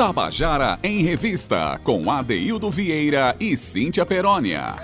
Tabajara 0.00 0.78
em 0.82 1.02
Revista, 1.02 1.78
com 1.84 2.10
Adeildo 2.10 2.70
Vieira 2.70 3.36
e 3.38 3.54
Cíntia 3.54 4.06
Perónia. 4.06 4.74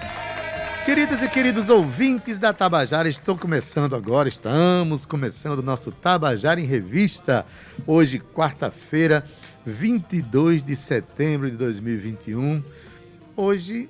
Queridas 0.84 1.22
e 1.22 1.28
queridos 1.30 1.70
ouvintes 1.70 2.38
da 2.38 2.52
Tabajara, 2.52 3.08
estão 3.08 3.34
começando 3.34 3.96
agora, 3.96 4.28
estamos 4.28 5.06
começando 5.06 5.60
o 5.60 5.62
nosso 5.62 5.90
Tabajara 5.90 6.60
em 6.60 6.66
Revista. 6.66 7.46
Hoje, 7.86 8.18
quarta-feira, 8.18 9.24
22 9.64 10.62
de 10.62 10.76
setembro 10.76 11.50
de 11.50 11.56
2021. 11.56 12.62
Hoje, 13.34 13.88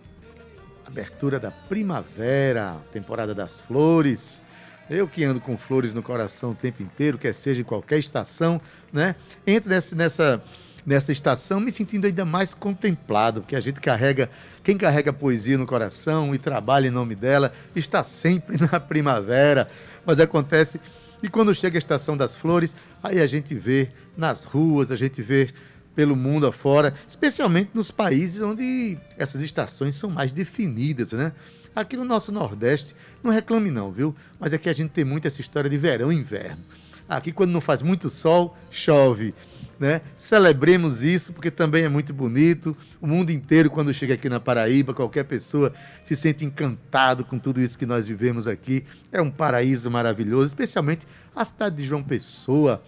abertura 0.87 1.41
da 1.41 1.51
primavera, 1.51 2.77
temporada 2.93 3.35
das 3.35 3.61
flores. 3.63 4.45
Eu 4.89 5.09
que 5.09 5.25
ando 5.25 5.41
com 5.41 5.59
flores 5.59 5.93
no 5.93 6.05
coração 6.05 6.53
o 6.53 6.55
tempo 6.55 6.85
inteiro, 6.85 7.19
quer 7.19 7.35
seja 7.35 7.63
em 7.63 7.65
qualquer 7.65 7.99
estação, 7.99 8.61
né? 8.93 9.17
Entro 9.45 9.69
nessa, 9.69 9.97
nessa 9.97 10.43
nessa 10.87 11.11
estação, 11.11 11.59
me 11.59 11.73
sentindo 11.73 12.07
ainda 12.07 12.25
mais 12.25 12.55
contemplado, 12.55 13.41
porque 13.41 13.57
a 13.57 13.61
gente 13.61 13.81
carrega, 13.81 14.31
quem 14.63 14.79
carrega 14.79 15.13
poesia 15.13 15.59
no 15.59 15.67
coração 15.67 16.33
e 16.33 16.39
trabalha 16.39 16.87
em 16.87 16.93
nome 16.93 17.17
dela, 17.17 17.53
está 17.75 18.05
sempre 18.05 18.57
na 18.71 18.79
primavera. 18.79 19.69
Mas 20.07 20.21
acontece, 20.21 20.81
e 21.21 21.29
quando 21.29 21.53
chega 21.53 21.77
a 21.77 21.81
estação 21.81 22.17
das 22.17 22.37
flores, 22.37 22.77
aí 23.03 23.21
a 23.21 23.27
gente 23.27 23.53
vê 23.53 23.89
nas 24.17 24.45
ruas, 24.45 24.93
a 24.93 24.97
gente 24.97 25.21
vê 25.21 25.53
pelo 25.97 26.15
mundo 26.15 26.47
afora, 26.47 26.95
especialmente 27.09 27.71
nos 27.75 27.91
países 27.91 28.41
onde 28.41 28.97
essas 29.19 29.41
estações 29.41 29.97
são 29.97 30.11
mais 30.11 30.33
definidas, 30.33 31.13
né? 31.13 31.33
Aqui 31.75 31.97
no 31.97 32.05
nosso 32.05 32.31
Nordeste, 32.31 32.95
não 33.23 33.31
reclame 33.31 33.71
não, 33.71 33.91
viu? 33.91 34.15
Mas 34.39 34.53
aqui 34.53 34.69
a 34.69 34.73
gente 34.73 34.91
tem 34.91 35.05
muito 35.05 35.27
essa 35.27 35.41
história 35.41 35.69
de 35.69 35.77
verão 35.77 36.13
e 36.13 36.17
inverno. 36.17 36.63
Aqui 37.09 37.33
quando 37.33 37.51
não 37.51 37.61
faz 37.61 37.83
muito 37.83 38.11
sol, 38.11 38.57
chove 38.71 39.35
né? 39.79 40.01
Celebremos 40.19 41.03
isso 41.03 41.33
porque 41.33 41.51
também 41.51 41.85
é 41.85 41.89
muito 41.89 42.13
bonito. 42.15 42.77
O 43.01 43.07
mundo 43.07 43.31
inteiro, 43.31 43.71
quando 43.71 43.93
chega 43.93 44.15
aqui 44.15 44.29
na 44.29 44.41
Paraíba, 44.41 44.95
qualquer 44.95 45.25
pessoa 45.25 45.73
se 46.03 46.17
sente 46.17 46.45
encantado 46.45 47.25
com 47.25 47.39
tudo 47.39 47.61
isso 47.61 47.79
que 47.79 47.87
nós 47.87 48.07
vivemos 48.07 48.47
aqui. 48.47 48.85
É 49.13 49.21
um 49.21 49.31
paraíso 49.31 49.91
maravilhoso, 49.91 50.47
especialmente 50.47 51.07
a 51.35 51.45
cidade 51.45 51.77
de 51.77 51.85
João 51.85 52.03
Pessoa. 52.03 52.83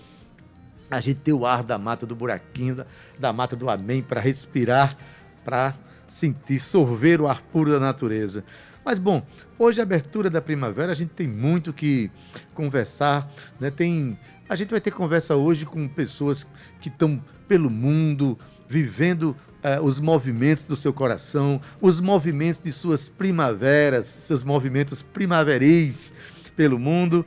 A 0.91 1.00
gente 1.00 1.20
tem 1.20 1.34
o 1.34 1.44
ar 1.44 1.62
da 1.62 1.78
mata 1.78 2.06
do 2.06 2.16
buraquinho, 2.16 2.77
da, 2.77 2.86
da 3.19 3.33
mata 3.33 3.55
do 3.55 3.69
Amém 3.69 4.03
para 4.03 4.20
respirar, 4.20 4.97
para 5.44 5.75
sentir, 6.06 6.59
sorver 6.59 7.20
o 7.20 7.28
ar 7.28 7.42
puro 7.42 7.70
da 7.70 7.78
natureza. 7.78 8.42
Mas 8.83 8.98
bom, 8.98 9.22
hoje 9.59 9.81
a 9.81 9.83
abertura 9.83 10.31
da 10.31 10.41
primavera, 10.41 10.91
a 10.92 10.94
gente 10.94 11.11
tem 11.11 11.28
muito 11.28 11.75
que 11.75 12.11
conversar, 12.55 13.31
né? 13.61 13.70
Tem 13.70 14.19
a 14.48 14.56
gente 14.56 14.70
vai 14.70 14.80
ter 14.80 14.91
conversa 14.91 15.36
hoje 15.36 15.66
com 15.66 15.86
pessoas 15.86 16.46
que 16.80 16.88
estão 16.88 17.22
pelo 17.46 17.68
mundo, 17.68 18.38
vivendo 18.68 19.36
uh, 19.62 19.82
os 19.82 20.00
movimentos 20.00 20.64
do 20.64 20.74
seu 20.74 20.92
coração, 20.92 21.60
os 21.80 22.00
movimentos 22.00 22.60
de 22.60 22.72
suas 22.72 23.08
primaveras, 23.08 24.06
seus 24.06 24.42
movimentos 24.42 25.02
primaveris 25.02 26.12
pelo 26.56 26.78
mundo, 26.78 27.24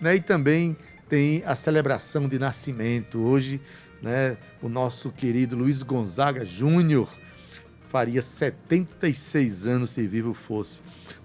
né? 0.00 0.16
E 0.16 0.20
também 0.20 0.76
tem 1.08 1.42
a 1.46 1.54
celebração 1.54 2.28
de 2.28 2.38
nascimento. 2.38 3.20
Hoje, 3.20 3.60
né, 4.02 4.36
o 4.60 4.68
nosso 4.68 5.10
querido 5.10 5.56
Luiz 5.56 5.82
Gonzaga 5.82 6.44
Júnior 6.44 7.08
faria 7.94 8.20
76 8.20 9.66
anos 9.66 9.90
se 9.90 10.04
vivo 10.04 10.34
fosse 10.34 10.80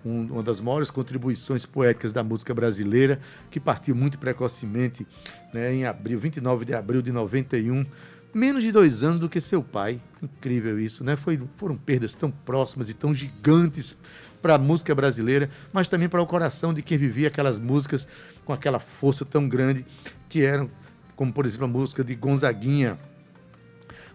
um, 0.05 0.25
uma 0.25 0.43
das 0.43 0.61
maiores 0.61 0.91
contribuições 0.91 1.65
poéticas 1.65 2.13
da 2.13 2.23
música 2.23 2.53
brasileira, 2.53 3.19
que 3.49 3.59
partiu 3.59 3.95
muito 3.95 4.19
precocemente, 4.19 5.07
né, 5.51 5.73
em 5.73 5.85
abril, 5.85 6.19
29 6.19 6.65
de 6.65 6.75
abril 6.75 7.01
de 7.01 7.11
91, 7.11 7.83
menos 8.31 8.61
de 8.61 8.71
dois 8.71 9.01
anos 9.01 9.19
do 9.19 9.27
que 9.27 9.41
seu 9.41 9.63
pai. 9.63 9.99
Incrível 10.21 10.79
isso, 10.79 11.03
né? 11.03 11.15
Foi, 11.15 11.41
foram 11.57 11.75
perdas 11.75 12.13
tão 12.13 12.29
próximas 12.29 12.87
e 12.87 12.93
tão 12.93 13.15
gigantes 13.15 13.97
para 14.39 14.53
a 14.53 14.59
música 14.59 14.93
brasileira, 14.93 15.49
mas 15.73 15.89
também 15.89 16.07
para 16.07 16.21
o 16.21 16.27
coração 16.27 16.71
de 16.71 16.83
quem 16.83 16.99
vivia 16.99 17.29
aquelas 17.29 17.57
músicas 17.57 18.07
com 18.45 18.53
aquela 18.53 18.77
força 18.77 19.25
tão 19.25 19.49
grande 19.49 19.83
que 20.29 20.43
eram, 20.43 20.69
como 21.15 21.33
por 21.33 21.47
exemplo 21.47 21.65
a 21.65 21.67
música 21.67 22.03
de 22.03 22.13
Gonzaguinha, 22.13 22.99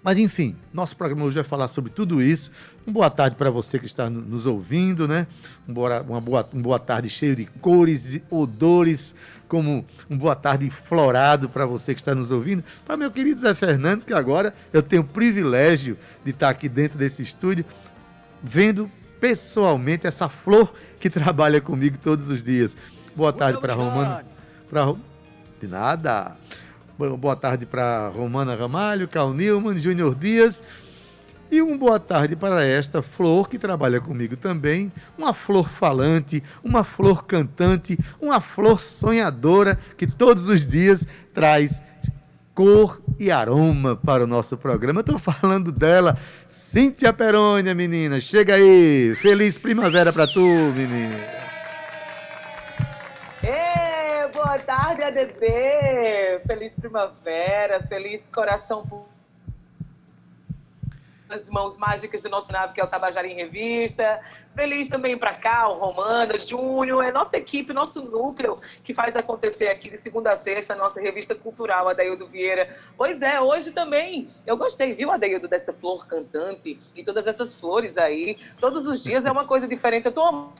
mas 0.04 0.18
enfim, 0.18 0.54
nosso 0.70 0.94
programa 0.94 1.24
hoje 1.24 1.36
vai 1.36 1.44
falar 1.44 1.66
sobre 1.66 1.90
tudo 1.90 2.20
isso. 2.20 2.52
Uma 2.86 2.92
boa 2.92 3.10
tarde 3.10 3.36
para 3.36 3.48
você 3.48 3.78
que 3.78 3.86
está 3.86 4.10
nos 4.10 4.44
ouvindo, 4.44 5.08
né? 5.08 5.26
Um 5.66 5.72
boa, 5.72 6.02
uma 6.02 6.20
boa, 6.20 6.48
uma 6.52 6.62
boa 6.62 6.78
tarde 6.78 7.08
cheio 7.08 7.34
de 7.34 7.46
cores 7.46 8.16
e 8.16 8.22
odores, 8.28 9.16
como 9.48 9.82
um 10.10 10.18
boa 10.18 10.36
tarde 10.36 10.68
florado 10.68 11.48
para 11.48 11.64
você 11.64 11.94
que 11.94 12.02
está 12.02 12.14
nos 12.14 12.30
ouvindo. 12.30 12.62
Para 12.84 12.98
meu 12.98 13.10
querido 13.10 13.40
Zé 13.40 13.54
Fernandes, 13.54 14.04
que 14.04 14.12
agora 14.12 14.54
eu 14.74 14.82
tenho 14.82 15.00
o 15.00 15.06
privilégio 15.06 15.96
de 16.22 16.32
estar 16.32 16.50
aqui 16.50 16.68
dentro 16.68 16.98
desse 16.98 17.22
estúdio, 17.22 17.64
vendo 18.42 18.90
pessoalmente 19.18 20.06
essa 20.06 20.28
flor 20.28 20.74
que 21.00 21.08
trabalha 21.08 21.62
comigo 21.62 21.96
todos 21.96 22.28
os 22.28 22.44
dias. 22.44 22.76
Boa 23.16 23.32
tarde 23.32 23.58
para 23.58 23.72
Romano. 23.72 24.22
Pra... 24.68 24.94
De 25.58 25.66
nada. 25.66 26.36
Boa 26.96 27.34
tarde 27.34 27.66
para 27.66 28.06
Romana 28.08 28.54
Ramalho, 28.54 29.08
Cal 29.08 29.34
Nilman, 29.34 29.76
Júnior 29.76 30.14
Dias. 30.14 30.62
E 31.50 31.60
uma 31.60 31.76
boa 31.76 31.98
tarde 31.98 32.36
para 32.36 32.64
esta 32.64 33.02
flor 33.02 33.48
que 33.48 33.58
trabalha 33.58 34.00
comigo 34.00 34.36
também, 34.36 34.92
uma 35.18 35.34
flor 35.34 35.68
falante, 35.68 36.40
uma 36.62 36.84
flor 36.84 37.24
cantante, 37.24 37.98
uma 38.20 38.40
flor 38.40 38.78
sonhadora 38.78 39.78
que 39.96 40.06
todos 40.06 40.48
os 40.48 40.64
dias 40.64 41.06
traz 41.32 41.82
cor 42.54 43.02
e 43.18 43.28
aroma 43.28 43.96
para 43.96 44.22
o 44.22 44.26
nosso 44.26 44.56
programa. 44.56 45.00
Estou 45.00 45.18
falando 45.18 45.72
dela, 45.72 46.16
Cíntia 46.48 47.12
Perônia, 47.12 47.74
menina. 47.74 48.20
Chega 48.20 48.54
aí, 48.54 49.16
feliz 49.20 49.58
primavera 49.58 50.12
para 50.12 50.28
tu, 50.28 50.40
menina. 50.40 51.43
Boa 54.34 54.58
tarde, 54.58 55.04
ADD. 55.04 56.44
Feliz 56.44 56.74
primavera, 56.74 57.80
feliz 57.86 58.28
coração 58.28 58.84
as 61.26 61.48
mãos 61.48 61.76
mágicas 61.76 62.22
do 62.22 62.28
nosso 62.28 62.52
nave, 62.52 62.74
que 62.74 62.80
é 62.80 62.84
o 62.84 62.86
Tabajara 62.86 63.26
em 63.26 63.34
Revista. 63.34 64.20
Feliz 64.54 64.88
também 64.88 65.16
para 65.16 65.34
cá, 65.34 65.68
o 65.68 65.78
Romana, 65.78 66.38
Júnior, 66.38 67.02
é 67.02 67.10
nossa 67.10 67.36
equipe, 67.36 67.72
nosso 67.72 68.02
núcleo 68.02 68.60
que 68.84 68.92
faz 68.92 69.16
acontecer 69.16 69.68
aqui 69.68 69.90
de 69.90 69.96
segunda 69.96 70.32
a 70.32 70.36
sexta, 70.36 70.74
nossa 70.74 71.00
revista 71.00 71.34
cultural, 71.34 71.88
Adaildo 71.88 72.26
Vieira. 72.28 72.76
Pois 72.96 73.22
é, 73.22 73.40
hoje 73.40 73.72
também 73.72 74.28
eu 74.46 74.56
gostei, 74.56 74.94
viu, 74.94 75.10
Adaildo, 75.10 75.48
dessa 75.48 75.72
flor 75.72 76.06
cantante 76.06 76.78
e 76.94 77.02
todas 77.02 77.26
essas 77.26 77.54
flores 77.54 77.96
aí. 77.96 78.38
Todos 78.60 78.86
os 78.86 79.02
dias 79.02 79.26
é 79.26 79.32
uma 79.32 79.46
coisa 79.46 79.66
diferente. 79.66 80.06
Eu 80.06 80.12
tô 80.12 80.50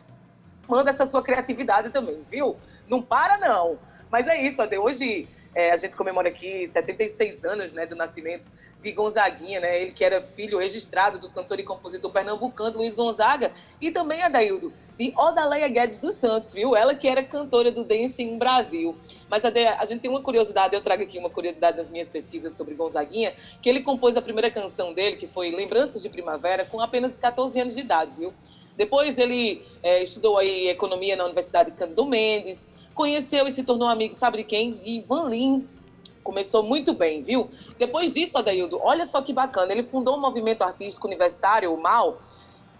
manda 0.69 0.91
essa 0.91 1.06
sua 1.06 1.22
criatividade 1.22 1.91
também, 1.91 2.25
viu? 2.30 2.56
Não 2.88 3.02
para, 3.02 3.38
não. 3.38 3.78
Mas 4.10 4.26
é 4.28 4.41
isso, 4.41 4.62
Ade. 4.62 4.78
Hoje 4.78 5.28
é, 5.54 5.70
a 5.70 5.76
gente 5.76 5.94
comemora 5.97 6.28
aqui 6.28 6.66
76 6.66 7.44
anos 7.44 7.72
né, 7.72 7.87
do 7.87 7.94
nascimento 7.94 8.50
de 8.81 8.92
Gonzaguinha, 8.92 9.60
né? 9.60 9.81
Ele 9.81 9.92
que 9.92 10.04
era 10.04 10.20
filho 10.20 10.59
registrado 10.59 11.19
do 11.19 11.31
cantor 11.31 11.60
e 11.60 11.62
compositor 11.62 12.10
pernambucano 12.10 12.78
Luiz 12.78 12.94
Gonzaga 12.94 13.53
e 13.81 13.91
também, 13.91 14.22
Adaildo, 14.22 14.72
de 14.98 15.12
Odaleia 15.16 15.69
Guedes 15.69 15.98
dos 15.98 16.16
Santos, 16.16 16.53
viu? 16.53 16.76
Ela 16.76 16.94
que 16.94 17.09
era 17.09 17.22
cantora 17.22 17.70
do 17.70 17.84
Dancing 17.84 18.37
Brasil. 18.38 18.97
Mas, 19.28 19.44
Ade, 19.44 19.64
a 19.66 19.84
gente 19.84 20.00
tem 20.00 20.10
uma 20.10 20.22
curiosidade, 20.22 20.75
eu 20.75 20.82
trago 20.82 21.03
aqui 21.03 21.19
uma 21.19 21.31
curiosidade 21.31 21.76
das 21.76 21.91
minhas 21.91 22.09
pesquisas 22.09 22.56
sobre 22.56 22.75
Gonzaguinha, 22.75 23.32
que 23.62 23.69
ele 23.69 23.81
compôs 23.81 24.16
a 24.16 24.22
primeira 24.22 24.50
canção 24.50 24.93
dele, 24.93 25.16
que 25.16 25.26
foi 25.26 25.50
Lembranças 25.50 26.03
de 26.03 26.09
Primavera, 26.09 26.64
com 26.64 26.81
apenas 26.81 27.16
14 27.16 27.60
anos 27.60 27.75
de 27.75 27.81
idade, 27.81 28.14
viu? 28.16 28.34
Depois 28.76 29.19
ele 29.19 29.64
é, 29.82 30.02
estudou 30.02 30.37
aí 30.37 30.69
economia 30.69 31.14
na 31.17 31.25
Universidade 31.25 31.70
Cândido 31.73 32.05
Mendes, 32.05 32.69
conheceu 32.94 33.46
e 33.46 33.52
se 33.52 33.64
tornou 33.64 33.88
amigo, 33.88 34.14
sabe 34.14 34.38
de 34.38 34.44
quem? 34.44 34.73
De 34.75 34.91
Ivan 34.91 35.29
Lins. 35.29 35.82
Começou 36.23 36.62
muito 36.62 36.94
bem, 36.94 37.23
viu? 37.23 37.50
Depois 37.79 38.14
disso, 38.14 38.38
Adaildo, 38.38 38.81
olha 38.82 39.05
só 39.05 39.20
que 39.20 39.32
bacana, 39.32 39.73
ele 39.73 39.82
fundou 39.82 40.14
o 40.14 40.17
um 40.17 40.20
movimento 40.20 40.62
artístico 40.62 41.06
universitário, 41.06 41.75
o 41.75 41.76
MAU, 41.76 42.19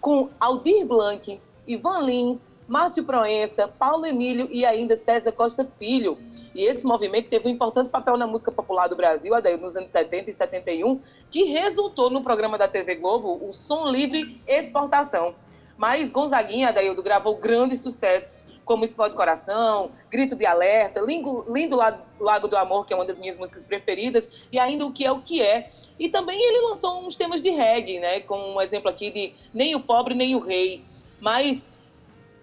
com 0.01 0.29
Aldir 0.39 0.85
Blanc, 0.85 1.39
Ivan 1.67 2.01
Lins, 2.01 2.53
Márcio 2.67 3.03
Proença, 3.03 3.67
Paulo 3.67 4.05
Emílio 4.05 4.47
e 4.51 4.65
ainda 4.65 4.95
César 4.97 5.31
Costa 5.31 5.65
Filho. 5.65 6.17
E 6.53 6.63
esse 6.63 6.85
movimento 6.85 7.29
teve 7.29 7.47
um 7.47 7.51
importante 7.51 7.89
papel 7.89 8.17
na 8.17 8.27
música 8.27 8.51
popular 8.51 8.87
do 8.87 8.95
Brasil, 8.95 9.33
Adaildo, 9.33 9.63
nos 9.63 9.75
anos 9.75 9.89
70 9.89 10.29
e 10.29 10.33
71, 10.33 10.99
que 11.29 11.43
resultou 11.45 12.09
no 12.09 12.21
programa 12.21 12.57
da 12.57 12.67
TV 12.67 12.95
Globo, 12.95 13.39
o 13.47 13.51
Som 13.51 13.89
Livre 13.89 14.41
Exportação. 14.47 15.35
Mas 15.77 16.11
Gonzaguinha, 16.11 16.69
Adaildo, 16.69 17.03
gravou 17.03 17.35
grandes 17.35 17.81
sucessos, 17.81 18.47
como 18.63 18.83
Explode 18.83 19.15
Coração, 19.15 19.91
Grito 20.09 20.35
de 20.35 20.45
Alerta, 20.45 21.01
Lindo, 21.01 21.45
Lindo 21.49 21.77
Lago 22.19 22.47
do 22.47 22.57
Amor, 22.57 22.85
que 22.85 22.93
é 22.93 22.95
uma 22.95 23.05
das 23.05 23.19
minhas 23.19 23.37
músicas 23.37 23.63
preferidas, 23.63 24.29
e 24.51 24.57
ainda 24.57 24.85
O 24.85 24.93
Que 24.93 25.05
É 25.05 25.11
O 25.11 25.21
Que 25.21 25.41
É. 25.41 25.69
E 25.99 26.09
também 26.09 26.41
ele 26.41 26.67
lançou 26.67 27.05
uns 27.05 27.15
temas 27.15 27.41
de 27.41 27.49
reggae, 27.49 27.99
né? 27.99 28.21
Com 28.21 28.55
um 28.55 28.61
exemplo 28.61 28.89
aqui 28.89 29.09
de 29.09 29.33
Nem 29.53 29.75
o 29.75 29.79
Pobre, 29.79 30.15
Nem 30.15 30.35
o 30.35 30.39
Rei. 30.39 30.83
Mas 31.19 31.67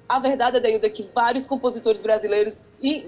a 0.09 0.19
verdade, 0.19 0.59
Adaildo, 0.59 0.87
é 0.87 0.91
que 0.91 1.03
vários 1.15 1.47
compositores 1.47 2.03
brasileiros, 2.03 2.67
e 2.81 3.07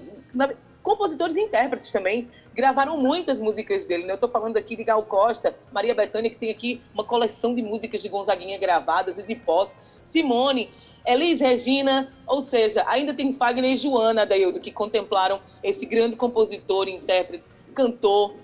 compositores 0.81 1.35
e 1.35 1.41
intérpretes 1.41 1.91
também 1.91 2.29
gravaram 2.53 2.97
muitas 2.97 3.39
músicas 3.39 3.85
dele. 3.85 4.03
Né? 4.03 4.11
Eu 4.11 4.15
estou 4.15 4.29
falando 4.29 4.57
aqui 4.57 4.75
de 4.75 4.83
Gal 4.83 5.03
Costa, 5.03 5.55
Maria 5.71 5.95
Bethânia, 5.95 6.29
que 6.29 6.37
tem 6.37 6.51
aqui 6.51 6.81
uma 6.93 7.03
coleção 7.03 7.55
de 7.55 7.61
músicas 7.61 8.01
de 8.01 8.09
Gonzaguinha 8.09 8.57
gravadas, 8.57 9.17
Izzy 9.17 9.35
Posse, 9.35 9.79
Simone, 10.05 10.69
Elis 11.05 11.41
Regina, 11.41 12.13
ou 12.25 12.39
seja, 12.39 12.85
ainda 12.87 13.13
tem 13.13 13.33
Fagner 13.33 13.71
e 13.71 13.75
Joana 13.75 14.21
Adaildo, 14.21 14.61
que 14.61 14.71
contemplaram 14.71 15.41
esse 15.61 15.85
grande 15.85 16.15
compositor, 16.15 16.87
intérprete, 16.87 17.43
cantor, 17.73 18.35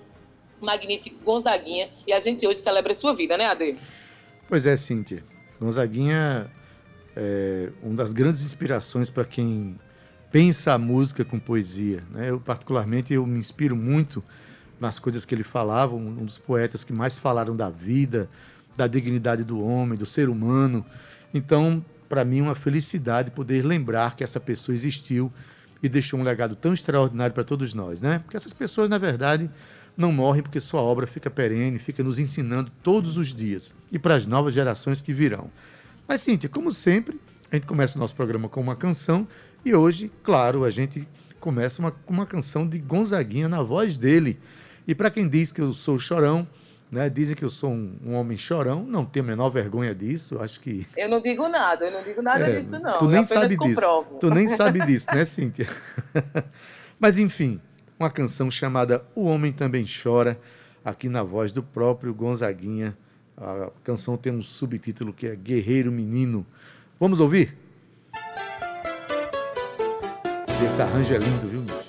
magnífico 0.60 1.16
Gonzaguinha. 1.24 1.88
E 2.06 2.12
a 2.12 2.20
gente 2.20 2.46
hoje 2.46 2.58
celebra 2.58 2.92
sua 2.92 3.14
vida, 3.14 3.36
né, 3.36 3.46
Ade? 3.46 3.78
Pois 4.48 4.66
é, 4.66 4.76
Cíntia. 4.76 5.24
Gonzaguinha 5.60 6.50
é 7.16 7.70
uma 7.82 7.94
das 7.94 8.12
grandes 8.12 8.42
inspirações 8.42 9.08
para 9.08 9.24
quem 9.24 9.78
pensa 10.30 10.72
a 10.72 10.78
música 10.78 11.24
com 11.24 11.38
poesia. 11.38 12.04
Né? 12.10 12.30
Eu, 12.30 12.40
particularmente, 12.40 13.12
eu 13.12 13.26
me 13.26 13.38
inspiro 13.38 13.76
muito 13.76 14.22
nas 14.80 14.98
coisas 14.98 15.24
que 15.24 15.34
ele 15.34 15.44
falava, 15.44 15.94
um 15.94 16.24
dos 16.24 16.38
poetas 16.38 16.82
que 16.82 16.92
mais 16.92 17.16
falaram 17.16 17.54
da 17.54 17.70
vida, 17.70 18.28
da 18.76 18.86
dignidade 18.86 19.44
do 19.44 19.62
homem, 19.62 19.96
do 19.96 20.06
ser 20.06 20.28
humano. 20.28 20.84
Então, 21.32 21.84
para 22.08 22.24
mim, 22.24 22.40
é 22.40 22.42
uma 22.42 22.54
felicidade 22.54 23.30
poder 23.30 23.64
lembrar 23.64 24.16
que 24.16 24.22
essa 24.24 24.38
pessoa 24.38 24.74
existiu 24.74 25.32
e 25.82 25.88
deixou 25.88 26.20
um 26.20 26.22
legado 26.22 26.54
tão 26.54 26.72
extraordinário 26.72 27.34
para 27.34 27.42
todos 27.42 27.74
nós, 27.74 28.00
né? 28.00 28.20
Porque 28.20 28.36
essas 28.36 28.52
pessoas, 28.52 28.88
na 28.88 28.98
verdade, 28.98 29.50
não 29.96 30.12
morrem 30.12 30.42
porque 30.42 30.60
sua 30.60 30.80
obra 30.80 31.06
fica 31.06 31.30
perene, 31.30 31.78
fica 31.78 32.02
nos 32.02 32.18
ensinando 32.18 32.70
todos 32.82 33.16
os 33.16 33.34
dias 33.34 33.74
e 33.90 33.98
para 33.98 34.14
as 34.14 34.26
novas 34.26 34.54
gerações 34.54 35.02
que 35.02 35.12
virão. 35.12 35.50
Mas, 36.06 36.20
Cíntia, 36.20 36.48
como 36.48 36.72
sempre, 36.72 37.20
a 37.50 37.56
gente 37.56 37.66
começa 37.66 37.96
o 37.96 38.00
nosso 38.00 38.14
programa 38.14 38.48
com 38.48 38.60
uma 38.60 38.76
canção 38.76 39.26
e 39.64 39.74
hoje, 39.74 40.10
claro, 40.22 40.64
a 40.64 40.70
gente 40.70 41.06
começa 41.38 41.80
uma, 41.80 41.90
com 41.90 42.12
uma 42.12 42.26
canção 42.26 42.66
de 42.66 42.78
Gonzaguinha 42.78 43.48
na 43.48 43.62
voz 43.62 43.98
dele. 43.98 44.38
E 44.86 44.94
para 44.94 45.10
quem 45.10 45.28
diz 45.28 45.52
que 45.52 45.60
eu 45.60 45.72
sou 45.72 45.98
chorão, 45.98 46.46
né, 46.92 47.08
dizem 47.08 47.34
que 47.34 47.42
eu 47.42 47.48
sou 47.48 47.70
um, 47.70 47.96
um, 48.04 48.12
homem 48.12 48.36
chorão, 48.36 48.84
não 48.84 49.02
tenho 49.02 49.24
a 49.24 49.28
menor 49.28 49.48
vergonha 49.48 49.94
disso, 49.94 50.38
acho 50.38 50.60
que... 50.60 50.86
Eu 50.94 51.08
não 51.08 51.22
digo 51.22 51.48
nada, 51.48 51.86
eu 51.86 51.90
não 51.90 52.04
digo 52.04 52.20
nada 52.20 52.46
é, 52.46 52.56
disso 52.56 52.78
não, 52.80 52.98
tu 52.98 53.08
nem 53.08 53.24
sabe 53.24 53.56
comprovo. 53.56 54.04
Disso. 54.04 54.18
Tu 54.18 54.28
nem 54.28 54.48
sabe 54.48 54.80
disso, 54.84 55.06
né, 55.14 55.24
Cíntia? 55.24 55.66
Mas 57.00 57.16
enfim, 57.16 57.58
uma 57.98 58.10
canção 58.10 58.50
chamada 58.50 59.02
O 59.14 59.24
Homem 59.24 59.52
Também 59.52 59.86
Chora, 59.86 60.38
aqui 60.84 61.08
na 61.08 61.22
voz 61.22 61.50
do 61.50 61.62
próprio 61.62 62.12
Gonzaguinha. 62.12 62.94
A 63.38 63.70
canção 63.82 64.18
tem 64.18 64.30
um 64.30 64.42
subtítulo 64.42 65.14
que 65.14 65.26
é 65.26 65.34
Guerreiro 65.34 65.90
Menino. 65.90 66.46
Vamos 67.00 67.20
ouvir? 67.20 67.56
Esse 70.62 70.82
arranjo 70.82 71.14
é 71.14 71.18
lindo, 71.18 71.48
viu, 71.48 71.60
bicho? 71.62 71.81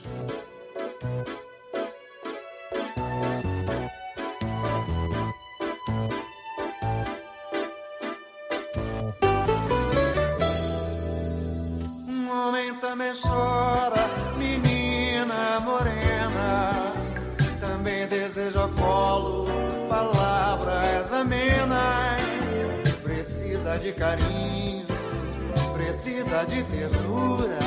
Ternura 26.65 27.63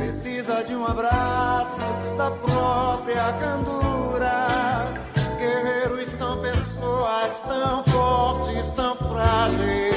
precisa 0.00 0.64
de 0.64 0.74
um 0.74 0.86
abraço 0.86 1.82
da 2.16 2.30
própria 2.30 3.34
candura. 3.34 4.94
Guerreiros 5.38 6.08
são 6.10 6.40
pessoas 6.40 7.36
tão 7.46 7.84
fortes, 7.84 8.70
tão 8.70 8.96
frágeis. 8.96 9.94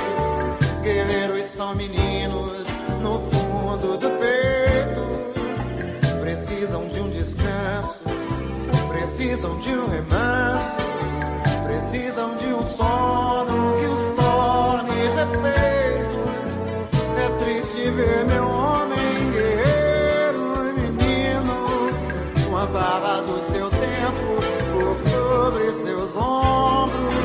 Guerreiros 0.81 1.45
são 1.45 1.73
meninos 1.75 2.67
no 3.01 3.21
fundo 3.31 3.97
do 3.97 4.09
peito. 4.19 5.01
Precisam 6.21 6.85
de 6.87 6.99
um 6.99 7.09
descanso, 7.09 8.01
precisam 8.89 9.57
de 9.59 9.69
um 9.69 9.89
remanso, 9.89 10.75
precisam 11.65 12.35
de 12.35 12.47
um 12.47 12.65
sono 12.65 13.73
que 13.77 13.85
os 13.85 14.03
torne 14.15 15.07
refeitos. 15.15 15.62
É 17.93 17.95
triste 17.95 17.95
ver 17.95 18.25
meu 18.25 18.47
homem 18.47 19.31
guerreiro 19.31 19.73
barra 22.67 23.21
do 23.21 23.39
seu 23.43 23.69
tempo 23.69 24.41
por 24.73 24.97
sobre 25.09 25.71
seus 25.73 26.15
ombros. 26.15 27.22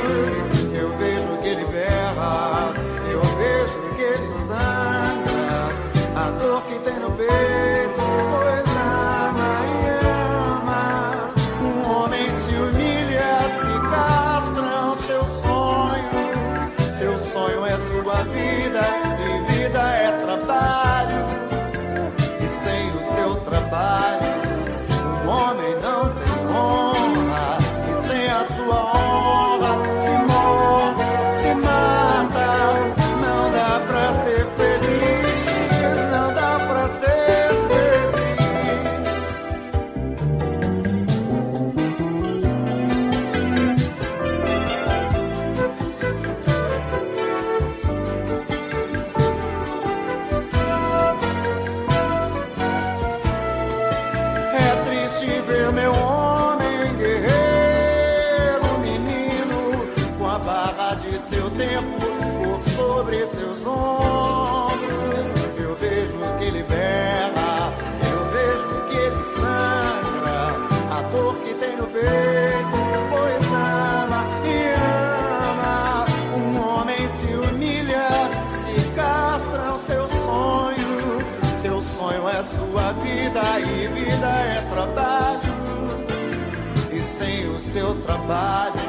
Seu 87.69 87.95
trabalho, 87.97 88.81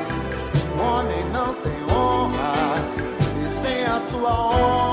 homem 0.79 1.25
não 1.33 1.53
tem 1.55 1.93
honra. 1.93 2.75
E 3.45 3.50
sem 3.51 3.83
a 3.83 4.00
sua 4.09 4.31
honra, 4.31 4.88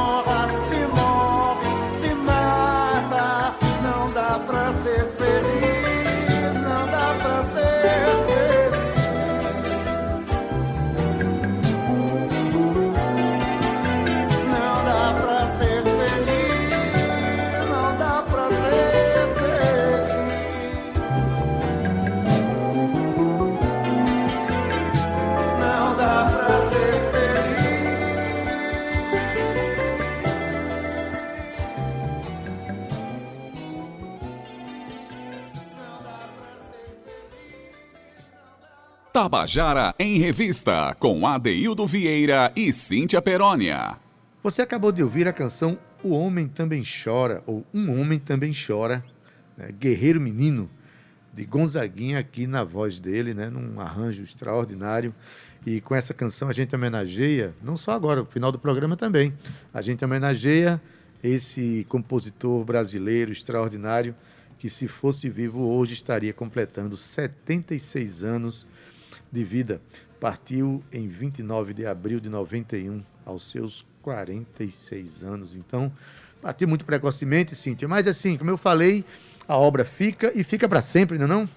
Tabajara 39.16 39.94
em 39.98 40.18
Revista, 40.18 40.94
com 41.00 41.26
Adeildo 41.26 41.86
Vieira 41.86 42.52
e 42.54 42.70
Cíntia 42.70 43.22
Perónia. 43.22 43.96
Você 44.42 44.60
acabou 44.60 44.92
de 44.92 45.02
ouvir 45.02 45.26
a 45.26 45.32
canção 45.32 45.78
O 46.02 46.10
Homem 46.10 46.46
Também 46.46 46.84
Chora, 46.84 47.42
ou 47.46 47.64
Um 47.72 47.98
Homem 47.98 48.18
Também 48.18 48.52
Chora, 48.52 49.02
né? 49.56 49.70
Guerreiro 49.72 50.20
Menino, 50.20 50.68
de 51.32 51.46
Gonzaguinha 51.46 52.18
aqui 52.18 52.46
na 52.46 52.62
voz 52.62 53.00
dele, 53.00 53.32
né, 53.32 53.48
num 53.48 53.80
arranjo 53.80 54.22
extraordinário. 54.22 55.14
E 55.64 55.80
com 55.80 55.94
essa 55.94 56.12
canção 56.12 56.50
a 56.50 56.52
gente 56.52 56.76
homenageia, 56.76 57.54
não 57.62 57.78
só 57.78 57.92
agora, 57.92 58.20
no 58.20 58.26
final 58.26 58.52
do 58.52 58.58
programa 58.58 58.98
também, 58.98 59.32
a 59.72 59.80
gente 59.80 60.04
homenageia 60.04 60.78
esse 61.24 61.86
compositor 61.88 62.62
brasileiro 62.66 63.32
extraordinário 63.32 64.14
que, 64.58 64.68
se 64.68 64.86
fosse 64.86 65.30
vivo 65.30 65.66
hoje, 65.68 65.94
estaria 65.94 66.34
completando 66.34 66.98
76 66.98 68.22
anos 68.22 68.66
de 69.30 69.44
vida. 69.44 69.80
Partiu 70.20 70.82
em 70.92 71.08
29 71.08 71.74
de 71.74 71.86
abril 71.86 72.20
de 72.20 72.28
91, 72.28 73.02
aos 73.24 73.50
seus 73.50 73.84
46 74.02 75.22
anos. 75.22 75.56
Então, 75.56 75.92
partiu 76.40 76.68
muito 76.68 76.84
precocemente, 76.84 77.54
Cíntia. 77.54 77.88
Mas, 77.88 78.06
assim, 78.06 78.36
como 78.36 78.50
eu 78.50 78.56
falei, 78.56 79.04
a 79.48 79.58
obra 79.58 79.84
fica 79.84 80.32
e 80.34 80.42
fica 80.42 80.68
para 80.68 80.80
sempre, 80.80 81.18
não 81.18 81.26
é 81.26 81.28
não? 81.28 81.48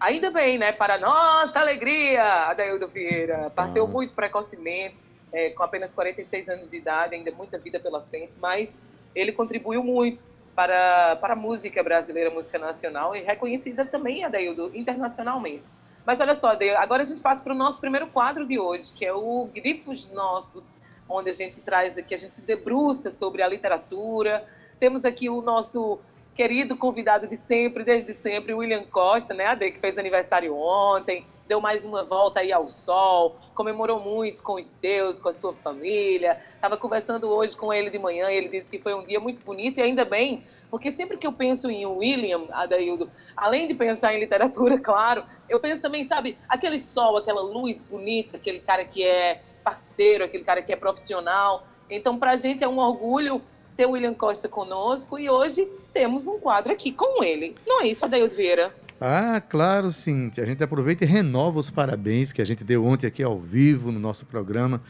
Ainda 0.00 0.30
bem, 0.30 0.58
né? 0.58 0.72
Para 0.72 0.98
nossa 0.98 1.60
alegria, 1.60 2.22
Adaildo 2.50 2.88
Vieira. 2.88 3.50
Partiu 3.50 3.84
ah. 3.84 3.88
muito 3.88 4.12
precocemente, 4.14 5.00
é, 5.32 5.50
com 5.50 5.62
apenas 5.62 5.94
46 5.94 6.48
anos 6.48 6.70
de 6.70 6.76
idade, 6.76 7.14
ainda 7.14 7.30
muita 7.32 7.58
vida 7.58 7.80
pela 7.80 8.02
frente, 8.02 8.32
mas 8.40 8.78
ele 9.14 9.32
contribuiu 9.32 9.82
muito 9.82 10.22
para, 10.54 11.16
para 11.16 11.32
a 11.32 11.36
música 11.36 11.82
brasileira, 11.82 12.30
música 12.30 12.58
nacional, 12.58 13.16
e 13.16 13.22
reconhecida 13.22 13.84
também, 13.84 14.24
Adaildo, 14.24 14.70
internacionalmente. 14.74 15.68
Mas 16.04 16.20
olha 16.20 16.34
só, 16.34 16.52
agora 16.78 17.02
a 17.02 17.04
gente 17.04 17.20
passa 17.20 17.42
para 17.42 17.54
o 17.54 17.56
nosso 17.56 17.80
primeiro 17.80 18.06
quadro 18.08 18.46
de 18.46 18.58
hoje, 18.58 18.92
que 18.92 19.06
é 19.06 19.12
o 19.12 19.48
Grifos 19.54 20.08
Nossos, 20.08 20.74
onde 21.08 21.30
a 21.30 21.32
gente 21.32 21.60
traz 21.62 21.96
aqui, 21.96 22.14
a 22.14 22.18
gente 22.18 22.36
se 22.36 22.42
debruça 22.42 23.10
sobre 23.10 23.42
a 23.42 23.48
literatura. 23.48 24.46
Temos 24.78 25.04
aqui 25.04 25.30
o 25.30 25.40
nosso 25.40 25.98
querido 26.34 26.76
convidado 26.76 27.28
de 27.28 27.36
sempre, 27.36 27.84
desde 27.84 28.12
sempre, 28.12 28.52
William 28.52 28.84
Costa, 28.84 29.32
né, 29.32 29.46
Ade, 29.46 29.70
que 29.70 29.78
fez 29.78 29.96
aniversário 29.96 30.56
ontem, 30.56 31.24
deu 31.46 31.60
mais 31.60 31.84
uma 31.84 32.02
volta 32.02 32.40
aí 32.40 32.52
ao 32.52 32.68
sol, 32.68 33.36
comemorou 33.54 34.00
muito 34.00 34.42
com 34.42 34.54
os 34.54 34.66
seus, 34.66 35.20
com 35.20 35.28
a 35.28 35.32
sua 35.32 35.52
família. 35.52 36.36
Estava 36.54 36.76
conversando 36.76 37.28
hoje 37.28 37.56
com 37.56 37.72
ele 37.72 37.88
de 37.88 37.98
manhã, 38.00 38.30
e 38.30 38.36
ele 38.36 38.48
disse 38.48 38.68
que 38.68 38.80
foi 38.80 38.94
um 38.94 39.04
dia 39.04 39.20
muito 39.20 39.42
bonito 39.42 39.78
e 39.78 39.82
ainda 39.82 40.04
bem, 40.04 40.44
porque 40.70 40.90
sempre 40.90 41.16
que 41.16 41.26
eu 41.26 41.32
penso 41.32 41.70
em 41.70 41.86
William, 41.86 42.46
Adaildo, 42.50 43.08
além 43.36 43.68
de 43.68 43.74
pensar 43.74 44.12
em 44.12 44.18
literatura, 44.18 44.76
claro, 44.80 45.24
eu 45.48 45.60
penso 45.60 45.80
também, 45.80 46.04
sabe, 46.04 46.36
aquele 46.48 46.80
sol, 46.80 47.16
aquela 47.16 47.42
luz 47.42 47.80
bonita, 47.80 48.38
aquele 48.38 48.58
cara 48.58 48.84
que 48.84 49.04
é 49.04 49.40
parceiro, 49.62 50.24
aquele 50.24 50.42
cara 50.42 50.60
que 50.62 50.72
é 50.72 50.76
profissional. 50.76 51.64
Então, 51.88 52.18
para 52.18 52.32
a 52.32 52.36
gente 52.36 52.64
é 52.64 52.68
um 52.68 52.78
orgulho 52.78 53.40
ter 53.76 53.86
o 53.86 53.90
William 53.90 54.14
Costa 54.14 54.48
conosco 54.48 55.18
e 55.18 55.28
hoje 55.28 55.68
temos 55.92 56.26
um 56.26 56.38
quadro 56.38 56.72
aqui 56.72 56.92
com 56.92 57.22
ele. 57.22 57.54
Não 57.66 57.82
é 57.82 57.88
isso, 57.88 58.04
Adaildo 58.04 58.34
Vieira? 58.34 58.74
Ah, 59.00 59.40
claro, 59.40 59.92
sim. 59.92 60.30
A 60.38 60.44
gente 60.44 60.62
aproveita 60.62 61.04
e 61.04 61.06
renova 61.06 61.58
os 61.58 61.70
parabéns 61.70 62.32
que 62.32 62.40
a 62.40 62.44
gente 62.44 62.64
deu 62.64 62.84
ontem 62.84 63.06
aqui 63.06 63.22
ao 63.22 63.38
vivo 63.38 63.90
no 63.90 63.98
nosso 63.98 64.24
programa 64.24 64.80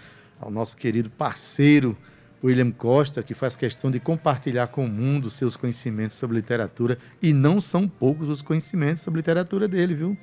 ao 0.40 0.50
nosso 0.50 0.76
querido 0.76 1.10
parceiro 1.10 1.96
William 2.42 2.70
Costa, 2.70 3.22
que 3.22 3.32
faz 3.32 3.56
questão 3.56 3.90
de 3.90 3.98
compartilhar 3.98 4.66
com 4.66 4.84
o 4.84 4.88
mundo 4.88 5.30
seus 5.30 5.56
conhecimentos 5.56 6.16
sobre 6.16 6.36
literatura 6.36 6.98
e 7.22 7.32
não 7.32 7.60
são 7.60 7.88
poucos 7.88 8.28
os 8.28 8.42
conhecimentos 8.42 9.02
sobre 9.02 9.20
literatura 9.20 9.66
dele, 9.66 9.94
viu? 9.94 10.18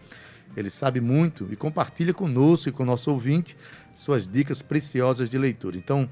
Ele 0.56 0.70
sabe 0.70 1.02
muito 1.02 1.48
e 1.52 1.56
compartilha 1.56 2.14
conosco 2.14 2.70
e 2.70 2.72
com 2.72 2.84
o 2.84 2.86
nosso 2.86 3.10
ouvinte 3.10 3.58
suas 3.96 4.28
dicas 4.28 4.62
preciosas 4.62 5.30
de 5.30 5.38
leitura. 5.38 5.78
Então, 5.78 6.08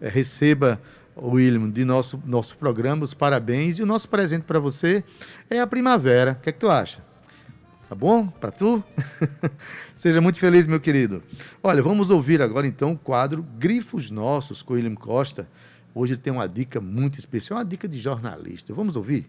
é, 0.00 0.08
receba 0.08 0.80
William, 1.20 1.70
de 1.70 1.84
nosso, 1.84 2.22
nosso 2.24 2.56
programa, 2.56 3.04
os 3.04 3.14
parabéns. 3.14 3.78
E 3.78 3.82
o 3.82 3.86
nosso 3.86 4.08
presente 4.08 4.42
para 4.42 4.58
você 4.58 5.02
é 5.50 5.60
a 5.60 5.66
primavera. 5.66 6.32
O 6.32 6.42
que 6.42 6.50
é 6.50 6.52
que 6.52 6.58
tu 6.58 6.70
acha? 6.70 7.02
Tá 7.88 7.94
bom? 7.94 8.26
Para 8.26 8.50
tu? 8.50 8.84
Seja 9.96 10.20
muito 10.20 10.38
feliz, 10.38 10.66
meu 10.66 10.78
querido. 10.78 11.22
Olha, 11.62 11.82
vamos 11.82 12.10
ouvir 12.10 12.42
agora 12.42 12.66
então 12.66 12.92
o 12.92 12.98
quadro 12.98 13.42
Grifos 13.58 14.10
Nossos 14.10 14.62
com 14.62 14.74
William 14.74 14.94
Costa. 14.94 15.48
Hoje 15.94 16.12
ele 16.12 16.20
tem 16.20 16.32
uma 16.32 16.46
dica 16.46 16.80
muito 16.80 17.18
especial, 17.18 17.58
uma 17.58 17.64
dica 17.64 17.88
de 17.88 17.98
jornalista. 17.98 18.74
Vamos 18.74 18.94
ouvir? 18.94 19.26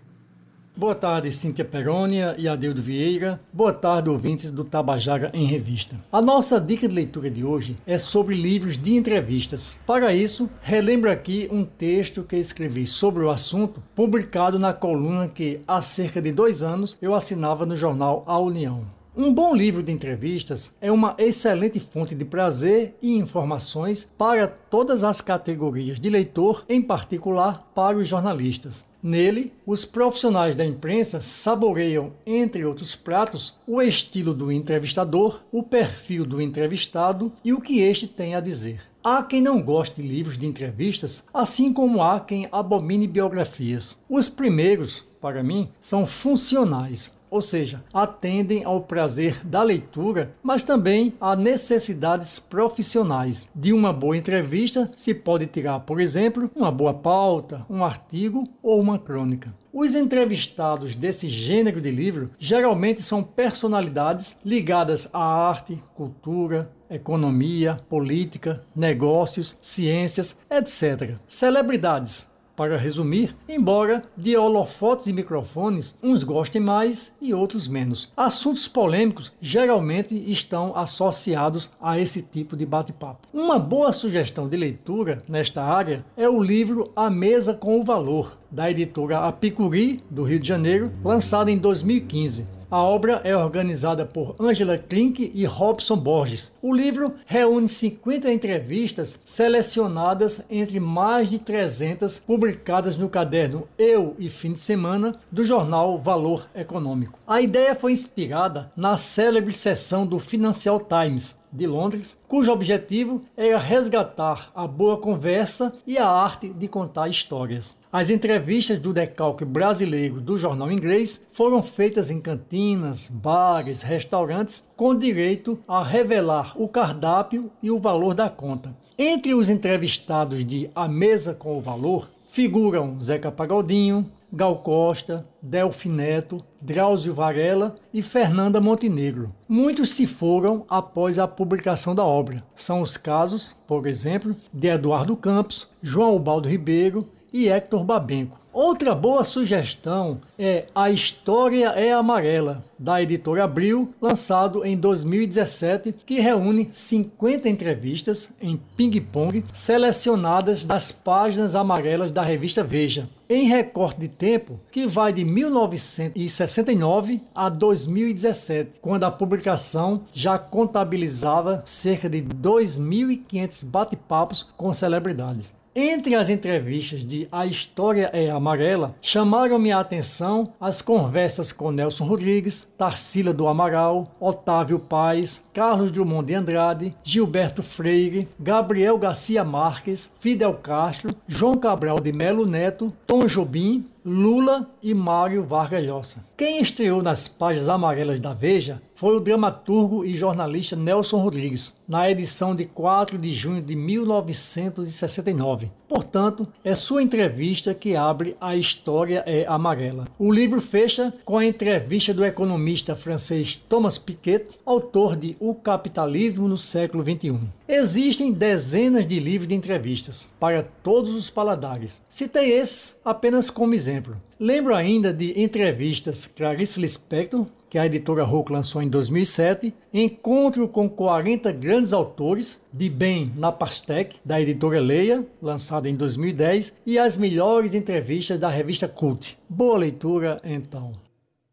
Boa 0.79 0.95
tarde, 0.95 1.29
Cíntia 1.29 1.65
Perônia 1.65 2.36
e 2.38 2.48
Adeudo 2.48 2.81
Vieira. 2.81 3.41
Boa 3.51 3.74
tarde, 3.74 4.09
ouvintes 4.09 4.50
do 4.50 4.63
Tabajara 4.63 5.29
em 5.33 5.45
Revista. 5.45 5.98
A 6.09 6.21
nossa 6.21 6.57
dica 6.57 6.88
de 6.88 6.95
leitura 6.95 7.29
de 7.29 7.43
hoje 7.43 7.75
é 7.86 7.98
sobre 7.98 8.33
livros 8.33 8.77
de 8.77 8.95
entrevistas. 8.95 9.77
Para 9.86 10.13
isso, 10.13 10.50
relembro 10.62 11.12
aqui 11.12 11.50
um 11.51 11.65
texto 11.65 12.24
que 12.24 12.38
escrevi 12.38 12.86
sobre 12.86 13.25
o 13.25 13.29
assunto, 13.29 13.83
publicado 13.93 14.57
na 14.57 14.71
coluna 14.71 15.27
que, 15.27 15.59
há 15.67 15.81
cerca 15.81 16.21
de 16.21 16.31
dois 16.31 16.62
anos, 16.62 16.98
eu 17.01 17.13
assinava 17.13 17.65
no 17.65 17.75
jornal 17.75 18.24
A 18.25 18.39
União. 18.39 18.86
Um 19.21 19.33
bom 19.33 19.53
livro 19.53 19.83
de 19.83 19.91
entrevistas 19.91 20.73
é 20.79 20.89
uma 20.89 21.13
excelente 21.17 21.77
fonte 21.77 22.15
de 22.15 22.23
prazer 22.23 22.95
e 23.01 23.17
informações 23.17 24.09
para 24.17 24.47
todas 24.47 25.03
as 25.03 25.19
categorias 25.19 25.99
de 25.99 26.09
leitor, 26.09 26.63
em 26.69 26.81
particular 26.81 27.69
para 27.75 27.97
os 27.97 28.07
jornalistas. 28.07 28.85
Nele, 29.03 29.51
os 29.65 29.83
profissionais 29.83 30.55
da 30.55 30.65
imprensa 30.65 31.19
saboreiam, 31.19 32.13
entre 32.25 32.63
outros 32.63 32.95
pratos, 32.95 33.57
o 33.67 33.81
estilo 33.81 34.33
do 34.33 34.53
entrevistador, 34.53 35.41
o 35.51 35.63
perfil 35.63 36.25
do 36.25 36.41
entrevistado 36.41 37.29
e 37.43 37.51
o 37.51 37.59
que 37.59 37.81
este 37.81 38.07
tem 38.07 38.35
a 38.35 38.39
dizer. 38.39 38.79
Há 39.03 39.21
quem 39.21 39.41
não 39.41 39.61
goste 39.61 40.01
de 40.01 40.07
livros 40.07 40.38
de 40.38 40.47
entrevistas, 40.47 41.25
assim 41.33 41.73
como 41.73 42.01
há 42.01 42.21
quem 42.21 42.47
abomine 42.53 43.05
biografias. 43.05 43.97
Os 44.09 44.29
primeiros, 44.29 45.05
para 45.19 45.43
mim, 45.43 45.67
são 45.81 46.05
funcionais, 46.05 47.13
ou 47.29 47.41
seja, 47.41 47.83
atendem 47.93 48.63
ao 48.63 48.81
prazer 48.81 49.45
da 49.45 49.62
leitura, 49.63 50.33
mas 50.41 50.63
também 50.63 51.13
a 51.19 51.36
necessidades 51.36 52.39
profissionais. 52.39 53.50
De 53.55 53.71
uma 53.74 53.93
boa 53.93 54.17
entrevista 54.17 54.91
se 54.95 55.13
pode 55.13 55.48
tirar, 55.48 55.79
por 55.81 56.01
exemplo, 56.01 56.50
uma 56.55 56.71
boa 56.71 56.93
pauta, 56.93 57.62
um 57.69 57.83
artigo 57.83 58.48
ou 58.62 58.79
uma 58.79 59.00
crônica. 59.00 59.53
Os 59.71 59.93
entrevistados 59.93 60.95
desse 60.95 61.29
gênero 61.29 61.79
de 61.79 61.91
livro 61.91 62.31
geralmente 62.39 63.03
são 63.03 63.24
personalidades 63.24 64.36
ligadas 64.43 65.07
à 65.13 65.24
arte, 65.24 65.81
cultura, 65.93 66.71
economia, 66.89 67.79
política, 67.88 68.63
negócios, 68.75 69.57
ciências, 69.62 70.38
etc. 70.50 71.17
Celebridades, 71.27 72.28
para 72.60 72.75
resumir, 72.75 73.34
embora 73.48 74.04
de 74.18 74.36
holofotes 74.36 75.08
e 75.08 75.13
microfones 75.13 75.98
uns 76.04 76.24
gostem 76.24 76.60
mais 76.60 77.16
e 77.22 77.34
outros 77.34 77.70
menos. 77.70 78.12
Assuntos 78.18 78.68
polêmicos 78.68 79.32
geralmente 79.39 80.13
estão 80.30 80.75
associados 80.75 81.72
a 81.82 81.98
esse 81.98 82.22
tipo 82.22 82.58
de 82.58 82.66
bate-papo. 82.66 83.30
Uma 83.34 83.58
boa 83.58 83.94
sugestão 83.94 84.50
de 84.50 84.58
leitura 84.58 85.24
nesta 85.25 85.63
área 85.63 86.04
é 86.18 86.28
o 86.28 86.44
livro 86.44 86.92
A 86.94 87.10
Mesa 87.10 87.54
com 87.54 87.80
o 87.80 87.84
Valor, 87.84 88.38
da 88.51 88.70
editora 88.70 89.20
Apicuri, 89.20 90.04
do 90.10 90.24
Rio 90.24 90.42
de 90.42 90.48
Janeiro, 90.50 90.92
lançado 91.01 91.48
em 91.48 91.58
2015. 91.58 92.59
A 92.71 92.83
obra 92.83 93.19
é 93.23 93.35
organizada 93.35 94.05
por 94.05 94.35
Angela 94.39 94.77
Klink 94.77 95.31
e 95.33 95.43
Robson 95.43 95.97
Borges. 95.97 96.51
O 96.61 96.71
livro 96.71 97.15
reúne 97.25 97.67
50 97.67 98.31
entrevistas 98.31 99.19
selecionadas 99.25 100.45
entre 100.51 100.79
mais 100.79 101.31
de 101.31 101.39
300 101.39 102.19
publicadas 102.19 102.95
no 102.95 103.09
caderno 103.09 103.67
Eu 103.75 104.15
e 104.19 104.29
Fim 104.29 104.53
de 104.53 104.59
Semana 104.59 105.19
do 105.31 105.43
jornal 105.43 105.97
Valor 105.97 106.47
Econômico. 106.53 107.17
A 107.25 107.41
ideia 107.41 107.73
foi 107.73 107.91
inspirada 107.91 108.71
na 108.77 108.97
célebre 108.97 109.51
sessão 109.51 110.05
do 110.05 110.19
Financial 110.19 110.79
Times, 110.79 111.35
de 111.51 111.65
Londres, 111.65 112.20
cujo 112.27 112.51
objetivo 112.51 113.24
era 113.36 113.58
resgatar 113.58 114.51
a 114.53 114.68
boa 114.68 114.98
conversa 114.98 115.74
e 115.86 115.98
a 115.98 116.08
arte 116.08 116.50
de 116.50 116.68
contar 116.68 117.08
histórias. 117.08 117.77
As 117.91 118.10
entrevistas 118.10 118.79
do 118.79 118.94
decalque 118.94 119.44
brasileiro 119.44 120.22
do 120.22 120.38
jornal 120.38 120.72
inglês 120.72 121.25
foram 121.32 121.63
feitas 121.63 122.10
em 122.10 122.22
cantinas, 122.22 123.08
bares, 123.08 123.82
restaurantes, 123.82 124.68
com 124.77 124.96
direito 124.96 125.60
a 125.68 125.84
revelar 125.84 126.53
o 126.56 126.68
cardápio 126.68 127.51
e 127.62 127.72
o 127.72 127.79
valor 127.79 128.13
da 128.13 128.29
conta. 128.29 128.75
Entre 128.98 129.34
os 129.34 129.50
entrevistados 129.50 130.44
de 130.46 130.70
A 130.75 130.88
Mesa 130.88 131.34
com 131.34 131.58
o 131.58 131.62
Valor 131.62 132.10
figuram 132.27 133.01
Zeca 133.01 133.32
Pagodinho, 133.32 134.06
Gal 134.31 134.59
Costa, 134.59 135.27
Delfi 135.41 135.89
Neto, 135.89 136.43
Drauzio 136.62 137.13
Varela 137.15 137.75
e 137.93 138.01
Fernanda 138.01 138.62
Montenegro. 138.62 139.33
Muitos 139.48 139.91
se 139.91 140.05
foram 140.05 140.65
após 140.69 141.17
a 141.17 141.27
publicação 141.27 141.95
da 141.95 142.03
obra. 142.03 142.43
São 142.55 142.81
os 142.81 142.95
casos, 142.95 143.55
por 143.67 143.88
exemplo, 143.88 144.36
de 144.53 144.67
Eduardo 144.67 145.15
Campos, 145.15 145.71
João 145.81 146.15
Ubaldo 146.15 146.48
Ribeiro 146.48 147.09
e 147.33 147.50
Hector 147.50 147.83
Babenco. 147.83 148.38
Outra 148.62 148.94
boa 148.94 149.24
sugestão 149.24 150.20
é 150.38 150.66
A 150.75 150.89
História 150.89 151.70
é 151.70 151.94
Amarela, 151.94 152.62
da 152.78 153.01
editora 153.01 153.46
Abril, 153.46 153.94
lançado 154.01 154.66
em 154.66 154.75
2017, 154.75 155.96
que 156.06 156.20
reúne 156.20 156.68
50 156.70 157.48
entrevistas 157.48 158.30
em 158.42 158.60
ping-pong 158.75 159.46
selecionadas 159.54 160.66
das 160.66 160.92
páginas 160.92 161.56
amarelas 161.56 162.12
da 162.12 162.22
revista 162.22 162.62
Veja, 162.62 163.08
em 163.30 163.48
recorte 163.48 164.01
de 164.01 164.10
tempo 164.10 164.60
que 164.70 164.86
vai 164.86 165.13
de 165.13 165.24
1969 165.24 167.22
a 167.34 167.48
2017, 167.48 168.80
quando 168.82 169.06
a 169.06 169.12
publicação 169.12 170.01
já 170.12 170.38
contabilizava 170.38 171.63
cerca 171.66 172.10
de 172.10 172.22
2.500 172.22 173.63
bate-papos 173.63 174.44
com 174.58 174.74
celebridades. 174.74 175.58
Entre 175.81 176.13
as 176.13 176.29
entrevistas 176.29 177.05
de 177.05 177.25
A 177.31 177.45
História 177.45 178.09
é 178.12 178.29
Amarela, 178.29 178.98
chamaram 179.01 179.57
minha 179.57 179.79
atenção 179.79 180.51
as 180.59 180.81
conversas 180.81 181.53
com 181.53 181.71
Nelson 181.71 182.03
Rodrigues, 182.03 182.67
Tarsila 182.77 183.31
do 183.31 183.48
Amaral, 183.48 184.13
Otávio 184.19 184.77
Paes, 184.77 185.41
Carlos 185.53 185.89
Drummond 185.89 186.27
de 186.27 186.33
Andrade, 186.33 186.95
Gilberto 187.01 187.63
Freire, 187.63 188.27
Gabriel 188.38 188.98
Garcia 188.98 189.41
Marques, 189.45 190.12
Fidel 190.19 190.55
Castro, 190.55 191.15
João 191.25 191.55
Cabral 191.55 192.01
de 192.01 192.12
Melo 192.12 192.45
Neto, 192.45 192.91
Tom 193.07 193.25
Jobim, 193.25 193.88
Lula 194.06 194.70
e 194.82 194.94
Mário 194.94 195.44
Vargas 195.44 195.86
Llosa. 195.86 196.25
Quem 196.38 196.62
estreou 196.62 197.03
nas 197.03 197.27
páginas 197.27 197.68
amarelas 197.68 198.20
da 198.20 198.34
Veja 198.34 198.82
foi 198.96 199.18
o 199.18 199.20
dramaturgo 199.20 200.06
e 200.06 200.15
jornalista 200.15 200.75
Nelson 200.75 201.18
Rodrigues, 201.22 201.75
na 201.88 202.10
edição 202.10 202.56
de 202.56 202.65
4 202.65 203.18
de 203.18 203.32
junho 203.32 203.62
de 203.62 203.75
1969. 203.75 205.72
Portanto, 205.89 206.48
é 206.63 206.75
sua 206.75 207.01
entrevista 207.01 207.74
que 207.74 207.96
abre 207.96 208.36
A 208.39 208.55
História 208.55 209.24
é 209.25 209.43
Amarela. 209.48 210.05
O 210.19 210.31
livro 210.31 210.62
fecha 210.62 211.12
com 211.25 211.39
a 211.39 211.46
entrevista 211.46 212.13
do 212.13 212.24
economista 212.24 212.96
francês 212.96 213.55
Thomas 213.55 213.98
Piketty, 213.98 214.60
autor 214.63 215.15
de 215.15 215.36
O 215.39 215.55
Capitalismo 215.55 216.48
no 216.48 216.58
Século 216.58 217.03
XXI. 217.03 217.39
Existem 217.67 218.31
dezenas 218.31 219.08
de 219.08 219.19
livros 219.19 219.48
de 219.48 219.55
entrevistas 219.55 220.29
para 220.39 220.62
todos 220.62 221.15
os 221.15 221.27
paladares. 221.31 222.00
Citei 222.08 222.51
esses 222.51 222.96
apenas 223.03 223.50
como 223.50 223.74
exemplo. 223.74 224.15
Lembro 224.39 224.75
ainda 224.75 225.12
de 225.12 225.41
entrevistas 225.41 226.27
Clarice 226.27 226.79
Lispector, 226.79 227.48
que 227.69 227.77
a 227.77 227.85
editora 227.85 228.23
Hulk 228.23 228.51
lançou 228.51 228.81
em 228.81 228.89
2007, 228.89 229.73
Encontro 229.93 230.67
com 230.67 230.89
40 230.89 231.51
grandes 231.51 231.93
autores, 231.93 232.59
de 232.73 232.89
Bem 232.89 233.31
na 233.35 233.51
Pastec, 233.51 234.17
da 234.25 234.41
editora 234.41 234.79
Leia, 234.79 235.25
lançada 235.41 235.88
em 235.88 235.95
2010, 235.95 236.73
e 236.85 236.97
as 236.97 237.15
melhores 237.15 237.75
entrevistas 237.75 238.39
da 238.39 238.49
revista 238.49 238.88
Cult. 238.88 239.38
Boa 239.47 239.77
leitura, 239.77 240.41
então. 240.43 240.93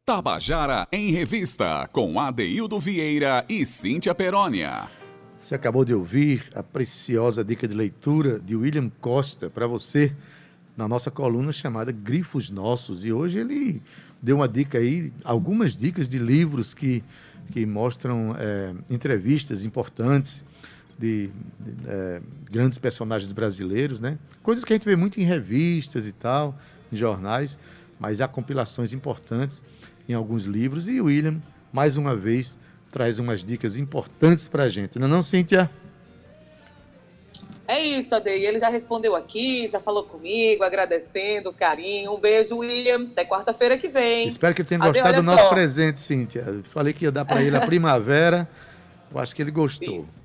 Tabajara 0.06 0.87
em 0.90 1.11
Revista, 1.11 1.88
com 1.92 2.18
Adeildo 2.18 2.78
Vieira 2.78 3.44
e 3.49 3.66
Cíntia 3.66 4.14
Perónia. 4.14 4.88
Você 5.40 5.54
acabou 5.54 5.85
de 5.85 5.92
ouvir 5.92 6.44
a 6.54 6.62
preciosa 6.62 7.44
dica 7.44 7.68
de 7.68 7.75
leitura 7.75 8.40
de 8.40 8.56
William 8.56 8.90
Costa 9.00 9.50
para 9.50 9.66
você 9.66 10.14
na 10.76 10.87
nossa 10.87 11.11
coluna 11.11 11.52
chamada 11.52 11.90
Grifos 11.90 12.50
Nossos. 12.50 13.06
E 13.06 13.12
hoje 13.12 13.38
ele 13.38 13.82
deu 14.26 14.35
uma 14.35 14.49
dica 14.49 14.78
aí, 14.78 15.12
algumas 15.23 15.76
dicas 15.76 16.09
de 16.09 16.18
livros 16.18 16.75
que, 16.75 17.04
que 17.52 17.64
mostram 17.64 18.35
é, 18.37 18.75
entrevistas 18.90 19.64
importantes 19.64 20.45
de, 20.99 21.30
de 21.61 21.75
é, 21.87 22.21
grandes 22.50 22.76
personagens 22.76 23.30
brasileiros, 23.30 24.00
né? 24.00 24.18
Coisas 24.42 24.64
que 24.64 24.73
a 24.73 24.76
gente 24.76 24.85
vê 24.85 24.97
muito 24.97 25.21
em 25.21 25.23
revistas 25.23 26.09
e 26.09 26.12
tal, 26.12 26.59
em 26.92 26.97
jornais, 26.97 27.56
mas 28.00 28.21
há 28.21 28.26
compilações 28.26 28.92
importantes 28.92 29.62
em 30.09 30.12
alguns 30.12 30.45
livros. 30.45 30.88
E 30.88 31.00
o 31.00 31.04
William, 31.04 31.40
mais 31.73 31.97
uma 31.97 32.16
vez, 32.16 32.59
traz 32.90 33.21
umas 33.21 33.45
dicas 33.45 33.76
importantes 33.76 34.49
para 34.49 34.64
a 34.64 34.68
gente. 34.68 34.99
Não 34.99 35.06
é 35.06 35.11
não, 35.11 35.23
Cíntia? 35.23 35.71
É 37.68 37.80
isso, 37.80 38.14
Adei. 38.14 38.46
Ele 38.46 38.58
já 38.58 38.68
respondeu 38.68 39.16
aqui, 39.16 39.66
já 39.68 39.80
falou 39.80 40.04
comigo, 40.04 40.62
agradecendo, 40.62 41.52
carinho. 41.52 42.12
Um 42.12 42.20
beijo, 42.20 42.58
William. 42.58 43.09
Até 43.12 43.24
quarta-feira 43.24 43.76
que 43.76 43.88
vem. 43.88 44.29
Espero 44.29 44.55
que 44.55 44.62
tenha 44.62 44.81
Adê, 44.81 45.00
gostado 45.00 45.20
do 45.20 45.26
nosso 45.26 45.42
só. 45.42 45.48
presente, 45.48 46.00
Cíntia. 46.00 46.62
Falei 46.72 46.92
que 46.92 47.05
ia 47.05 47.12
dar 47.12 47.24
para 47.24 47.42
ele 47.42 47.57
a 47.57 47.61
primavera. 47.61 48.48
Eu 49.11 49.19
acho 49.21 49.35
que 49.35 49.42
ele 49.42 49.51
gostou. 49.51 49.95
Isso. 49.95 50.25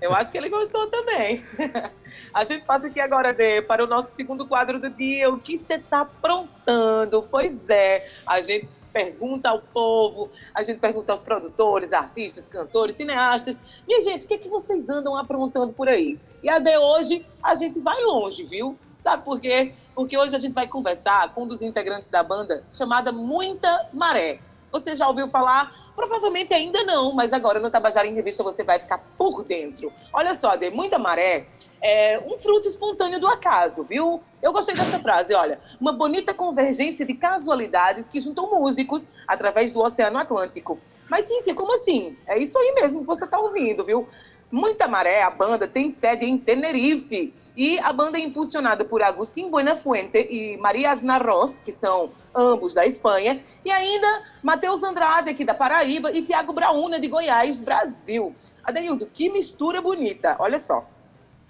Eu 0.00 0.14
acho 0.14 0.30
que 0.30 0.38
ele 0.38 0.48
gostou 0.48 0.86
também. 0.88 1.44
A 2.32 2.44
gente 2.44 2.64
passa 2.64 2.86
aqui 2.86 3.00
agora, 3.00 3.32
Dê, 3.32 3.60
para 3.60 3.84
o 3.84 3.86
nosso 3.86 4.14
segundo 4.14 4.46
quadro 4.46 4.78
do 4.78 4.88
dia. 4.88 5.28
O 5.28 5.38
que 5.38 5.58
você 5.58 5.74
está 5.74 6.02
aprontando? 6.02 7.26
Pois 7.30 7.68
é, 7.68 8.08
a 8.26 8.40
gente 8.40 8.68
pergunta 8.92 9.50
ao 9.50 9.60
povo, 9.60 10.30
a 10.54 10.62
gente 10.62 10.78
pergunta 10.78 11.12
aos 11.12 11.20
produtores, 11.20 11.92
artistas, 11.92 12.48
cantores, 12.48 12.96
cineastas. 12.96 13.60
Minha 13.86 14.00
gente, 14.00 14.24
o 14.24 14.28
que, 14.28 14.34
é 14.34 14.38
que 14.38 14.48
vocês 14.48 14.88
andam 14.88 15.14
aprontando 15.16 15.72
por 15.72 15.88
aí? 15.88 16.18
E 16.42 16.48
a 16.48 16.58
de 16.58 16.78
hoje, 16.78 17.26
a 17.42 17.54
gente 17.54 17.78
vai 17.80 18.00
longe, 18.02 18.42
viu? 18.44 18.78
Sabe 18.96 19.22
por 19.22 19.38
quê? 19.38 19.74
Porque 19.94 20.16
hoje 20.16 20.34
a 20.34 20.38
gente 20.38 20.54
vai 20.54 20.66
conversar 20.66 21.34
com 21.34 21.42
um 21.42 21.46
dos 21.46 21.60
integrantes 21.60 22.08
da 22.08 22.22
banda 22.22 22.64
chamada 22.70 23.12
Muita 23.12 23.88
Maré. 23.92 24.40
Você 24.78 24.94
já 24.94 25.08
ouviu 25.08 25.26
falar? 25.26 25.74
Provavelmente 25.94 26.52
ainda 26.52 26.84
não, 26.84 27.12
mas 27.12 27.32
agora 27.32 27.58
no 27.58 27.70
Tabajara 27.70 28.06
em 28.06 28.14
Revista 28.14 28.42
você 28.42 28.62
vai 28.62 28.78
ficar 28.78 28.98
por 29.16 29.42
dentro. 29.42 29.90
Olha 30.12 30.34
só, 30.34 30.54
de 30.54 30.70
muita 30.70 30.98
maré 30.98 31.46
é 31.82 32.18
um 32.26 32.36
fruto 32.38 32.68
espontâneo 32.68 33.18
do 33.20 33.26
acaso, 33.26 33.84
viu? 33.84 34.22
Eu 34.42 34.52
gostei 34.52 34.74
dessa 34.74 34.98
frase, 35.00 35.34
olha. 35.34 35.60
Uma 35.80 35.92
bonita 35.92 36.34
convergência 36.34 37.06
de 37.06 37.14
casualidades 37.14 38.08
que 38.08 38.20
juntam 38.20 38.50
músicos 38.50 39.08
através 39.26 39.72
do 39.72 39.80
Oceano 39.80 40.18
Atlântico. 40.18 40.78
Mas, 41.08 41.26
Cíntia, 41.26 41.54
como 41.54 41.74
assim? 41.74 42.16
É 42.26 42.38
isso 42.38 42.58
aí 42.58 42.74
mesmo 42.74 43.00
que 43.00 43.06
você 43.06 43.24
está 43.24 43.38
ouvindo, 43.38 43.84
viu? 43.84 44.06
Muita 44.50 44.86
Maré, 44.86 45.22
a 45.22 45.30
banda, 45.30 45.66
tem 45.66 45.90
sede 45.90 46.24
em 46.24 46.38
Tenerife. 46.38 47.34
E 47.56 47.78
a 47.80 47.92
banda 47.92 48.16
é 48.16 48.20
impulsionada 48.20 48.84
por 48.84 49.02
Agustín 49.02 49.50
Buenafuente 49.50 50.18
e 50.30 50.56
Maria 50.58 50.92
Asnarros, 50.92 51.58
que 51.58 51.72
são 51.72 52.12
ambos 52.34 52.72
da 52.72 52.86
Espanha. 52.86 53.40
E 53.64 53.70
ainda 53.70 54.22
Matheus 54.42 54.82
Andrade, 54.82 55.30
aqui 55.30 55.44
da 55.44 55.54
Paraíba, 55.54 56.12
e 56.12 56.22
Tiago 56.22 56.52
Brauna, 56.52 57.00
de 57.00 57.08
Goiás, 57.08 57.58
Brasil. 57.58 58.34
Adeildo, 58.62 59.06
que 59.12 59.28
mistura 59.28 59.82
bonita. 59.82 60.36
Olha 60.38 60.58
só. 60.58 60.86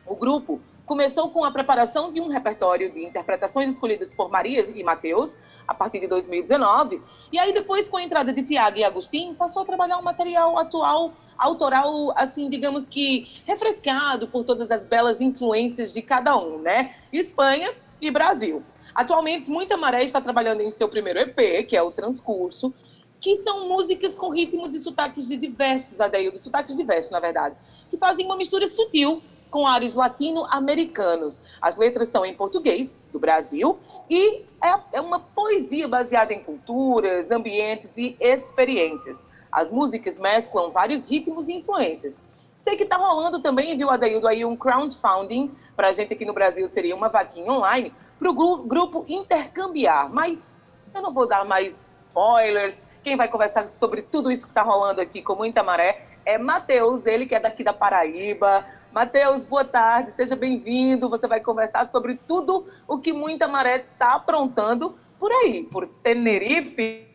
O 0.06 0.14
grupo 0.14 0.60
começou 0.84 1.30
com 1.30 1.44
a 1.44 1.50
preparação 1.50 2.12
de 2.12 2.20
um 2.20 2.28
repertório 2.28 2.92
de 2.92 3.04
interpretações 3.04 3.68
escolhidas 3.68 4.12
por 4.12 4.30
Marias 4.30 4.70
e 4.72 4.82
Mateus, 4.84 5.38
a 5.66 5.74
partir 5.74 5.98
de 5.98 6.06
2019. 6.06 7.02
E 7.32 7.38
aí, 7.38 7.52
depois, 7.52 7.88
com 7.88 7.96
a 7.96 8.02
entrada 8.02 8.32
de 8.32 8.42
Tiago 8.44 8.78
e 8.78 8.84
Agostinho, 8.84 9.34
passou 9.34 9.62
a 9.62 9.64
trabalhar 9.64 9.98
um 9.98 10.02
material 10.02 10.56
atual, 10.56 11.12
autoral, 11.36 12.12
assim, 12.16 12.48
digamos 12.48 12.86
que 12.86 13.26
refrescado 13.44 14.28
por 14.28 14.44
todas 14.44 14.70
as 14.70 14.84
belas 14.84 15.20
influências 15.20 15.92
de 15.92 16.02
cada 16.02 16.36
um, 16.36 16.58
né? 16.58 16.94
Espanha 17.12 17.74
e 18.00 18.08
Brasil. 18.08 18.62
Atualmente, 18.94 19.50
Muita 19.50 19.76
Maré 19.76 20.04
está 20.04 20.20
trabalhando 20.20 20.60
em 20.60 20.70
seu 20.70 20.88
primeiro 20.88 21.18
EP, 21.18 21.66
que 21.66 21.76
é 21.76 21.82
o 21.82 21.90
Transcurso, 21.90 22.72
que 23.20 23.36
são 23.38 23.68
músicas 23.68 24.14
com 24.14 24.30
ritmos 24.30 24.72
e 24.72 24.78
sotaques 24.78 25.26
de 25.26 25.36
diversos, 25.36 26.00
Adeildo, 26.00 26.38
sotaques 26.38 26.76
diversos, 26.76 27.10
na 27.10 27.18
verdade, 27.18 27.56
que 27.90 27.96
fazem 27.96 28.24
uma 28.24 28.36
mistura 28.36 28.68
sutil 28.68 29.20
com 29.50 29.66
ares 29.66 29.94
latino-americanos. 29.94 31.40
As 31.60 31.76
letras 31.76 32.08
são 32.08 32.24
em 32.24 32.34
português, 32.34 33.02
do 33.12 33.18
Brasil, 33.18 33.78
e 34.10 34.44
é, 34.62 34.74
é 34.94 35.00
uma 35.00 35.20
poesia 35.20 35.88
baseada 35.88 36.32
em 36.32 36.40
culturas, 36.40 37.30
ambientes 37.30 37.96
e 37.96 38.16
experiências. 38.20 39.24
As 39.50 39.70
músicas 39.70 40.20
mesclam 40.20 40.70
vários 40.70 41.08
ritmos 41.08 41.48
e 41.48 41.54
influências. 41.54 42.20
Sei 42.54 42.76
que 42.76 42.82
está 42.82 42.96
rolando 42.96 43.40
também, 43.40 43.76
viu, 43.76 43.90
Adaildo, 43.90 44.26
aí 44.26 44.44
um 44.44 44.56
crowdfunding, 44.56 45.50
para 45.74 45.88
a 45.88 45.92
gente 45.92 46.12
aqui 46.12 46.24
no 46.24 46.32
Brasil 46.32 46.68
seria 46.68 46.94
uma 46.94 47.08
vaquinha 47.08 47.50
online, 47.50 47.92
para 48.18 48.30
o 48.30 48.34
grupo 48.34 49.04
Intercambiar. 49.08 50.12
Mas 50.12 50.56
eu 50.94 51.02
não 51.02 51.12
vou 51.12 51.26
dar 51.26 51.44
mais 51.44 51.92
spoilers. 51.96 52.82
Quem 53.04 53.16
vai 53.16 53.28
conversar 53.28 53.68
sobre 53.68 54.02
tudo 54.02 54.30
isso 54.30 54.46
que 54.46 54.50
está 54.50 54.62
rolando 54.62 55.00
aqui 55.00 55.22
com 55.22 55.34
muita 55.34 55.62
maré 55.62 56.06
é 56.24 56.38
Matheus, 56.38 57.06
ele 57.06 57.24
que 57.24 57.34
é 57.34 57.40
daqui 57.40 57.62
da 57.62 57.72
Paraíba. 57.72 58.66
Matheus, 58.96 59.44
boa 59.44 59.62
tarde, 59.62 60.10
seja 60.10 60.34
bem-vindo. 60.34 61.10
Você 61.10 61.28
vai 61.28 61.38
conversar 61.38 61.84
sobre 61.84 62.18
tudo 62.26 62.64
o 62.88 62.98
que 62.98 63.12
Muita 63.12 63.46
Maré 63.46 63.76
está 63.76 64.14
aprontando 64.14 64.96
por 65.18 65.30
aí, 65.30 65.68
por 65.70 65.86
Tenerife. 66.02 67.06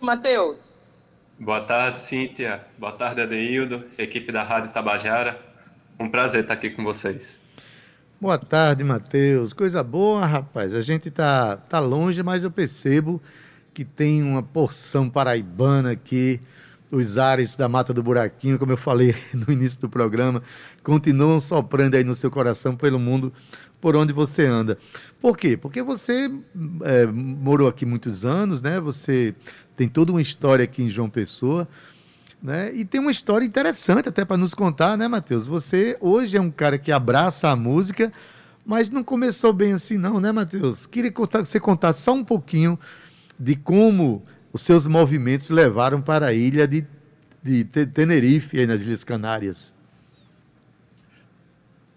Matheus. 0.00 0.72
Boa 1.38 1.60
tarde, 1.60 2.00
Cíntia. 2.00 2.64
Boa 2.78 2.92
tarde, 2.92 3.20
Adeildo, 3.20 3.84
equipe 3.98 4.32
da 4.32 4.42
Rádio 4.42 4.72
Tabajara. 4.72 5.38
Um 5.98 6.08
prazer 6.08 6.40
estar 6.40 6.54
aqui 6.54 6.70
com 6.70 6.82
vocês. 6.82 7.38
Boa 8.18 8.38
tarde, 8.38 8.82
Matheus. 8.82 9.52
Coisa 9.52 9.82
boa, 9.82 10.24
rapaz. 10.24 10.74
A 10.74 10.80
gente 10.80 11.10
tá, 11.10 11.58
tá 11.58 11.80
longe, 11.80 12.22
mas 12.22 12.44
eu 12.44 12.50
percebo 12.50 13.20
que 13.74 13.84
tem 13.84 14.22
uma 14.22 14.42
porção 14.42 15.10
paraibana 15.10 15.90
aqui 15.90 16.40
os 16.92 17.18
ares 17.18 17.56
da 17.56 17.68
Mata 17.68 17.94
do 17.94 18.02
Buraquinho, 18.02 18.58
como 18.58 18.72
eu 18.72 18.76
falei 18.76 19.14
no 19.32 19.52
início 19.52 19.80
do 19.80 19.88
programa, 19.88 20.42
continuam 20.82 21.40
soprando 21.40 21.94
aí 21.94 22.04
no 22.04 22.14
seu 22.14 22.30
coração 22.30 22.76
pelo 22.76 22.98
mundo 22.98 23.32
por 23.80 23.96
onde 23.96 24.12
você 24.12 24.46
anda. 24.46 24.76
Por 25.20 25.36
quê? 25.36 25.56
Porque 25.56 25.82
você 25.82 26.30
é, 26.82 27.06
morou 27.06 27.68
aqui 27.68 27.86
muitos 27.86 28.24
anos, 28.24 28.60
né? 28.60 28.78
Você 28.80 29.34
tem 29.76 29.88
toda 29.88 30.12
uma 30.12 30.20
história 30.20 30.64
aqui 30.64 30.82
em 30.82 30.88
João 30.88 31.08
Pessoa. 31.08 31.66
Né? 32.42 32.74
E 32.74 32.84
tem 32.84 33.00
uma 33.00 33.10
história 33.10 33.44
interessante 33.44 34.08
até 34.08 34.24
para 34.24 34.36
nos 34.36 34.54
contar, 34.54 34.96
né, 34.96 35.06
Matheus? 35.06 35.46
Você 35.46 35.96
hoje 36.00 36.36
é 36.36 36.40
um 36.40 36.50
cara 36.50 36.78
que 36.78 36.90
abraça 36.90 37.50
a 37.50 37.56
música, 37.56 38.10
mas 38.64 38.90
não 38.90 39.04
começou 39.04 39.52
bem 39.52 39.74
assim, 39.74 39.98
não, 39.98 40.18
né, 40.18 40.32
Matheus? 40.32 40.86
Queria 40.86 41.10
que 41.10 41.20
você 41.20 41.60
contasse 41.60 42.02
só 42.02 42.14
um 42.14 42.24
pouquinho 42.24 42.78
de 43.38 43.56
como 43.56 44.22
os 44.52 44.62
seus 44.62 44.86
movimentos 44.86 45.50
levaram 45.50 46.00
para 46.00 46.26
a 46.26 46.32
ilha 46.32 46.66
de, 46.66 46.86
de 47.42 47.64
Tenerife, 47.64 48.66
nas 48.66 48.82
Ilhas 48.82 49.04
Canárias. 49.04 49.74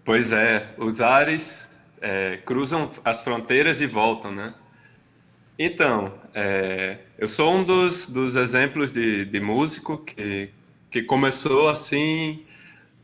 Pois 0.04 0.32
é, 0.32 0.74
os 0.76 1.00
ares 1.00 1.68
é, 2.00 2.36
cruzam 2.44 2.90
as 3.04 3.22
fronteiras 3.22 3.80
e 3.80 3.86
voltam, 3.86 4.30
né? 4.32 4.54
Então, 5.58 6.12
é, 6.34 6.98
eu 7.16 7.28
sou 7.28 7.54
um 7.54 7.64
dos, 7.64 8.10
dos 8.10 8.36
exemplos 8.36 8.92
de, 8.92 9.24
de 9.24 9.40
músico 9.40 9.98
que, 9.98 10.50
que 10.90 11.02
começou 11.02 11.68
assim 11.68 12.44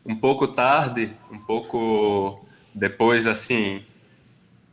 um 0.05 0.17
pouco 0.17 0.49
tarde, 0.49 1.11
um 1.31 1.39
pouco 1.39 2.45
depois 2.75 3.27
assim, 3.27 3.85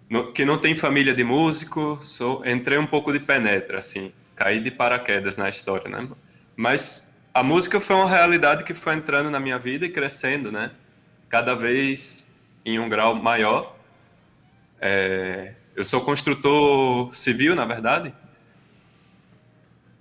no, 0.09 0.31
que 0.31 0.43
não 0.43 0.57
tem 0.57 0.75
família 0.75 1.13
de 1.13 1.23
músico, 1.23 1.99
sou, 2.01 2.45
entrei 2.45 2.77
um 2.77 2.87
pouco 2.87 3.13
de 3.13 3.19
penetra, 3.19 3.79
assim, 3.79 4.11
caí 4.37 4.61
de 4.61 4.71
paraquedas 4.71 5.35
na 5.35 5.49
história, 5.49 5.89
né? 5.89 6.07
Mas 6.55 7.11
a 7.33 7.43
música 7.43 7.81
foi 7.81 7.95
uma 7.95 8.09
realidade 8.09 8.63
que 8.63 8.73
foi 8.73 8.95
entrando 8.95 9.29
na 9.29 9.39
minha 9.39 9.59
vida 9.59 9.85
e 9.85 9.89
crescendo, 9.89 10.51
né? 10.51 10.71
Cada 11.27 11.53
vez 11.55 12.31
em 12.63 12.79
um 12.79 12.87
grau 12.87 13.15
maior. 13.15 13.75
É, 14.79 15.55
eu 15.75 15.83
sou 15.83 16.01
construtor 16.01 17.13
civil, 17.13 17.55
na 17.55 17.65
verdade. 17.65 18.13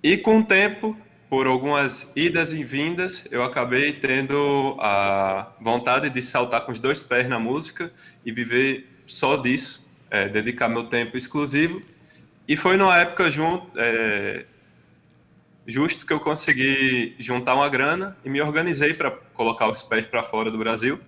E 0.01 0.17
com 0.17 0.39
o 0.39 0.45
tempo, 0.45 0.95
por 1.29 1.47
algumas 1.47 2.11
idas 2.15 2.53
e 2.53 2.63
vindas, 2.63 3.27
eu 3.31 3.43
acabei 3.43 3.93
tendo 3.93 4.77
a 4.79 5.51
vontade 5.59 6.09
de 6.09 6.21
saltar 6.21 6.61
com 6.61 6.71
os 6.71 6.79
dois 6.79 7.01
pés 7.03 7.27
na 7.27 7.39
música 7.39 7.91
e 8.23 8.31
viver 8.31 8.87
só 9.05 9.35
disso, 9.35 9.89
é, 10.11 10.29
dedicar 10.29 10.69
meu 10.69 10.85
tempo 10.85 11.17
exclusivo. 11.17 11.81
E 12.47 12.55
foi 12.55 12.77
numa 12.77 12.97
época 12.97 13.29
junto, 13.29 13.67
é, 13.77 14.45
justo 15.67 16.05
que 16.05 16.13
eu 16.13 16.19
consegui 16.19 17.15
juntar 17.19 17.55
uma 17.55 17.67
grana 17.67 18.17
e 18.23 18.29
me 18.29 18.41
organizei 18.41 18.93
para 18.93 19.11
colocar 19.11 19.69
os 19.69 19.83
pés 19.83 20.05
para 20.05 20.23
fora 20.23 20.49
do 20.49 20.57
Brasil. 20.57 20.99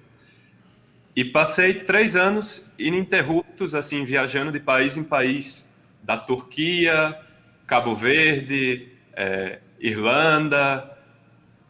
E 1.15 1.23
passei 1.23 1.73
três 1.73 2.15
anos 2.15 2.69
ininterruptos, 2.78 3.73
assim, 3.73 4.04
viajando 4.04 4.52
de 4.52 4.60
país 4.60 4.97
em 4.97 5.04
país, 5.04 5.73
da 6.04 6.17
Turquia, 6.17 7.17
Cabo 7.65 7.95
Verde, 7.95 8.89
é, 9.13 9.60
Irlanda, 9.80 10.97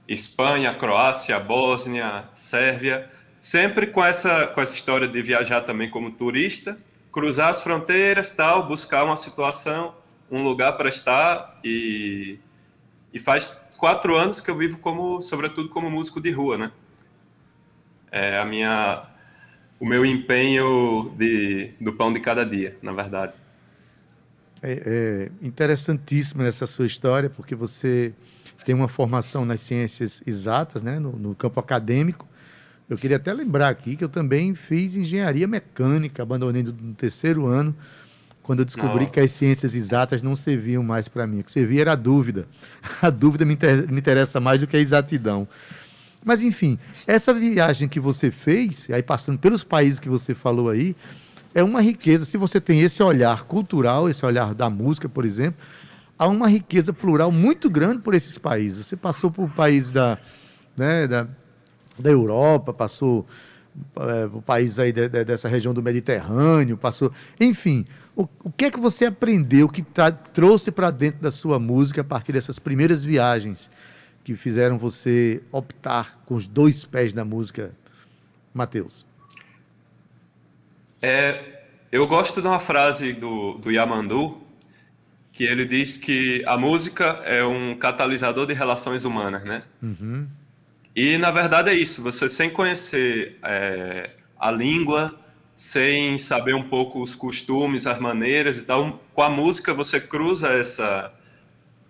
Espanha, 0.08 0.74
Croácia, 0.74 1.40
Bósnia, 1.40 2.24
Sérvia, 2.34 3.08
sempre 3.40 3.88
com 3.88 4.04
essa, 4.04 4.48
com 4.48 4.62
essa 4.62 4.74
história 4.74 5.08
de 5.08 5.22
viajar 5.22 5.62
também 5.62 5.90
como 5.90 6.12
turista, 6.12 6.78
cruzar 7.12 7.50
as 7.50 7.62
fronteiras, 7.62 8.32
tal, 8.32 8.68
buscar 8.68 9.04
uma 9.04 9.18
situação, 9.18 9.96
um 10.30 10.44
lugar 10.44 10.74
para 10.78 10.90
estar 10.90 11.60
e, 11.64 12.40
e 13.14 13.20
faz 13.20 13.60
quatro 13.78 14.16
anos 14.16 14.42
que 14.42 14.52
eu 14.52 14.58
vivo 14.58 14.78
como, 14.80 15.22
sobretudo 15.22 15.70
como 15.70 15.90
músico 15.90 16.22
de 16.22 16.32
rua, 16.32 16.58
né? 16.58 16.72
É 18.12 18.40
a 18.40 18.46
minha 18.46 19.10
o 19.80 19.86
meu 19.86 20.06
empenho 20.06 21.14
de, 21.18 21.72
do 21.80 21.94
pão 21.94 22.12
de 22.12 22.20
cada 22.20 22.46
dia, 22.46 22.78
na 22.82 22.92
verdade. 22.92 23.34
É, 24.62 25.30
é 25.42 25.46
interessantíssima 25.46 26.46
essa 26.46 26.68
sua 26.68 26.86
história, 26.86 27.30
porque 27.30 27.56
você 27.56 28.14
tem 28.66 28.76
uma 28.76 28.90
formação 28.90 29.46
nas 29.46 29.62
ciências 29.62 30.22
exatas, 30.28 30.84
né, 30.84 31.00
no, 31.00 31.14
no, 31.14 31.34
campo 31.34 31.62
acadêmico. 31.62 32.28
Eu 32.90 32.98
queria 32.98 33.18
até 33.18 33.32
lembrar 33.32 33.70
aqui 33.70 33.96
que 33.96 34.04
eu 34.04 34.10
também 34.10 34.56
fiz 34.56 34.96
engenharia 34.96 35.48
mecânica, 35.48 36.24
abandonei 36.24 36.64
no, 36.64 36.74
terceiro 36.96 37.46
ano, 37.46 37.76
quando 38.42 38.60
eu 38.60 38.66
descobri 38.66 39.02
Nossa. 39.02 39.12
que 39.12 39.20
as 39.20 39.30
ciências 39.30 39.76
exatas 39.76 40.24
não 40.24 40.36
serviam 40.36 40.82
mais 40.82 41.08
para 41.08 41.28
mim. 41.28 41.42
O 41.42 41.44
que 41.44 41.52
servia 41.52 41.82
era 41.82 41.92
a 41.92 41.96
dúvida. 41.96 42.48
A 43.00 43.12
dúvida 43.12 43.46
me, 43.46 43.54
inter, 43.54 43.92
me 43.92 44.00
interessa 44.00 44.40
mais 44.40 44.62
do 44.62 44.66
que 44.66 44.76
a 44.76 44.80
exatidão. 44.80 45.48
Mas, 46.26 46.42
enfim, 46.42 46.80
essa 47.06 47.32
viagem 47.34 47.88
que 47.88 48.00
você 48.00 48.32
fez, 48.32 48.90
aí 48.90 49.04
passando 49.04 49.38
pelos 49.38 49.64
países 49.64 50.00
que 50.00 50.10
você 50.10 50.34
falou 50.34 50.70
aí, 50.70 50.96
é 51.54 51.64
uma 51.64 51.82
riqueza. 51.82 52.26
Se 52.26 52.38
você 52.38 52.60
tem 52.60 52.82
esse 52.82 53.04
olhar 53.04 53.44
cultural, 53.44 54.10
esse 54.10 54.26
olhar 54.26 54.56
da 54.56 54.70
música, 54.70 55.08
por 55.08 55.26
exemplo, 55.26 55.62
há 56.18 56.28
uma 56.28 56.50
riqueza 56.50 56.92
plural 56.92 57.32
muito 57.32 57.70
grande 57.70 58.02
por 58.02 58.16
esses 58.16 58.38
países. 58.38 58.86
Você 58.86 58.98
passou 58.98 59.30
por 59.30 59.50
países 59.52 59.94
da, 59.94 60.18
né, 60.76 61.08
da, 61.08 61.28
da 62.02 62.10
Europa, 62.10 62.74
passou 62.74 63.26
é, 63.96 64.28
por 64.28 64.42
países 64.42 64.80
aí 64.80 64.92
de, 64.92 65.08
de, 65.08 65.24
dessa 65.24 65.48
região 65.48 65.74
do 65.74 65.84
Mediterrâneo, 65.84 66.78
passou. 66.78 67.12
Enfim, 67.40 67.86
o, 68.16 68.28
o 68.44 68.52
que 68.52 68.66
é 68.66 68.72
que 68.72 68.80
você 68.80 69.06
aprendeu, 69.06 69.68
que 69.70 69.82
tá, 69.82 70.12
trouxe 70.12 70.72
para 70.72 70.92
dentro 70.92 71.22
da 71.22 71.32
sua 71.32 71.60
música 71.60 72.02
a 72.02 72.04
partir 72.04 72.34
dessas 72.34 72.60
primeiras 72.60 73.04
viagens? 73.04 73.70
que 74.30 74.36
fizeram 74.36 74.78
você 74.78 75.42
optar 75.52 76.20
com 76.26 76.36
os 76.36 76.48
dois 76.48 76.86
pés 76.86 77.16
na 77.16 77.26
música, 77.26 77.72
Matheus? 78.54 79.04
É, 81.02 81.64
eu 81.92 82.06
gosto 82.06 82.40
de 82.40 82.48
uma 82.48 82.60
frase 82.60 83.14
do, 83.14 83.54
do 83.54 83.72
Yamandu, 83.72 84.40
que 85.32 85.44
ele 85.44 85.66
diz 85.66 85.98
que 85.98 86.44
a 86.46 86.58
música 86.58 87.22
é 87.26 87.44
um 87.44 87.76
catalisador 87.76 88.46
de 88.46 88.54
relações 88.54 89.04
humanas, 89.04 89.44
né? 89.44 89.64
Uhum. 89.82 90.28
E, 90.96 91.18
na 91.18 91.32
verdade, 91.32 91.70
é 91.70 91.74
isso. 91.74 92.02
Você, 92.04 92.28
sem 92.28 92.50
conhecer 92.50 93.38
é, 93.44 94.10
a 94.40 94.52
língua, 94.52 95.18
sem 95.56 96.18
saber 96.18 96.56
um 96.56 96.70
pouco 96.70 97.02
os 97.02 97.14
costumes, 97.16 97.86
as 97.86 98.00
maneiras 98.00 98.58
e 98.58 98.66
tal, 98.66 99.00
com 99.14 99.22
a 99.22 99.30
música 99.30 99.74
você 99.74 100.00
cruza 100.00 100.48
essa, 100.50 101.14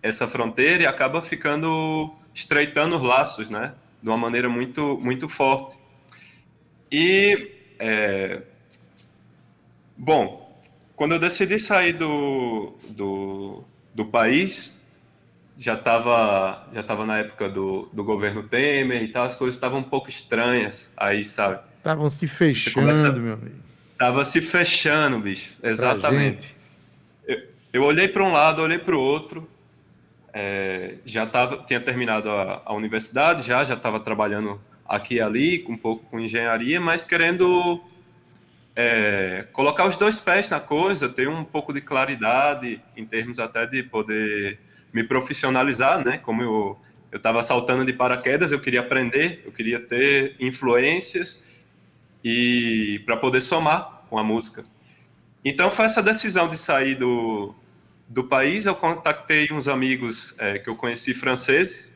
essa 0.01 0.27
fronteira 0.27 0.83
e 0.83 0.85
acaba 0.87 1.21
ficando 1.21 2.13
estreitando 2.33 2.97
os 2.97 3.03
laços, 3.03 3.49
né? 3.49 3.73
De 4.01 4.09
uma 4.09 4.17
maneira 4.17 4.49
muito, 4.49 4.97
muito 5.01 5.29
forte. 5.29 5.77
E, 6.91 7.51
é... 7.77 8.41
bom, 9.95 10.59
quando 10.95 11.13
eu 11.13 11.19
decidi 11.19 11.59
sair 11.59 11.93
do, 11.93 12.73
do, 12.89 13.63
do 13.93 14.05
país, 14.05 14.78
já 15.59 15.73
estava 15.73 16.65
já 16.71 16.81
tava 16.81 17.05
na 17.05 17.17
época 17.17 17.49
do, 17.49 17.89
do 17.91 18.01
governo 18.01 18.43
Temer 18.43 19.03
e 19.03 19.09
tal, 19.09 19.25
as 19.25 19.35
coisas 19.35 19.55
estavam 19.55 19.79
um 19.79 19.83
pouco 19.83 20.09
estranhas 20.09 20.89
aí, 20.95 21.21
sabe? 21.21 21.59
Estavam 21.77 22.09
se 22.09 22.27
fechando, 22.27 22.75
começa... 22.75 23.11
meu 23.11 23.33
amigo. 23.33 23.55
Tava 23.97 24.23
se 24.23 24.41
fechando, 24.41 25.19
bicho. 25.19 25.55
Exatamente. 25.61 26.55
Eu, 27.27 27.41
eu 27.73 27.83
olhei 27.83 28.07
para 28.07 28.23
um 28.23 28.31
lado, 28.31 28.61
olhei 28.61 28.79
para 28.79 28.95
o 28.95 28.99
outro, 28.99 29.49
é, 30.33 30.95
já 31.03 31.25
tava, 31.25 31.63
tinha 31.67 31.81
terminado 31.81 32.29
a, 32.29 32.61
a 32.65 32.73
universidade, 32.73 33.45
já 33.45 33.65
já 33.65 33.73
estava 33.73 33.99
trabalhando 33.99 34.61
aqui 34.87 35.15
e 35.15 35.21
ali, 35.21 35.65
um 35.67 35.77
pouco 35.77 36.05
com 36.05 36.19
engenharia, 36.19 36.79
mas 36.79 37.03
querendo 37.03 37.83
é, 38.75 39.47
colocar 39.51 39.85
os 39.85 39.97
dois 39.97 40.19
pés 40.19 40.49
na 40.49 40.59
coisa, 40.59 41.09
ter 41.09 41.27
um 41.27 41.43
pouco 41.43 41.73
de 41.73 41.81
claridade 41.81 42.81
em 42.95 43.05
termos 43.05 43.39
até 43.39 43.65
de 43.65 43.83
poder 43.83 44.59
me 44.93 45.03
profissionalizar, 45.03 46.03
né? 46.03 46.17
Como 46.17 46.41
eu 46.41 46.79
eu 47.11 47.17
estava 47.17 47.41
saltando 47.41 47.83
de 47.85 47.93
paraquedas, 47.93 48.51
eu 48.51 48.59
queria 48.59 48.81
aprender, 48.81 49.41
eu 49.45 49.51
queria 49.51 49.79
ter 49.79 50.35
influências 50.39 51.43
e 52.23 53.01
para 53.05 53.17
poder 53.17 53.41
somar 53.41 54.03
com 54.09 54.17
a 54.19 54.23
música. 54.23 54.63
Então 55.43 55.71
foi 55.71 55.85
essa 55.85 56.03
decisão 56.03 56.49
de 56.49 56.57
sair 56.57 56.95
do 56.95 57.55
do 58.07 58.23
país, 58.23 58.65
eu 58.65 58.73
contactei 58.73 59.49
uns 59.51 59.67
amigos 59.67 60.35
é, 60.39 60.57
que 60.57 60.67
eu 60.67 60.75
conheci 60.75 61.13
franceses 61.13 61.95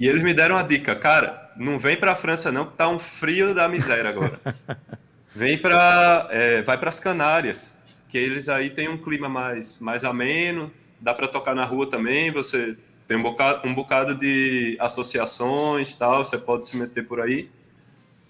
e 0.00 0.08
eles 0.08 0.22
me 0.22 0.32
deram 0.32 0.56
a 0.56 0.62
dica, 0.62 0.96
cara, 0.96 1.52
não 1.56 1.78
vem 1.78 1.94
para 1.94 2.12
a 2.12 2.16
França 2.16 2.50
não, 2.50 2.64
que 2.64 2.74
tá 2.74 2.88
um 2.88 2.98
frio 2.98 3.54
da 3.54 3.68
miséria 3.68 4.08
agora. 4.08 4.40
vem 5.34 5.58
para, 5.58 6.28
é, 6.30 6.62
vai 6.62 6.78
para 6.78 6.88
as 6.88 6.98
Canárias, 7.00 7.76
que 8.08 8.16
eles 8.16 8.48
aí 8.48 8.70
têm 8.70 8.88
um 8.88 8.98
clima 8.98 9.28
mais, 9.28 9.80
mais 9.80 10.04
ameno, 10.04 10.72
dá 11.00 11.14
para 11.14 11.28
tocar 11.28 11.54
na 11.54 11.64
rua 11.64 11.88
também, 11.88 12.30
você 12.30 12.76
tem 13.06 13.16
um 13.16 13.22
bocado, 13.22 13.66
um 13.66 13.74
bocado 13.74 14.14
de 14.14 14.76
associações, 14.80 15.94
tal, 15.94 16.24
você 16.24 16.36
pode 16.36 16.66
se 16.66 16.76
meter 16.76 17.06
por 17.06 17.20
aí 17.20 17.48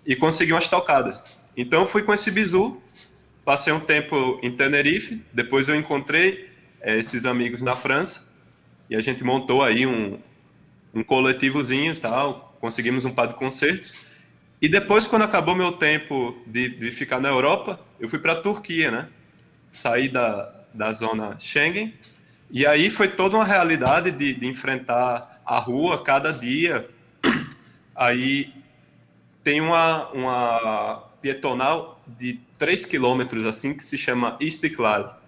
e 0.06 0.14
conseguir 0.14 0.52
umas 0.52 0.68
tocadas. 0.68 1.42
Então 1.56 1.86
fui 1.86 2.02
com 2.02 2.12
esse 2.12 2.30
bizu, 2.30 2.80
passei 3.44 3.72
um 3.72 3.80
tempo 3.80 4.38
em 4.42 4.50
Tenerife, 4.52 5.22
depois 5.32 5.68
eu 5.68 5.76
encontrei 5.76 6.48
é, 6.80 6.98
esses 6.98 7.26
amigos 7.26 7.60
na 7.60 7.74
França 7.74 8.28
e 8.88 8.96
a 8.96 9.00
gente 9.00 9.24
montou 9.24 9.62
aí 9.62 9.86
um, 9.86 10.18
um 10.94 11.02
coletivozinho 11.02 11.98
tal, 11.98 12.56
conseguimos 12.60 13.04
um 13.04 13.12
par 13.12 13.28
de 13.28 13.34
concertos 13.34 14.06
E 14.60 14.68
depois, 14.68 15.06
quando 15.06 15.22
acabou 15.22 15.54
meu 15.54 15.72
tempo 15.72 16.36
de, 16.46 16.68
de 16.68 16.90
ficar 16.90 17.20
na 17.20 17.28
Europa, 17.28 17.78
eu 18.00 18.08
fui 18.08 18.18
para 18.18 18.32
a 18.32 18.40
Turquia, 18.40 18.90
né? 18.90 19.08
Saí 19.70 20.08
da, 20.08 20.52
da 20.74 20.92
zona 20.92 21.38
Schengen. 21.38 21.94
E 22.50 22.66
aí 22.66 22.90
foi 22.90 23.08
toda 23.08 23.36
uma 23.36 23.44
realidade 23.44 24.10
de, 24.10 24.34
de 24.34 24.46
enfrentar 24.46 25.42
a 25.44 25.58
rua 25.58 26.02
cada 26.02 26.32
dia. 26.32 26.88
Aí 27.94 28.52
tem 29.42 29.60
uma, 29.60 30.08
uma 30.10 31.04
pietonal 31.20 32.02
de 32.06 32.40
3 32.58 32.86
quilômetros, 32.86 33.44
assim, 33.44 33.74
que 33.74 33.82
se 33.82 33.98
chama 33.98 34.36
Istiklal, 34.40 35.20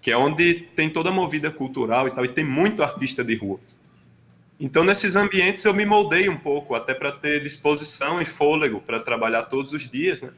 que 0.00 0.10
é 0.10 0.16
onde 0.16 0.54
tem 0.76 0.90
toda 0.90 1.08
a 1.08 1.12
movida 1.12 1.50
cultural 1.50 2.06
e 2.06 2.10
tal, 2.10 2.24
e 2.24 2.28
tem 2.28 2.44
muito 2.44 2.82
artista 2.82 3.24
de 3.24 3.34
rua. 3.34 3.58
Então, 4.58 4.84
nesses 4.84 5.16
ambientes, 5.16 5.64
eu 5.64 5.74
me 5.74 5.84
moldei 5.84 6.28
um 6.28 6.36
pouco, 6.36 6.74
até 6.74 6.94
para 6.94 7.10
ter 7.10 7.42
disposição 7.42 8.22
e 8.22 8.26
fôlego 8.26 8.80
para 8.80 9.00
trabalhar 9.00 9.44
todos 9.44 9.72
os 9.72 9.88
dias, 9.88 10.22
né? 10.22 10.30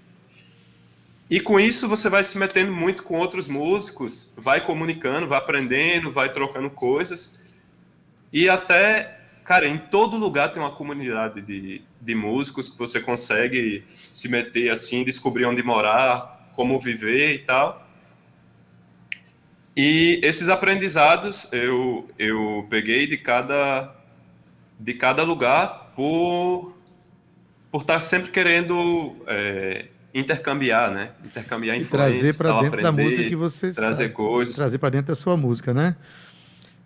E 1.28 1.40
com 1.40 1.58
isso, 1.58 1.88
você 1.88 2.08
vai 2.08 2.22
se 2.22 2.38
metendo 2.38 2.72
muito 2.72 3.02
com 3.02 3.18
outros 3.18 3.48
músicos, 3.48 4.32
vai 4.36 4.64
comunicando, 4.64 5.26
vai 5.26 5.38
aprendendo, 5.38 6.12
vai 6.12 6.32
trocando 6.32 6.70
coisas. 6.70 7.36
E 8.32 8.48
até, 8.48 9.18
cara, 9.44 9.66
em 9.66 9.76
todo 9.76 10.16
lugar 10.16 10.52
tem 10.52 10.62
uma 10.62 10.70
comunidade 10.70 11.42
de, 11.42 11.82
de 12.00 12.14
músicos 12.14 12.68
que 12.68 12.78
você 12.78 13.00
consegue 13.00 13.82
se 13.88 14.28
meter 14.28 14.70
assim, 14.70 15.02
descobrir 15.02 15.46
onde 15.46 15.64
morar, 15.64 16.48
como 16.54 16.78
viver 16.78 17.34
e 17.34 17.38
tal. 17.40 17.84
E 19.76 20.20
esses 20.22 20.48
aprendizados 20.48 21.48
eu, 21.50 22.08
eu 22.16 22.66
peguei 22.70 23.06
de 23.08 23.18
cada 23.18 23.95
de 24.78 24.94
cada 24.94 25.22
lugar 25.22 25.92
por 25.94 26.74
por 27.70 27.82
estar 27.82 28.00
sempre 28.00 28.30
querendo 28.30 29.16
é, 29.26 29.86
intercambiar, 30.14 30.90
né? 30.90 31.10
Intercambiar 31.24 31.76
influências, 31.76 32.20
trazer 32.20 32.36
para 32.36 32.52
dentro 32.52 32.66
aprender, 32.68 32.82
da 32.82 32.92
música 32.92 33.24
que 33.24 33.36
você 33.36 33.72
trazer 33.72 34.04
sabe, 34.04 34.14
coisas, 34.14 34.56
trazer 34.56 34.78
para 34.78 34.90
dentro 34.90 35.08
da 35.08 35.14
sua 35.14 35.36
música, 35.36 35.74
né? 35.74 35.96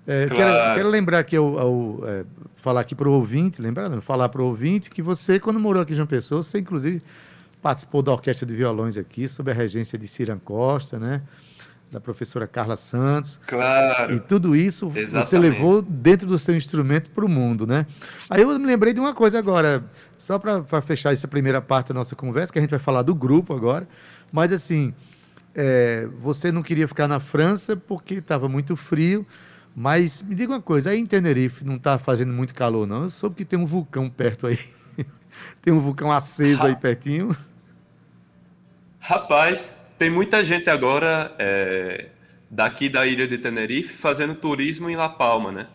É, 0.07 0.26
claro. 0.26 0.37
quero, 0.37 0.74
quero, 0.74 0.88
lembrar 0.88 1.22
que 1.22 1.37
eu, 1.37 1.57
eu 1.59 2.09
é, 2.09 2.24
falar 2.57 2.81
aqui 2.81 2.94
para 2.94 3.09
o 3.09 3.12
ouvinte, 3.12 3.62
lembrar, 3.62 3.88
não, 3.88 4.00
falar 4.00 4.29
para 4.29 4.42
o 4.42 4.46
ouvinte 4.46 4.90
que 4.90 5.03
você, 5.03 5.38
quando 5.38 5.61
morou 5.61 5.83
aqui 5.83 5.92
em 5.92 5.96
João 5.96 6.09
Pessoa, 6.09 6.42
você 6.42 6.59
inclusive 6.59 7.03
participou 7.62 8.03
da 8.03 8.11
orquestra 8.11 8.46
de 8.46 8.55
violões 8.55 8.96
aqui, 8.96 9.29
sob 9.29 9.50
a 9.50 9.55
regência 9.55 9.98
de 9.98 10.09
Ciran 10.09 10.38
Costa, 10.38 10.98
né? 10.98 11.22
Da 11.90 12.00
professora 12.00 12.46
Carla 12.46 12.76
Santos. 12.76 13.40
Claro. 13.46 14.14
E 14.14 14.20
tudo 14.20 14.55
isso 14.55 14.92
Exatamente. 14.94 15.29
você 15.29 15.38
levou 15.38 15.83
dentro 15.83 16.26
do 16.26 16.38
seu 16.38 16.57
instrumento 16.57 17.11
para 17.11 17.24
o 17.24 17.29
mundo, 17.29 17.66
né? 17.66 17.87
Aí 18.29 18.42
eu 18.42 18.59
me 18.59 18.66
lembrei 18.66 18.92
de 18.92 19.00
uma 19.00 19.12
coisa 19.12 19.38
agora, 19.38 19.85
só 20.16 20.38
para 20.38 20.81
fechar 20.81 21.12
essa 21.12 21.26
primeira 21.26 21.61
parte 21.61 21.88
da 21.88 21.94
nossa 21.94 22.14
conversa, 22.14 22.53
que 22.53 22.59
a 22.59 22.62
gente 22.62 22.70
vai 22.70 22.79
falar 22.79 23.03
do 23.03 23.14
grupo 23.14 23.55
agora, 23.55 23.88
mas 24.31 24.53
assim, 24.53 24.94
é, 25.55 26.07
você 26.20 26.53
não 26.53 26.62
queria 26.62 26.87
ficar 26.87 27.09
na 27.09 27.18
França 27.18 27.76
porque 27.76 28.14
estava 28.14 28.48
muito 28.48 28.76
frio, 28.76 29.26
mas 29.74 30.22
me 30.22 30.35
diga 30.35 30.53
uma 30.53 30.62
coisa, 30.62 30.90
aí 30.90 31.00
em 31.00 31.07
Tenerife 31.07 31.64
não 31.64 31.76
está 31.76 31.98
fazendo 31.98 32.33
muito 32.33 32.55
calor, 32.55 32.87
não? 32.87 33.05
Eu 33.05 33.11
soube 33.11 33.37
que 33.37 33.44
tem 33.44 33.59
um 33.59 33.66
vulcão 33.66 34.09
perto 34.09 34.46
aí. 34.46 34.59
tem 35.61 35.72
um 35.72 35.81
vulcão 35.81 36.12
aceso 36.12 36.62
aí 36.62 36.76
pertinho. 36.76 37.37
Rapaz, 39.00 39.88
tem 40.00 40.08
muita 40.08 40.42
gente 40.42 40.70
agora 40.70 41.30
é, 41.38 42.06
daqui 42.50 42.88
da 42.88 43.06
ilha 43.06 43.28
de 43.28 43.36
Tenerife 43.36 43.98
fazendo 43.98 44.34
turismo 44.34 44.88
em 44.88 44.96
La 44.96 45.10
Palma, 45.10 45.52
né? 45.52 45.66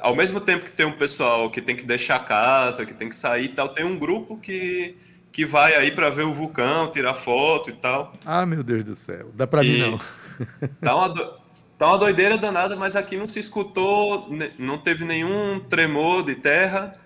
Ao 0.00 0.16
mesmo 0.16 0.40
tempo 0.40 0.64
que 0.64 0.72
tem 0.72 0.86
um 0.86 0.92
pessoal 0.92 1.50
que 1.50 1.60
tem 1.60 1.76
que 1.76 1.84
deixar 1.84 2.16
a 2.16 2.20
casa, 2.20 2.86
que 2.86 2.94
tem 2.94 3.10
que 3.10 3.14
sair 3.14 3.44
e 3.44 3.48
tal, 3.48 3.68
tem 3.68 3.84
um 3.84 3.98
grupo 3.98 4.40
que, 4.40 4.96
que 5.30 5.44
vai 5.44 5.76
aí 5.76 5.90
para 5.90 6.08
ver 6.08 6.22
o 6.22 6.32
vulcão, 6.32 6.90
tirar 6.90 7.12
foto 7.12 7.68
e 7.68 7.74
tal. 7.74 8.10
Ah, 8.24 8.46
meu 8.46 8.62
Deus 8.62 8.84
do 8.84 8.94
céu. 8.94 9.32
Dá 9.34 9.46
para 9.46 9.62
mim 9.62 9.78
não. 9.80 10.00
Tá 10.80 10.96
uma, 10.96 11.08
do... 11.10 11.34
tá 11.76 11.88
uma 11.88 11.98
doideira 11.98 12.38
danada, 12.38 12.74
mas 12.74 12.96
aqui 12.96 13.18
não 13.18 13.26
se 13.26 13.38
escutou, 13.38 14.30
não 14.58 14.78
teve 14.78 15.04
nenhum 15.04 15.60
tremor 15.68 16.24
de 16.24 16.36
terra, 16.36 16.98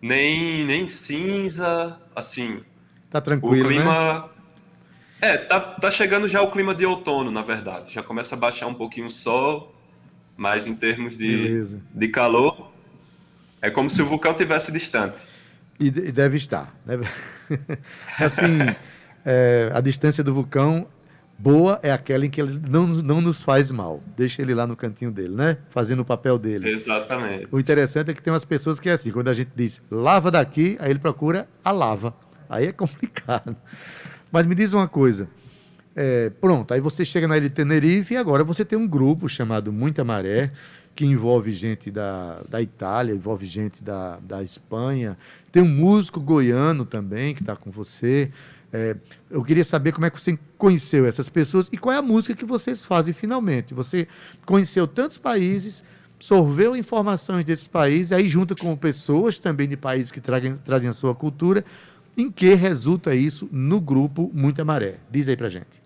nem, 0.00 0.64
nem 0.64 0.88
cinza, 0.88 1.98
assim. 2.14 2.60
Tá 3.10 3.20
tranquilo, 3.20 3.64
o 3.64 3.68
clima, 3.68 4.14
né? 4.14 4.31
É, 5.22 5.38
tá, 5.38 5.60
tá 5.60 5.88
chegando 5.88 6.26
já 6.26 6.42
o 6.42 6.50
clima 6.50 6.74
de 6.74 6.84
outono, 6.84 7.30
na 7.30 7.42
verdade. 7.42 7.94
Já 7.94 8.02
começa 8.02 8.34
a 8.34 8.38
baixar 8.38 8.66
um 8.66 8.74
pouquinho 8.74 9.06
o 9.06 9.10
sol, 9.10 9.72
mas 10.36 10.66
em 10.66 10.74
termos 10.74 11.16
de, 11.16 11.64
de 11.94 12.08
calor, 12.08 12.72
é 13.60 13.70
como 13.70 13.88
se 13.88 14.02
o 14.02 14.06
vulcão 14.06 14.34
tivesse 14.34 14.72
distante. 14.72 15.16
E, 15.78 15.86
e 15.86 16.10
deve 16.10 16.38
estar. 16.38 16.74
Né? 16.84 16.98
assim, 18.18 18.58
é, 19.24 19.70
a 19.72 19.80
distância 19.80 20.24
do 20.24 20.34
vulcão 20.34 20.88
boa 21.38 21.78
é 21.84 21.92
aquela 21.92 22.26
em 22.26 22.30
que 22.30 22.40
ele 22.40 22.60
não, 22.68 22.84
não 22.88 23.20
nos 23.20 23.44
faz 23.44 23.70
mal. 23.70 24.00
Deixa 24.16 24.42
ele 24.42 24.56
lá 24.56 24.66
no 24.66 24.74
cantinho 24.74 25.12
dele, 25.12 25.36
né? 25.36 25.56
Fazendo 25.70 26.00
o 26.00 26.04
papel 26.04 26.36
dele. 26.36 26.68
Exatamente. 26.68 27.46
O 27.52 27.60
interessante 27.60 28.10
é 28.10 28.14
que 28.14 28.20
tem 28.20 28.32
umas 28.32 28.44
pessoas 28.44 28.80
que 28.80 28.88
é 28.88 28.92
assim, 28.92 29.12
quando 29.12 29.28
a 29.28 29.34
gente 29.34 29.52
diz 29.54 29.80
lava 29.88 30.32
daqui, 30.32 30.76
aí 30.80 30.90
ele 30.90 30.98
procura 30.98 31.48
a 31.64 31.70
lava. 31.70 32.12
Aí 32.50 32.66
é 32.66 32.72
complicado. 32.72 33.56
Mas 34.32 34.46
me 34.46 34.54
diz 34.54 34.72
uma 34.72 34.88
coisa. 34.88 35.28
É, 35.94 36.30
pronto, 36.40 36.72
aí 36.72 36.80
você 36.80 37.04
chega 37.04 37.28
na 37.28 37.36
ilha 37.36 37.50
de 37.50 37.54
Tenerife 37.54 38.14
e 38.14 38.16
agora 38.16 38.42
você 38.42 38.64
tem 38.64 38.78
um 38.78 38.88
grupo 38.88 39.28
chamado 39.28 39.70
Muita 39.70 40.02
Maré, 40.02 40.50
que 40.94 41.04
envolve 41.04 41.52
gente 41.52 41.90
da, 41.90 42.42
da 42.48 42.62
Itália, 42.62 43.14
envolve 43.14 43.44
gente 43.44 43.84
da, 43.84 44.18
da 44.20 44.42
Espanha. 44.42 45.18
Tem 45.52 45.62
um 45.62 45.68
músico 45.68 46.18
goiano 46.18 46.86
também 46.86 47.34
que 47.34 47.42
está 47.42 47.54
com 47.54 47.70
você. 47.70 48.32
É, 48.72 48.96
eu 49.30 49.44
queria 49.44 49.64
saber 49.64 49.92
como 49.92 50.06
é 50.06 50.10
que 50.10 50.18
você 50.18 50.38
conheceu 50.56 51.04
essas 51.04 51.28
pessoas 51.28 51.68
e 51.70 51.76
qual 51.76 51.94
é 51.94 51.98
a 51.98 52.02
música 52.02 52.34
que 52.34 52.44
vocês 52.46 52.82
fazem 52.82 53.12
finalmente. 53.12 53.74
Você 53.74 54.08
conheceu 54.46 54.86
tantos 54.86 55.18
países, 55.18 55.84
sorveu 56.18 56.74
informações 56.74 57.44
desses 57.44 57.66
países, 57.66 58.12
aí 58.12 58.30
junta 58.30 58.54
com 58.54 58.74
pessoas 58.76 59.38
também 59.38 59.68
de 59.68 59.76
países 59.76 60.10
que 60.10 60.22
tragem, 60.22 60.56
trazem 60.56 60.88
a 60.88 60.94
sua 60.94 61.14
cultura. 61.14 61.62
Em 62.16 62.30
que 62.30 62.54
resulta 62.54 63.14
isso 63.14 63.48
no 63.50 63.80
grupo 63.80 64.30
Muita 64.34 64.64
Maré? 64.64 64.96
Diz 65.10 65.28
aí 65.28 65.36
pra 65.36 65.48
gente. 65.48 65.82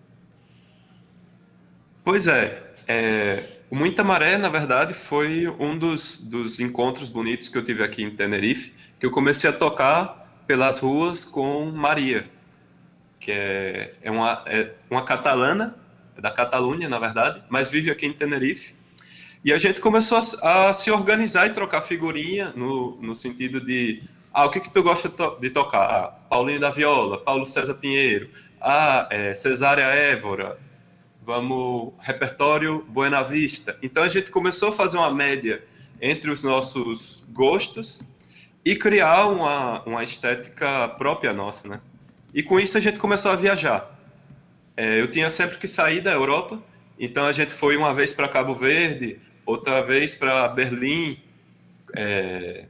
Pois 2.05 2.27
é, 2.27 2.73
é 2.87 3.57
o 3.69 3.75
Muita 3.75 4.05
Maré, 4.05 4.39
na 4.39 4.49
verdade, 4.49 4.95
foi 4.95 5.49
um 5.59 5.77
dos, 5.77 6.19
dos 6.25 6.61
encontros 6.61 7.09
bonitos 7.09 7.49
que 7.49 7.59
eu 7.59 7.65
tive 7.65 7.83
aqui 7.83 8.05
em 8.05 8.11
Tenerife, 8.11 8.73
que 8.99 9.05
eu 9.05 9.11
comecei 9.11 9.51
a 9.51 9.53
tocar 9.53 10.45
pelas 10.47 10.79
ruas 10.79 11.25
com 11.25 11.67
Maria, 11.73 12.31
que 13.19 13.33
é, 13.33 13.95
é, 14.01 14.11
uma, 14.11 14.45
é 14.47 14.73
uma 14.89 15.05
catalana, 15.05 15.75
é 16.17 16.21
da 16.21 16.31
Catalunha, 16.31 16.89
na 16.89 16.99
verdade, 17.01 17.43
mas 17.49 17.69
vive 17.69 17.91
aqui 17.91 18.07
em 18.07 18.13
Tenerife. 18.13 18.75
E 19.45 19.53
a 19.53 19.59
gente 19.59 19.81
começou 19.81 20.19
a, 20.43 20.71
a 20.71 20.75
se 20.75 20.91
organizar 20.91 21.49
e 21.49 21.53
trocar 21.53 21.83
figurinha 21.83 22.53
no, 22.55 23.01
no 23.03 23.17
sentido 23.17 23.61
de 23.61 24.01
ah, 24.37 24.45
o 24.45 24.51
que, 24.51 24.61
que 24.61 24.71
tu 24.71 24.83
gosta 24.83 25.11
de 25.41 25.49
tocar? 25.49 25.81
Ah, 25.81 26.09
Paulinho 26.29 26.61
da 26.61 26.69
Viola, 26.69 27.17
Paulo 27.17 27.47
César 27.47 27.73
Pinheiro, 27.73 28.29
ah, 28.61 29.09
é, 29.11 29.33
Cesária 29.33 29.85
Évora, 29.85 30.59
vamos, 31.25 31.95
repertório 31.99 32.85
Buena 32.87 33.23
Vista. 33.23 33.79
Então 33.83 34.03
a 34.03 34.09
gente 34.09 34.31
começou 34.31 34.69
a 34.69 34.73
fazer 34.73 34.99
uma 34.99 35.11
média 35.11 35.65
entre 36.03 36.31
os 36.31 36.43
nossos 36.43 37.25
gostos 37.31 38.03
e 38.63 38.77
criar 38.77 39.29
uma, 39.29 39.83
uma 39.85 40.05
estética 40.05 40.87
própria 40.91 41.33
nossa, 41.33 41.67
né? 41.67 41.81
E 42.35 42.43
com 42.43 42.61
isso 42.61 42.77
a 42.77 42.81
gente 42.81 42.99
começou 42.99 43.31
a 43.31 43.37
viajar. 43.37 43.91
É, 44.77 45.01
eu 45.01 45.11
tinha 45.11 45.31
sempre 45.31 45.57
que 45.57 45.67
sair 45.67 46.03
da 46.03 46.13
Europa, 46.13 46.63
então 46.99 47.25
a 47.25 47.33
gente 47.33 47.55
foi 47.55 47.75
uma 47.75 47.95
vez 47.95 48.13
para 48.13 48.29
Cabo 48.29 48.55
Verde, 48.55 49.19
outra 49.47 49.81
vez 49.81 50.15
para 50.15 50.47
Berlim, 50.49 51.17
é, 51.95 52.67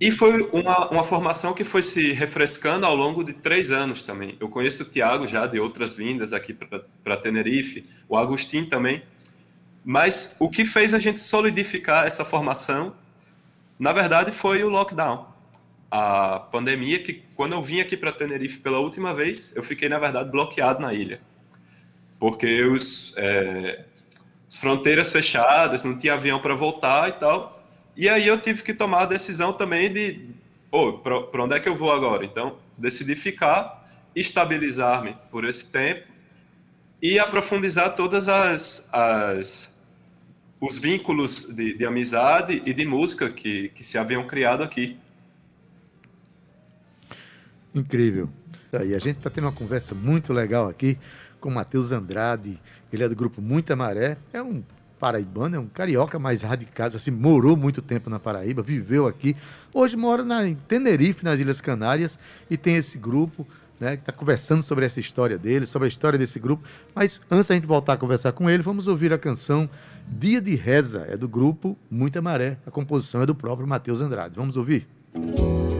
e 0.00 0.10
foi 0.10 0.48
uma, 0.50 0.88
uma 0.88 1.04
formação 1.04 1.52
que 1.52 1.62
foi 1.62 1.82
se 1.82 2.12
refrescando 2.12 2.86
ao 2.86 2.96
longo 2.96 3.22
de 3.22 3.34
três 3.34 3.70
anos 3.70 4.02
também. 4.02 4.34
Eu 4.40 4.48
conheço 4.48 4.82
o 4.82 4.86
Tiago 4.86 5.28
já 5.28 5.46
de 5.46 5.60
outras 5.60 5.92
vindas 5.92 6.32
aqui 6.32 6.54
para 7.04 7.16
Tenerife, 7.18 7.86
o 8.08 8.16
Agostinho 8.16 8.66
também. 8.66 9.02
Mas 9.84 10.36
o 10.40 10.48
que 10.48 10.64
fez 10.64 10.94
a 10.94 10.98
gente 10.98 11.20
solidificar 11.20 12.06
essa 12.06 12.24
formação, 12.24 12.94
na 13.78 13.92
verdade, 13.92 14.32
foi 14.32 14.64
o 14.64 14.70
lockdown. 14.70 15.28
A 15.90 16.38
pandemia, 16.50 17.02
que 17.02 17.22
quando 17.36 17.52
eu 17.52 17.60
vim 17.60 17.80
aqui 17.80 17.94
para 17.94 18.10
Tenerife 18.10 18.58
pela 18.58 18.78
última 18.78 19.14
vez, 19.14 19.54
eu 19.54 19.62
fiquei, 19.62 19.88
na 19.90 19.98
verdade, 19.98 20.30
bloqueado 20.30 20.80
na 20.80 20.94
ilha. 20.94 21.20
Porque 22.18 22.62
os, 22.64 23.14
é, 23.18 23.84
as 24.48 24.56
fronteiras 24.56 25.12
fechadas, 25.12 25.84
não 25.84 25.98
tinha 25.98 26.14
avião 26.14 26.40
para 26.40 26.54
voltar 26.54 27.10
e 27.10 27.12
tal. 27.12 27.59
E 28.00 28.08
aí 28.08 28.26
eu 28.26 28.40
tive 28.40 28.62
que 28.62 28.72
tomar 28.72 29.02
a 29.02 29.06
decisão 29.06 29.52
também 29.52 29.92
de, 29.92 30.24
oh, 30.72 30.94
para 30.94 31.44
onde 31.44 31.54
é 31.54 31.60
que 31.60 31.68
eu 31.68 31.76
vou 31.76 31.92
agora? 31.92 32.24
Então, 32.24 32.56
decidi 32.78 33.14
ficar, 33.14 33.86
estabilizar-me 34.16 35.14
por 35.30 35.44
esse 35.44 35.70
tempo 35.70 36.06
e 37.02 37.18
aprofundizar 37.18 37.94
todas 37.94 38.26
as, 38.26 38.88
as 38.90 39.78
os 40.58 40.78
vínculos 40.78 41.54
de, 41.54 41.76
de, 41.76 41.84
amizade 41.84 42.62
e 42.64 42.72
de 42.72 42.86
música 42.86 43.28
que, 43.28 43.68
que 43.74 43.84
se 43.84 43.98
haviam 43.98 44.26
criado 44.26 44.62
aqui. 44.62 44.96
Incrível. 47.74 48.30
E 48.72 48.94
a 48.94 48.98
gente 48.98 49.18
está 49.18 49.28
tendo 49.28 49.44
uma 49.44 49.52
conversa 49.52 49.94
muito 49.94 50.32
legal 50.32 50.66
aqui 50.68 50.98
com 51.38 51.50
o 51.50 51.52
Matheus 51.52 51.92
Andrade. 51.92 52.58
Ele 52.90 53.04
é 53.04 53.08
do 53.10 53.14
grupo 53.14 53.42
Muita 53.42 53.76
Maré. 53.76 54.16
É 54.32 54.42
um 54.42 54.64
paraibano, 55.00 55.56
é 55.56 55.58
um 55.58 55.66
carioca 55.66 56.18
mais 56.18 56.42
radicado, 56.42 56.96
assim, 56.96 57.10
morou 57.10 57.56
muito 57.56 57.80
tempo 57.80 58.10
na 58.10 58.20
Paraíba, 58.20 58.62
viveu 58.62 59.06
aqui. 59.06 59.34
Hoje 59.72 59.96
mora 59.96 60.22
na, 60.22 60.46
em 60.46 60.54
Tenerife, 60.54 61.24
nas 61.24 61.40
Ilhas 61.40 61.60
Canárias, 61.60 62.18
e 62.50 62.56
tem 62.56 62.76
esse 62.76 62.98
grupo 62.98 63.46
né, 63.80 63.96
que 63.96 64.02
está 64.02 64.12
conversando 64.12 64.62
sobre 64.62 64.84
essa 64.84 65.00
história 65.00 65.38
dele, 65.38 65.64
sobre 65.64 65.86
a 65.86 65.88
história 65.88 66.18
desse 66.18 66.38
grupo. 66.38 66.62
Mas 66.94 67.18
antes 67.30 67.48
da 67.48 67.54
gente 67.54 67.66
voltar 67.66 67.94
a 67.94 67.96
conversar 67.96 68.32
com 68.32 68.50
ele, 68.50 68.62
vamos 68.62 68.86
ouvir 68.86 69.10
a 69.10 69.18
canção 69.18 69.68
Dia 70.06 70.40
de 70.40 70.54
Reza, 70.54 71.06
é 71.08 71.16
do 71.16 71.26
grupo 71.26 71.78
Muita 71.90 72.20
Maré. 72.20 72.58
A 72.66 72.70
composição 72.70 73.22
é 73.22 73.26
do 73.26 73.34
próprio 73.34 73.66
Matheus 73.66 74.02
Andrade. 74.02 74.36
Vamos 74.36 74.56
ouvir? 74.56 74.86
Música 75.14 75.79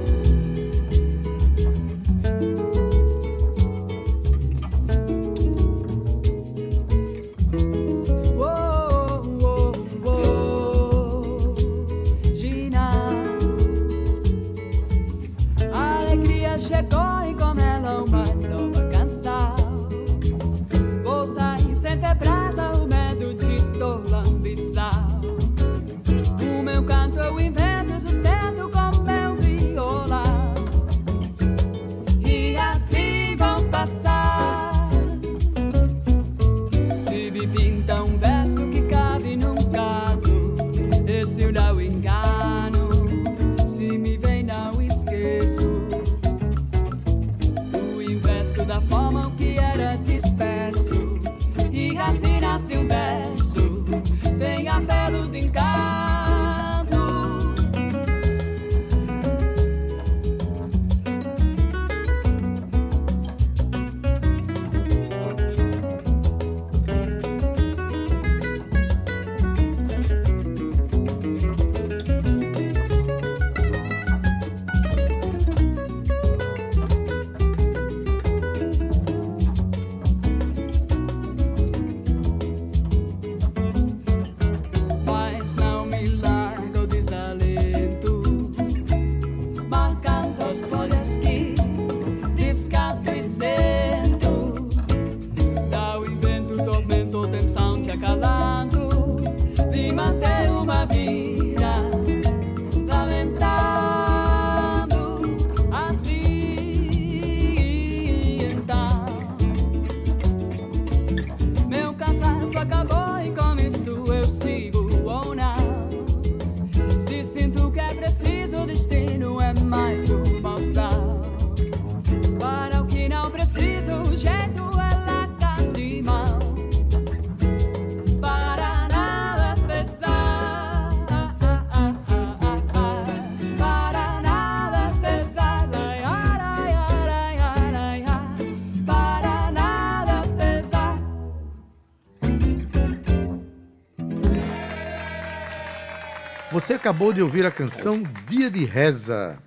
acabou 146.80 147.12
de 147.12 147.20
ouvir 147.20 147.44
a 147.44 147.50
canção 147.50 148.02
Dia 148.26 148.50
de 148.50 148.64
Reza. 148.64 149.38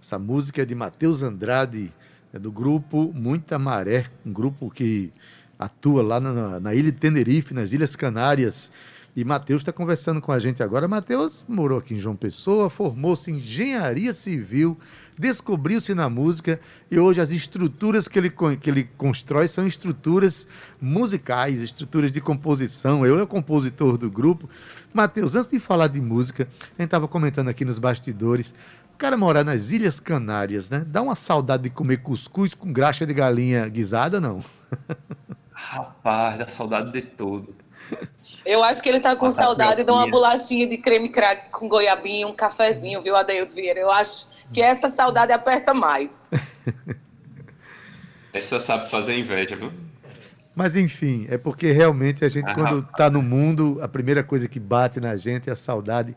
Essa 0.00 0.20
música 0.20 0.62
é 0.62 0.64
de 0.64 0.72
Matheus 0.72 1.20
Andrade, 1.20 1.92
é 2.32 2.38
do 2.38 2.52
grupo 2.52 3.12
Muita 3.12 3.58
Maré, 3.58 4.06
um 4.24 4.32
grupo 4.32 4.70
que 4.70 5.12
atua 5.58 6.00
lá 6.00 6.20
na, 6.20 6.60
na 6.60 6.74
ilha 6.76 6.92
de 6.92 6.98
Tenerife, 7.00 7.52
nas 7.52 7.72
Ilhas 7.72 7.96
Canárias. 7.96 8.70
E 9.16 9.24
Matheus 9.24 9.62
está 9.62 9.72
conversando 9.72 10.20
com 10.20 10.30
a 10.30 10.38
gente 10.38 10.62
agora. 10.62 10.86
Matheus 10.86 11.44
morou 11.48 11.78
aqui 11.78 11.94
em 11.94 11.98
João 11.98 12.14
Pessoa, 12.14 12.70
formou-se 12.70 13.32
em 13.32 13.38
engenharia 13.38 14.14
civil, 14.14 14.78
descobriu-se 15.18 15.92
na 15.92 16.08
música 16.08 16.60
e 16.88 17.00
hoje 17.00 17.20
as 17.20 17.32
estruturas 17.32 18.06
que 18.06 18.16
ele, 18.16 18.30
que 18.30 18.70
ele 18.70 18.84
constrói 18.96 19.48
são 19.48 19.66
estruturas 19.66 20.46
musicais, 20.80 21.62
estruturas 21.62 22.12
de 22.12 22.20
composição. 22.20 23.04
Eu 23.04 23.18
é 23.18 23.22
o 23.24 23.26
compositor 23.26 23.98
do 23.98 24.08
grupo. 24.08 24.48
Matheus, 24.92 25.34
antes 25.34 25.50
de 25.50 25.58
falar 25.58 25.88
de 25.88 26.00
música, 26.00 26.48
a 26.60 26.82
gente 26.82 26.86
estava 26.86 27.06
comentando 27.06 27.48
aqui 27.48 27.64
nos 27.64 27.78
bastidores. 27.78 28.54
O 28.94 28.96
cara 28.96 29.16
morar 29.16 29.44
nas 29.44 29.70
Ilhas 29.70 30.00
Canárias, 30.00 30.70
né? 30.70 30.82
Dá 30.86 31.02
uma 31.02 31.14
saudade 31.14 31.64
de 31.64 31.70
comer 31.70 31.98
cuscuz 31.98 32.54
com 32.54 32.72
graxa 32.72 33.04
de 33.04 33.12
galinha 33.12 33.68
guisada, 33.68 34.20
não? 34.20 34.42
Rapaz, 35.52 36.38
dá 36.38 36.48
saudade 36.48 36.92
de 36.92 37.02
tudo. 37.02 37.54
Eu 38.44 38.64
acho 38.64 38.82
que 38.82 38.88
ele 38.88 39.00
tá 39.00 39.14
com 39.14 39.30
saudade 39.30 39.84
de 39.84 39.90
uma 39.90 40.08
bolachinha 40.08 40.66
de 40.66 40.78
creme 40.78 41.08
crack 41.08 41.50
com 41.50 41.68
goiabinha, 41.68 42.26
um 42.26 42.34
cafezinho, 42.34 43.00
viu, 43.02 43.16
Adeildo 43.16 43.54
Vieira? 43.54 43.80
Eu 43.80 43.90
acho 43.90 44.48
que 44.52 44.60
essa 44.62 44.88
saudade 44.88 45.32
aperta 45.32 45.74
mais. 45.74 46.30
Essa 48.32 48.60
sabe 48.60 48.90
fazer 48.90 49.18
inveja, 49.18 49.56
viu? 49.56 49.72
Mas 50.56 50.74
enfim, 50.74 51.26
é 51.28 51.36
porque 51.36 51.70
realmente 51.70 52.24
a 52.24 52.28
gente, 52.30 52.48
ah, 52.48 52.54
quando 52.54 52.78
está 52.80 53.10
no 53.10 53.20
mundo, 53.20 53.78
a 53.82 53.86
primeira 53.86 54.24
coisa 54.24 54.48
que 54.48 54.58
bate 54.58 54.98
na 54.98 55.14
gente 55.14 55.50
é 55.50 55.52
a 55.52 55.56
saudade 55.56 56.16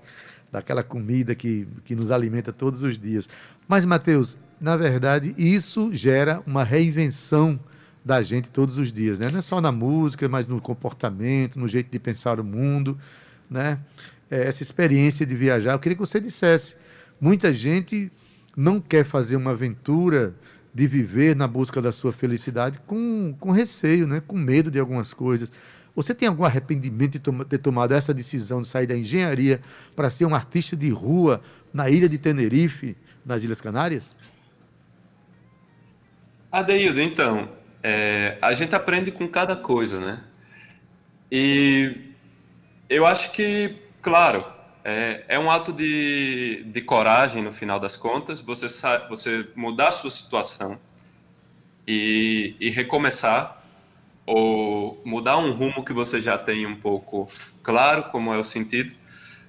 daquela 0.50 0.82
comida 0.82 1.36
que, 1.36 1.68
que 1.84 1.94
nos 1.94 2.10
alimenta 2.10 2.54
todos 2.54 2.82
os 2.82 2.98
dias. 2.98 3.28
Mas, 3.68 3.86
Mateus, 3.86 4.38
na 4.60 4.78
verdade, 4.78 5.36
isso 5.38 5.94
gera 5.94 6.42
uma 6.48 6.64
reinvenção 6.64 7.60
da 8.04 8.22
gente 8.22 8.50
todos 8.50 8.78
os 8.78 8.94
dias, 8.94 9.20
né? 9.20 9.28
Não 9.30 9.40
é 9.40 9.42
só 9.42 9.60
na 9.60 9.74
música, 9.74 10.30
mas 10.30 10.48
no 10.48 10.62
comportamento, 10.62 11.60
no 11.60 11.68
jeito 11.68 11.92
de 11.92 12.00
pensar 12.00 12.40
o 12.40 12.44
mundo, 12.44 12.98
né? 13.50 13.78
É, 14.32 14.48
essa 14.48 14.64
experiência 14.64 15.26
de 15.26 15.36
viajar. 15.36 15.74
Eu 15.74 15.80
queria 15.80 15.98
que 15.98 16.00
você 16.00 16.18
dissesse. 16.18 16.78
Muita 17.20 17.52
gente 17.52 18.10
não 18.56 18.80
quer 18.80 19.04
fazer 19.04 19.36
uma 19.36 19.52
aventura 19.52 20.34
de 20.74 20.88
viver 20.88 21.36
na 21.36 21.48
busca 21.48 21.82
da 21.82 21.92
sua 21.92 22.12
felicidade 22.12 22.80
com, 22.86 23.36
com 23.40 23.52
receio, 23.52 24.08
né? 24.08 24.22
com 24.26 24.38
medo 24.38 24.70
de 24.70 24.80
algumas 24.80 25.14
coisas. 25.14 25.52
Você 25.96 26.14
tem 26.14 26.28
algum 26.30 26.44
arrependimento 26.44 27.20
de 27.20 27.46
ter 27.46 27.58
tomado 27.58 27.94
essa 27.94 28.14
decisão 28.14 28.62
de 28.62 28.68
sair 28.68 28.88
da 28.88 28.96
engenharia 28.96 29.60
para 29.96 30.10
ser 30.10 30.26
um 30.26 30.36
artista 30.36 30.76
de 30.76 30.90
rua 30.90 31.42
na 31.74 31.90
ilha 31.90 32.08
de 32.08 32.18
Tenerife, 32.18 32.96
nas 33.26 33.44
Ilhas 33.44 33.60
Canárias? 33.60 34.16
Adeildo, 36.52 37.02
então, 37.02 37.50
é, 37.84 38.38
a 38.42 38.54
gente 38.54 38.76
aprende 38.76 39.12
com 39.12 39.28
cada 39.28 39.56
coisa, 39.56 40.00
né? 40.00 40.24
E 41.32 41.96
eu 42.90 43.06
acho 43.06 43.32
que, 43.32 43.76
claro, 44.02 44.44
é, 44.84 45.24
é 45.28 45.40
um 45.40 45.50
ato 45.52 45.74
de, 45.74 46.64
de 46.66 46.82
coragem, 46.82 47.44
no 47.44 47.52
final 47.52 47.80
das 47.80 47.98
contas, 47.98 48.40
você, 48.40 48.68
você 49.10 49.48
mudar 49.56 49.90
a 49.90 49.92
sua 49.92 50.12
situação 50.12 50.80
e, 51.88 52.56
e 52.60 52.70
recomeçar, 52.70 53.64
ou 54.26 55.02
mudar 55.04 55.38
um 55.38 55.52
rumo 55.54 55.84
que 55.84 55.92
você 55.92 56.22
já 56.22 56.38
tem 56.38 56.66
um 56.66 56.76
pouco 56.76 57.28
claro, 57.64 58.04
como 58.06 58.34
é 58.34 58.38
o 58.38 58.44
sentido, 58.44 58.94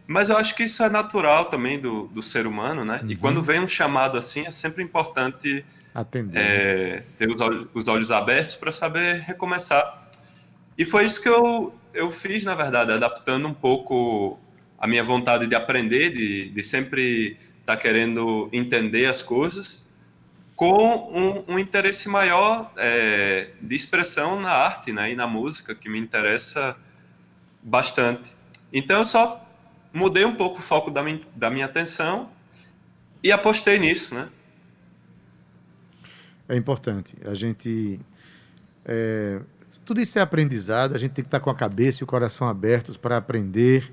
Mas 0.06 0.28
eu 0.30 0.36
acho 0.36 0.56
que 0.56 0.64
isso 0.64 0.82
é 0.82 0.88
natural 0.88 1.44
também 1.44 1.78
do, 1.78 2.08
do 2.08 2.22
ser 2.22 2.46
humano, 2.46 2.84
né? 2.84 3.00
Uhum. 3.02 3.10
E 3.10 3.16
quando 3.16 3.42
vem 3.42 3.60
um 3.60 3.68
chamado 3.68 4.16
assim, 4.16 4.46
é 4.46 4.50
sempre 4.50 4.82
importante 4.82 5.64
Atender. 5.94 6.40
É, 6.40 7.02
ter 7.16 7.28
os 7.28 7.40
olhos, 7.40 7.68
os 7.74 7.88
olhos 7.88 8.10
abertos 8.10 8.56
para 8.56 8.70
saber 8.70 9.20
recomeçar. 9.20 10.08
E 10.78 10.84
foi 10.84 11.04
isso 11.04 11.20
que 11.20 11.28
eu, 11.28 11.74
eu 11.92 12.10
fiz, 12.10 12.44
na 12.44 12.54
verdade, 12.54 12.92
adaptando 12.92 13.46
um 13.46 13.54
pouco 13.54 14.38
a 14.80 14.86
minha 14.86 15.04
vontade 15.04 15.46
de 15.46 15.54
aprender, 15.54 16.10
de, 16.10 16.48
de 16.48 16.62
sempre 16.62 17.36
estar 17.60 17.76
tá 17.76 17.76
querendo 17.76 18.48
entender 18.52 19.06
as 19.06 19.22
coisas, 19.22 19.88
com 20.56 21.44
um, 21.46 21.54
um 21.54 21.58
interesse 21.58 22.08
maior 22.08 22.72
é, 22.76 23.50
de 23.60 23.74
expressão 23.74 24.40
na 24.40 24.50
arte 24.50 24.92
né, 24.92 25.12
e 25.12 25.14
na 25.14 25.26
música, 25.26 25.74
que 25.74 25.88
me 25.88 25.98
interessa 25.98 26.76
bastante. 27.62 28.34
Então, 28.72 28.98
eu 28.98 29.04
só 29.04 29.46
mudei 29.92 30.24
um 30.24 30.34
pouco 30.34 30.60
o 30.60 30.62
foco 30.62 30.90
da 30.90 31.02
minha, 31.02 31.20
da 31.34 31.50
minha 31.50 31.66
atenção 31.66 32.30
e 33.22 33.30
apostei 33.30 33.78
nisso, 33.78 34.14
né? 34.14 34.28
É 36.48 36.56
importante. 36.56 37.14
A 37.24 37.34
gente. 37.34 38.00
É, 38.84 39.40
tudo 39.84 40.00
isso 40.00 40.18
é 40.18 40.22
aprendizado, 40.22 40.94
a 40.94 40.98
gente 40.98 41.12
tem 41.12 41.22
que 41.22 41.28
estar 41.28 41.38
com 41.38 41.50
a 41.50 41.54
cabeça 41.54 42.02
e 42.02 42.04
o 42.04 42.06
coração 42.06 42.48
abertos 42.48 42.96
para 42.96 43.16
aprender, 43.16 43.92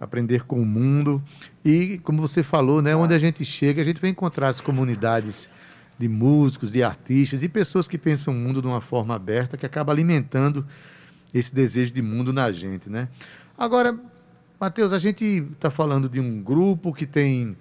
aprender 0.00 0.44
com 0.44 0.60
o 0.60 0.66
mundo. 0.66 1.22
E, 1.64 1.98
como 2.04 2.20
você 2.20 2.42
falou, 2.42 2.80
né, 2.80 2.94
onde 2.94 3.14
a 3.14 3.18
gente 3.18 3.44
chega, 3.44 3.82
a 3.82 3.84
gente 3.84 4.00
vai 4.00 4.10
encontrar 4.10 4.48
as 4.48 4.60
comunidades 4.60 5.48
de 5.98 6.08
músicos, 6.08 6.72
de 6.72 6.82
artistas 6.82 7.42
e 7.42 7.48
pessoas 7.48 7.88
que 7.88 7.98
pensam 7.98 8.32
o 8.32 8.36
mundo 8.36 8.62
de 8.62 8.68
uma 8.68 8.80
forma 8.80 9.14
aberta, 9.14 9.56
que 9.56 9.66
acaba 9.66 9.92
alimentando 9.92 10.64
esse 11.34 11.54
desejo 11.54 11.92
de 11.92 12.00
mundo 12.00 12.32
na 12.32 12.50
gente, 12.52 12.88
né? 12.88 13.08
Agora, 13.56 13.98
Matheus, 14.60 14.92
a 14.92 14.98
gente 14.98 15.24
está 15.52 15.70
falando 15.70 16.08
de 16.08 16.20
um 16.20 16.40
grupo 16.40 16.92
que 16.92 17.06
tem 17.06 17.56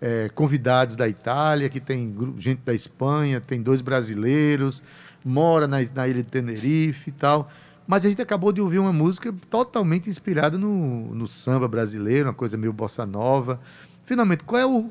é, 0.00 0.28
convidados 0.34 0.96
da 0.96 1.08
Itália, 1.08 1.68
que 1.68 1.80
tem 1.80 2.14
gente 2.38 2.60
da 2.64 2.74
Espanha, 2.74 3.40
tem 3.40 3.62
dois 3.62 3.80
brasileiros, 3.80 4.82
mora 5.24 5.66
na, 5.66 5.78
na 5.94 6.08
ilha 6.08 6.22
de 6.22 6.30
Tenerife 6.30 7.10
e 7.10 7.12
tal. 7.12 7.50
Mas 7.86 8.04
a 8.04 8.08
gente 8.08 8.20
acabou 8.20 8.52
de 8.52 8.60
ouvir 8.60 8.78
uma 8.78 8.92
música 8.92 9.32
totalmente 9.48 10.10
inspirada 10.10 10.58
no, 10.58 11.14
no 11.14 11.26
samba 11.26 11.68
brasileiro, 11.68 12.28
uma 12.28 12.34
coisa 12.34 12.56
meio 12.56 12.72
bossa 12.72 13.06
nova. 13.06 13.60
Finalmente, 14.04 14.44
qual 14.44 14.60
é 14.60 14.66
o. 14.66 14.90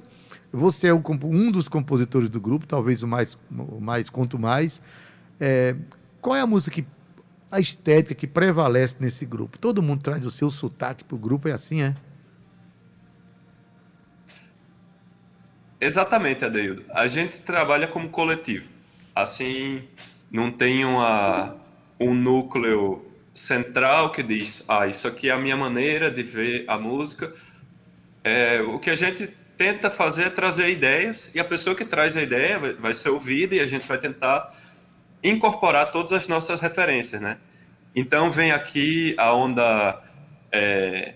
Você 0.51 0.87
é 0.87 0.93
o, 0.93 1.03
um 1.23 1.51
dos 1.51 1.67
compositores 1.67 2.29
do 2.29 2.39
grupo, 2.39 2.65
talvez 2.65 3.03
o 3.03 3.07
mais, 3.07 3.37
o 3.51 3.81
mais 3.81 4.09
quanto 4.09 4.39
mais. 4.39 4.81
É, 5.39 5.75
qual 6.21 6.35
é 6.35 6.41
a 6.41 6.47
música 6.47 6.71
que 6.71 6.87
a 7.51 7.59
estética 7.59 8.15
que 8.15 8.27
prevalece 8.27 8.97
nesse 8.99 9.25
grupo. 9.25 9.57
Todo 9.57 9.81
mundo 9.81 10.01
traz 10.01 10.25
o 10.25 10.31
seu 10.31 10.49
sotaque 10.49 11.03
para 11.03 11.15
o 11.15 11.17
grupo, 11.17 11.47
é 11.47 11.51
assim, 11.51 11.81
é? 11.81 11.93
Exatamente, 15.79 16.43
Adeildo. 16.43 16.83
A 16.89 17.07
gente 17.07 17.39
trabalha 17.41 17.87
como 17.87 18.09
coletivo. 18.09 18.67
Assim, 19.13 19.83
não 20.31 20.51
tem 20.51 20.83
uma, 20.83 21.55
um 21.99 22.13
núcleo 22.13 23.05
central 23.33 24.11
que 24.11 24.23
diz, 24.23 24.63
ah, 24.67 24.87
isso 24.87 25.07
aqui 25.07 25.29
é 25.29 25.33
a 25.33 25.37
minha 25.37 25.57
maneira 25.57 26.09
de 26.09 26.23
ver 26.23 26.65
a 26.67 26.77
música. 26.77 27.33
É, 28.23 28.61
o 28.61 28.79
que 28.79 28.89
a 28.89 28.95
gente 28.95 29.29
tenta 29.57 29.89
fazer 29.89 30.23
é 30.23 30.29
trazer 30.29 30.69
ideias, 30.69 31.31
e 31.33 31.39
a 31.39 31.43
pessoa 31.43 31.75
que 31.75 31.85
traz 31.85 32.17
a 32.17 32.21
ideia 32.21 32.59
vai, 32.59 32.73
vai 32.73 32.93
ser 32.93 33.09
ouvida 33.09 33.55
e 33.55 33.59
a 33.59 33.65
gente 33.65 33.87
vai 33.87 33.97
tentar 33.97 34.49
incorporar 35.23 35.91
todas 35.91 36.11
as 36.11 36.27
nossas 36.27 36.59
referências, 36.59 37.21
né? 37.21 37.37
Então 37.95 38.29
vem 38.29 38.51
aqui 38.51 39.15
a 39.17 39.33
onda 39.33 40.01
é, 40.51 41.15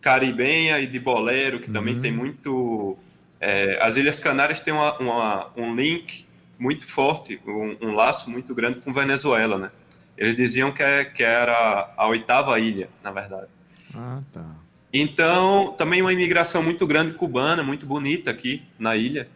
caribenha 0.00 0.78
e 0.78 0.86
de 0.86 0.98
bolero, 0.98 1.60
que 1.60 1.68
uhum. 1.68 1.72
também 1.72 2.00
tem 2.00 2.12
muito... 2.12 2.96
É, 3.40 3.78
as 3.82 3.96
Ilhas 3.96 4.20
Canárias 4.20 4.60
têm 4.60 4.72
uma, 4.72 4.96
uma, 4.98 5.50
um 5.56 5.74
link 5.74 6.26
muito 6.62 6.86
forte, 6.86 7.40
um, 7.44 7.76
um, 7.88 7.92
laço 7.92 8.30
muito 8.30 8.54
grande 8.54 8.80
com 8.80 8.92
Venezuela, 8.92 9.58
né? 9.58 9.70
Eles 10.16 10.36
diziam 10.36 10.70
que, 10.70 10.80
é, 10.80 11.04
que 11.04 11.24
era 11.24 11.92
a 11.96 12.06
oitava 12.06 12.58
ilha, 12.60 12.88
na 13.02 13.10
verdade. 13.10 13.48
Ah, 13.92 14.20
tá. 14.32 14.44
Então, 14.92 15.74
também 15.76 16.00
uma 16.00 16.12
imigração 16.12 16.62
muito 16.62 16.86
grande 16.86 17.14
cubana, 17.14 17.64
muito 17.64 17.84
bonita 17.84 18.30
aqui 18.30 18.62
na 18.78 18.94
ilha. 18.94 19.28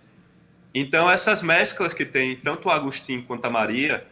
Então, 0.72 1.10
essas 1.10 1.42
mesclas 1.42 1.92
que 1.92 2.04
tem, 2.04 2.36
tanto 2.36 2.68
o 2.68 2.70
Agostinho 2.70 3.24
quanto 3.24 3.44
a 3.46 3.50
Maria, 3.50 4.06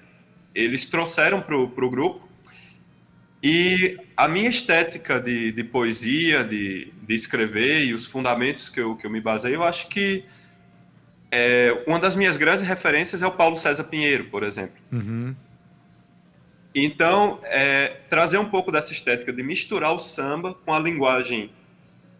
eles 0.52 0.86
trouxeram 0.86 1.40
para 1.40 1.56
o 1.56 1.68
grupo. 1.68 2.28
E 3.40 3.96
a 4.16 4.26
minha 4.26 4.48
estética 4.48 5.20
de, 5.20 5.52
de 5.52 5.62
poesia, 5.62 6.42
de, 6.42 6.92
de, 7.02 7.14
escrever 7.14 7.84
e 7.84 7.94
os 7.94 8.06
fundamentos 8.06 8.70
que 8.70 8.80
eu, 8.80 8.96
que 8.96 9.06
eu 9.06 9.10
me 9.10 9.20
baseio, 9.20 9.56
eu 9.56 9.64
acho 9.64 9.88
que 9.88 10.24
é, 11.36 11.82
uma 11.84 11.98
das 11.98 12.14
minhas 12.14 12.36
grandes 12.36 12.64
referências 12.64 13.20
é 13.20 13.26
o 13.26 13.32
Paulo 13.32 13.58
César 13.58 13.82
Pinheiro, 13.82 14.26
por 14.26 14.44
exemplo. 14.44 14.76
Uhum. 14.92 15.34
Então, 16.72 17.40
é, 17.42 17.96
trazer 18.08 18.38
um 18.38 18.48
pouco 18.48 18.70
dessa 18.70 18.92
estética 18.92 19.32
de 19.32 19.42
misturar 19.42 19.92
o 19.92 19.98
samba 19.98 20.54
com 20.54 20.72
a 20.72 20.78
linguagem 20.78 21.50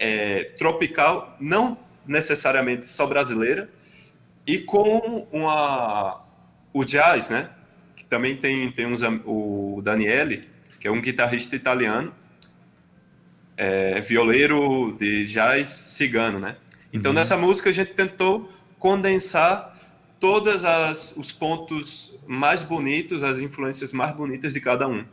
é, 0.01 0.51
tropical, 0.59 1.37
não 1.39 1.79
necessariamente 2.05 2.89
só 2.89 3.07
brasileira, 3.07 3.71
e 4.45 4.59
com 4.59 5.29
uma, 5.31 6.21
o 6.73 6.85
jazz, 6.85 7.29
né? 7.29 7.51
Que 7.95 8.05
também 8.05 8.37
tem, 8.37 8.73
tem 8.73 8.85
uns, 8.85 9.01
o 9.25 9.81
Daniele, 9.81 10.49
que 10.81 10.89
é 10.89 10.91
um 10.91 11.01
guitarrista 11.01 11.55
italiano, 11.55 12.13
é, 13.57 14.01
violeiro 14.01 14.97
de 14.99 15.25
jazz 15.27 15.69
cigano, 15.69 16.41
né? 16.41 16.57
Então, 16.93 17.13
uhum. 17.13 17.17
nessa 17.17 17.37
música, 17.37 17.71
a 17.71 17.73
gente 17.73 17.95
tentou 17.95 18.53
condensar 18.85 19.75
todos 20.21 20.63
os 21.17 21.33
pontos 21.33 22.21
mais 22.27 22.63
bonitos, 22.63 23.25
as 23.25 23.39
influências 23.39 23.95
mais 23.95 24.15
bonitas 24.15 24.53
de 24.53 24.61
cada 24.61 24.87
um. 24.87 25.07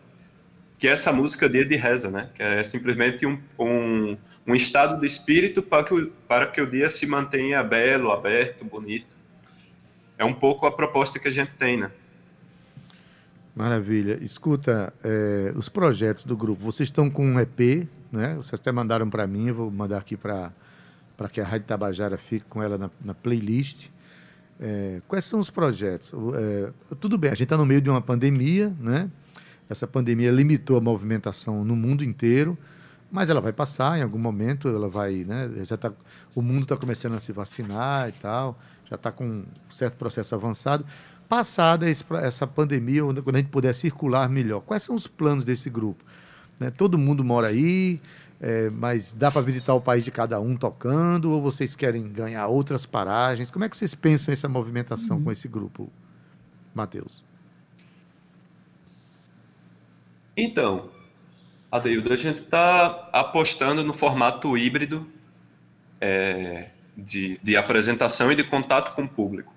Que 0.78 0.90
é 0.90 0.92
essa 0.92 1.14
música 1.14 1.48
Dia 1.48 1.64
de 1.64 1.78
Reza, 1.78 2.12
né? 2.12 2.30
Que 2.36 2.44
é 2.44 2.62
simplesmente 2.66 3.26
um, 3.26 3.40
um, 3.58 4.18
um 4.46 4.54
estado 4.54 5.00
de 5.00 5.08
espírito 5.08 5.64
para 5.64 5.86
que, 5.86 5.94
o, 5.94 6.12
para 6.28 6.48
que 6.48 6.62
o 6.62 6.70
dia 6.70 6.90
se 6.90 7.08
mantenha 7.08 7.64
belo, 7.64 8.12
aberto, 8.12 8.66
bonito 8.66 9.16
é 10.18 10.26
um 10.26 10.34
pouco 10.34 10.66
a 10.66 10.72
proposta 10.72 11.18
que 11.18 11.30
a 11.30 11.32
gente 11.32 11.56
tem, 11.56 11.78
né? 11.78 11.90
Maravilha. 13.56 14.20
Escuta, 14.22 14.94
é, 15.02 15.54
os 15.56 15.70
projetos 15.70 16.26
do 16.26 16.36
grupo, 16.36 16.62
vocês 16.62 16.88
estão 16.88 17.10
com 17.10 17.26
um 17.26 17.40
EP, 17.40 17.88
né? 18.12 18.36
Vocês 18.36 18.60
até 18.60 18.70
mandaram 18.70 19.10
para 19.10 19.26
mim, 19.26 19.48
eu 19.48 19.56
vou 19.56 19.72
mandar 19.72 19.98
aqui 19.98 20.18
para 20.18 20.52
que 21.32 21.40
a 21.42 21.46
Rádio 21.46 21.68
Tabajara 21.68 22.18
fique 22.18 22.46
com 22.48 22.62
ela 22.62 22.78
na, 22.78 22.90
na 23.04 23.14
playlist. 23.14 23.90
É, 24.60 25.02
quais 25.08 25.26
são 25.26 25.40
os 25.40 25.50
projetos? 25.50 26.14
É, 26.36 26.72
tudo 27.00 27.18
bem, 27.18 27.32
a 27.32 27.34
gente 27.34 27.44
está 27.44 27.58
no 27.58 27.66
meio 27.66 27.82
de 27.82 27.90
uma 27.90 28.02
pandemia, 28.02 28.74
né? 28.80 29.10
Essa 29.70 29.88
pandemia 29.88 30.32
limitou 30.32 30.78
a 30.78 30.82
movimentação 30.82 31.64
no 31.64 31.76
mundo 31.76 32.04
inteiro, 32.04 32.58
mas 33.12 33.30
ela 33.30 33.40
vai 33.40 33.54
passar 33.54 33.98
em 33.98 34.02
algum 34.02 34.20
momento, 34.20 34.68
ela 34.68 34.90
vai, 34.90 35.24
né? 35.24 35.50
Já 35.64 35.78
tá, 35.78 35.92
o 36.36 36.42
mundo 36.42 36.64
está 36.64 36.76
começando 36.76 37.14
a 37.14 37.20
se 37.20 37.32
vacinar 37.32 38.10
e 38.10 38.12
tal 38.14 38.60
já 38.92 38.96
está 38.96 39.10
com 39.12 39.26
um 39.26 39.46
certo 39.70 39.96
processo 39.96 40.36
avançado. 40.36 40.86
Passada 41.30 41.86
essa 41.90 42.46
pandemia, 42.46 43.02
quando 43.24 43.36
a 43.36 43.40
gente 43.40 43.50
puder 43.50 43.74
circular 43.74 44.28
melhor, 44.28 44.60
quais 44.60 44.84
são 44.84 44.94
os 44.94 45.08
planos 45.08 45.46
desse 45.46 45.70
grupo? 45.70 46.04
Né? 46.60 46.70
Todo 46.70 46.98
mundo 46.98 47.24
mora 47.24 47.48
aí, 47.48 48.02
é, 48.42 48.70
mas 48.70 49.14
dá 49.14 49.32
para 49.32 49.42
visitar 49.42 49.74
o 49.74 49.80
país 49.80 50.04
de 50.04 50.12
cada 50.12 50.40
um 50.40 50.58
tocando, 50.58 51.32
ou 51.32 51.42
vocês 51.42 51.76
querem 51.76 52.12
ganhar 52.12 52.48
outras 52.48 52.86
paragens? 52.86 53.52
Como 53.52 53.64
é 53.64 53.70
que 53.70 53.78
vocês 53.78 53.96
pensam 53.96 54.34
essa 54.34 54.50
movimentação 54.50 55.18
uhum. 55.18 55.26
com 55.26 55.32
esse 55.32 55.48
grupo, 55.48 55.90
Matheus? 56.74 57.24
Então, 60.36 60.90
Adeildo, 61.72 62.12
a 62.12 62.18
gente 62.18 62.40
está 62.40 63.10
apostando 63.14 63.84
no 63.84 63.94
formato 63.94 64.58
híbrido. 64.58 65.08
É, 66.00 66.72
de, 66.96 67.40
de 67.42 67.58
apresentação 67.58 68.32
e 68.32 68.36
de 68.36 68.44
contato 68.44 68.94
com 68.96 69.04
o 69.04 69.10
público. 69.10 69.54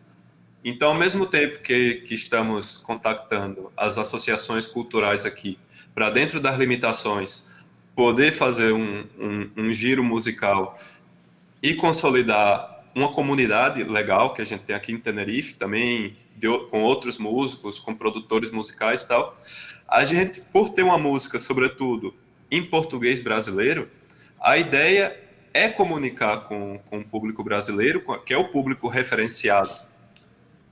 Então, 0.64 0.88
ao 0.88 0.94
mesmo 0.94 1.26
tempo 1.26 1.58
que, 1.60 1.96
que 2.06 2.14
estamos 2.14 2.78
contactando 2.78 3.70
as 3.76 3.98
associações 3.98 4.66
culturais 4.66 5.26
aqui, 5.26 5.58
para 5.94 6.10
dentro 6.10 6.40
das 6.40 6.56
limitações, 6.56 7.46
poder 7.94 8.32
fazer 8.32 8.72
um, 8.72 9.04
um, 9.18 9.50
um, 9.56 9.72
giro 9.72 10.02
musical 10.02 10.78
e 11.62 11.74
consolidar 11.74 12.84
uma 12.94 13.12
comunidade 13.12 13.82
legal 13.84 14.32
que 14.34 14.42
a 14.42 14.44
gente 14.44 14.62
tem 14.62 14.74
aqui 14.74 14.92
em 14.92 14.98
Tenerife, 14.98 15.56
também 15.56 16.14
de, 16.36 16.46
com 16.70 16.82
outros 16.82 17.18
músicos, 17.18 17.78
com 17.78 17.94
produtores 17.94 18.50
musicais 18.50 19.02
e 19.02 19.08
tal, 19.08 19.36
a 19.88 20.04
gente, 20.04 20.42
por 20.46 20.70
ter 20.70 20.82
uma 20.82 20.98
música, 20.98 21.38
sobretudo, 21.38 22.14
em 22.50 22.64
português 22.64 23.20
brasileiro, 23.20 23.88
a 24.40 24.56
ideia 24.58 25.20
é 25.52 25.68
comunicar 25.68 26.48
com, 26.48 26.80
com 26.90 26.98
o 26.98 27.04
público 27.04 27.42
brasileiro, 27.42 28.04
que 28.24 28.34
é 28.34 28.36
o 28.36 28.48
público 28.48 28.88
referenciado 28.88 29.70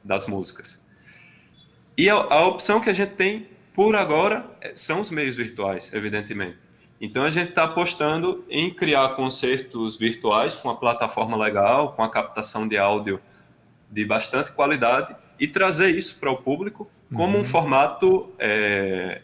das 0.03 0.27
músicas. 0.27 0.85
E 1.97 2.11
a, 2.11 2.15
a 2.15 2.47
opção 2.47 2.81
que 2.81 2.91
a 2.91 2.93
gente 2.93 3.15
tem 3.15 3.49
por 3.75 3.95
agora 3.95 4.45
é, 4.61 4.73
são 4.75 5.01
os 5.01 5.11
meios 5.11 5.37
virtuais, 5.37 5.93
evidentemente. 5.93 6.59
Então 7.03 7.25
a 7.25 7.31
gente 7.31 7.49
está 7.49 7.65
apostando 7.65 8.45
em 8.49 8.73
criar 8.73 9.17
concertos 9.17 9.99
virtuais 9.99 10.55
com 10.55 10.69
uma 10.69 10.77
plataforma 10.77 11.37
legal, 11.37 11.95
com 11.95 12.03
a 12.05 12.09
captação 12.09 12.69
de 12.69 12.79
áudio 12.79 13.21
de 13.91 14.05
bastante 14.05 14.53
qualidade 14.53 15.17
e 15.39 15.49
trazer 15.49 15.91
isso 15.91 16.21
para 16.21 16.31
o 16.31 16.37
público 16.37 16.89
como 17.13 17.35
uhum. 17.35 17.41
um 17.41 17.45
formato 17.45 18.33
é, 18.39 19.21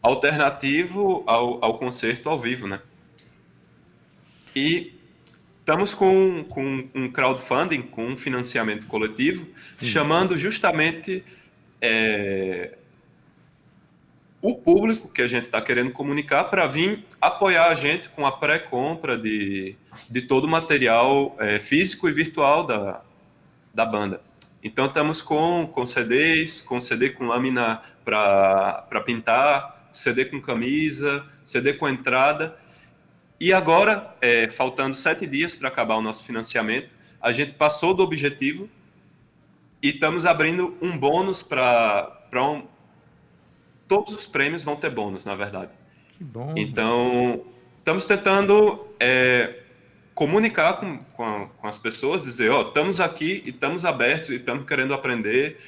alternativo 0.00 1.24
ao, 1.26 1.62
ao 1.64 1.76
concerto 1.76 2.28
ao 2.28 2.38
vivo, 2.38 2.68
né? 2.68 2.80
E 4.54 4.94
estamos 5.58 5.92
com, 5.92 6.44
com 6.48 6.88
um 6.94 7.10
crowdfunding, 7.10 7.82
com 7.82 8.06
um 8.06 8.16
financiamento 8.16 8.86
coletivo, 8.86 9.44
Sim. 9.66 9.88
chamando 9.88 10.36
justamente 10.36 11.24
é, 11.80 12.78
o 14.40 14.54
público 14.54 15.08
que 15.08 15.22
a 15.22 15.26
gente 15.26 15.44
está 15.44 15.60
querendo 15.60 15.90
comunicar 15.90 16.44
para 16.44 16.66
vir 16.66 17.04
apoiar 17.20 17.68
a 17.68 17.74
gente 17.74 18.08
com 18.10 18.26
a 18.26 18.32
pré-compra 18.32 19.18
de, 19.18 19.76
de 20.10 20.22
todo 20.22 20.44
o 20.44 20.48
material 20.48 21.34
é, 21.38 21.58
físico 21.58 22.08
e 22.08 22.12
virtual 22.12 22.64
da, 22.66 23.02
da 23.74 23.84
banda. 23.84 24.20
Então 24.62 24.86
estamos 24.86 25.22
com, 25.22 25.68
com 25.72 25.86
CDs, 25.86 26.60
com 26.60 26.80
CD 26.80 27.10
com 27.10 27.26
lâmina 27.26 27.80
para 28.04 29.02
pintar, 29.04 29.90
CD 29.92 30.24
com 30.24 30.40
camisa, 30.40 31.24
CD 31.44 31.74
com 31.74 31.88
entrada. 31.88 32.56
E 33.38 33.52
agora, 33.52 34.14
é, 34.20 34.50
faltando 34.50 34.96
sete 34.96 35.26
dias 35.26 35.54
para 35.54 35.68
acabar 35.68 35.96
o 35.96 36.02
nosso 36.02 36.24
financiamento, 36.24 36.94
a 37.20 37.32
gente 37.32 37.52
passou 37.52 37.94
do 37.94 38.02
objetivo 38.02 38.68
e 39.82 39.90
estamos 39.90 40.26
abrindo 40.26 40.76
um 40.80 40.96
bônus 40.96 41.42
para 41.42 42.18
um... 42.34 42.64
Todos 43.88 44.14
os 44.14 44.26
prêmios 44.26 44.62
vão 44.62 44.76
ter 44.76 44.90
bônus, 44.90 45.24
na 45.24 45.34
verdade. 45.34 45.70
Que 46.16 46.24
bom. 46.24 46.54
Então, 46.56 47.44
estamos 47.78 48.06
tentando 48.06 48.86
é, 48.98 49.60
comunicar 50.14 50.80
com, 50.80 50.98
com, 50.98 51.48
com, 51.48 51.66
as 51.66 51.78
pessoas, 51.78 52.22
dizer, 52.22 52.50
ó, 52.50 52.60
oh, 52.64 52.68
estamos 52.68 53.00
aqui 53.00 53.42
e 53.44 53.50
estamos 53.50 53.84
abertos 53.84 54.30
e 54.30 54.36
estamos 54.36 54.66
querendo 54.66 54.94
aprender 54.94 55.58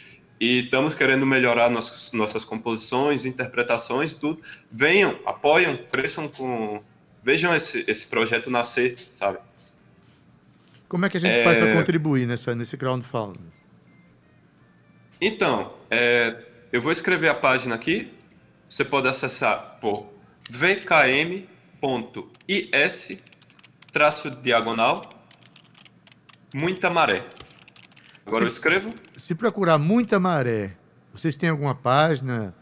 e 0.41 0.61
estamos 0.61 0.95
querendo 0.95 1.27
melhorar 1.27 1.69
nossas, 1.71 2.13
nossas 2.13 2.45
composições, 2.45 3.27
interpretações, 3.27 4.17
tudo. 4.17 4.41
Venham, 4.71 5.19
apoiam, 5.27 5.77
cresçam 5.91 6.29
com... 6.29 6.83
Vejam 7.23 7.55
esse, 7.55 7.85
esse 7.87 8.07
projeto 8.07 8.51
nascer, 8.51 8.97
sabe? 9.13 9.39
Como 10.89 11.05
é 11.05 11.11
que 11.11 11.19
a 11.19 11.21
gente 11.21 11.37
é... 11.37 11.45
faz 11.45 11.59
para 11.59 11.75
contribuir 11.75 12.27
nessa, 12.27 12.55
nesse 12.55 12.77
crowdfunding? 12.77 13.45
Então, 15.21 15.75
é, 15.91 16.45
eu 16.73 16.83
vou 16.83 16.93
escrever 16.93 17.29
a 17.29 17.35
página 17.35 17.75
aqui. 17.75 18.13
Você 18.69 18.85
pode 18.85 19.09
acessar 19.09 19.79
por 19.81 20.13
vkm.is 20.51 21.49
traço 23.93 24.31
diagonal, 24.31 25.11
muita 26.55 26.91
maré. 26.91 27.27
Agora 28.27 28.43
se, 28.43 28.47
eu 28.47 28.49
escrevo. 28.49 28.95
Se 29.17 29.35
procurar 29.35 29.79
muita 29.79 30.21
maré, 30.21 30.77
vocês 31.13 31.37
têm 31.37 31.49
alguma 31.49 31.75
página 31.75 32.55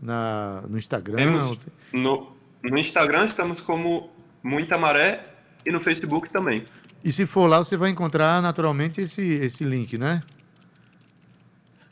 na, 0.00 0.62
no 0.68 0.76
Instagram? 0.76 1.16
Temos, 1.16 1.60
no, 1.92 2.36
no 2.62 2.78
Instagram 2.78 3.26
estamos 3.26 3.60
como 3.60 4.10
Muita 4.42 4.76
Maré 4.76 5.24
e 5.64 5.70
no 5.70 5.80
Facebook 5.80 6.32
também. 6.32 6.64
E 7.04 7.12
se 7.12 7.26
for 7.26 7.46
lá, 7.46 7.58
você 7.58 7.76
vai 7.76 7.90
encontrar 7.90 8.42
naturalmente 8.42 9.00
esse, 9.00 9.22
esse 9.22 9.64
link, 9.64 9.96
né? 9.96 10.22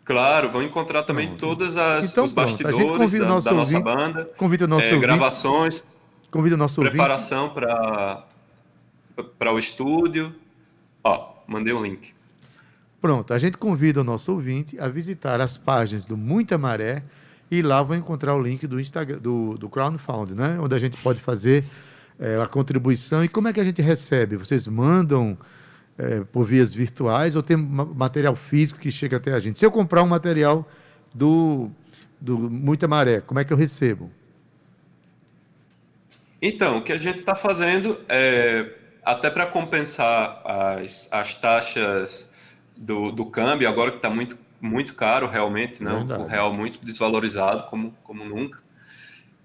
Claro, 0.05 0.51
vão 0.51 0.63
encontrar 0.63 1.03
também 1.03 1.37
todas 1.37 1.77
as 1.77 2.11
então, 2.11 2.25
os 2.25 2.33
bastidores 2.33 2.77
a 2.77 2.81
gente 2.81 2.97
convida 2.97 3.25
da, 3.25 3.31
o 3.31 3.35
nosso 3.35 3.45
da 3.45 3.53
nossa 3.53 3.81
banda, 3.81 4.25
convida 4.37 4.65
o 4.65 4.69
nosso 4.69 4.87
é, 4.87 4.99
gravações, 4.99 5.85
convida 6.31 6.57
o 6.57 6.59
nosso 6.59 6.81
preparação 6.81 7.51
para 7.51 8.27
para 9.39 9.53
o 9.53 9.59
estúdio. 9.59 10.35
Ó, 11.05 11.35
mandei 11.47 11.73
um 11.73 11.83
link. 11.83 12.15
Pronto, 13.01 13.33
a 13.33 13.39
gente 13.39 13.57
convida 13.57 14.01
o 14.01 14.05
nosso 14.05 14.33
ouvinte 14.33 14.79
a 14.79 14.89
visitar 14.89 15.41
as 15.41 15.57
páginas 15.57 16.05
do 16.05 16.17
Muita 16.17 16.59
Maré 16.59 17.03
e 17.51 17.63
lá 17.63 17.83
vão 17.83 17.97
encontrar 17.97 18.35
o 18.35 18.43
link 18.43 18.67
do 18.67 18.79
Instagram, 18.79 19.19
do, 19.19 19.57
do 19.57 19.69
Crowdfund, 19.69 20.35
né? 20.35 20.59
Onde 20.61 20.75
a 20.75 20.79
gente 20.79 21.01
pode 21.03 21.21
fazer 21.21 21.65
é, 22.19 22.41
a 22.41 22.47
contribuição. 22.47 23.25
E 23.25 23.29
como 23.29 23.49
é 23.49 23.53
que 23.53 23.61
a 23.61 23.65
gente 23.65 23.81
recebe? 23.81 24.37
Vocês 24.37 24.69
mandam 24.69 25.37
é, 26.01 26.25
por 26.25 26.45
vias 26.45 26.73
virtuais 26.73 27.37
ou 27.37 27.43
tem 27.43 27.57
material 27.57 28.35
físico 28.35 28.81
que 28.81 28.91
chega 28.91 29.19
até 29.19 29.33
a 29.33 29.39
gente? 29.39 29.59
Se 29.59 29.67
eu 29.67 29.71
comprar 29.71 30.03
um 30.03 30.07
material 30.07 30.67
do, 31.15 31.71
do 32.19 32.39
Muita 32.39 32.89
Maré, 32.89 33.21
como 33.21 33.39
é 33.39 33.45
que 33.45 33.53
eu 33.53 33.57
recebo? 33.57 34.11
Então, 36.41 36.79
o 36.79 36.83
que 36.83 36.93
a 36.93 36.97
gente 36.97 37.19
está 37.19 37.35
fazendo 37.35 37.99
é 38.09 38.77
até 39.05 39.29
para 39.29 39.47
compensar 39.47 40.41
as, 40.45 41.09
as 41.13 41.35
taxas 41.35 42.31
do, 42.75 43.13
do 43.13 43.27
câmbio, 43.27 43.69
agora 43.69 43.91
que 43.91 43.99
está 43.99 44.09
muito, 44.09 44.39
muito 44.59 44.95
caro 44.95 45.27
realmente, 45.27 45.83
né? 45.83 45.93
o 45.93 46.25
real 46.25 46.53
muito 46.53 46.83
desvalorizado, 46.83 47.65
como, 47.65 47.95
como 48.03 48.25
nunca. 48.25 48.63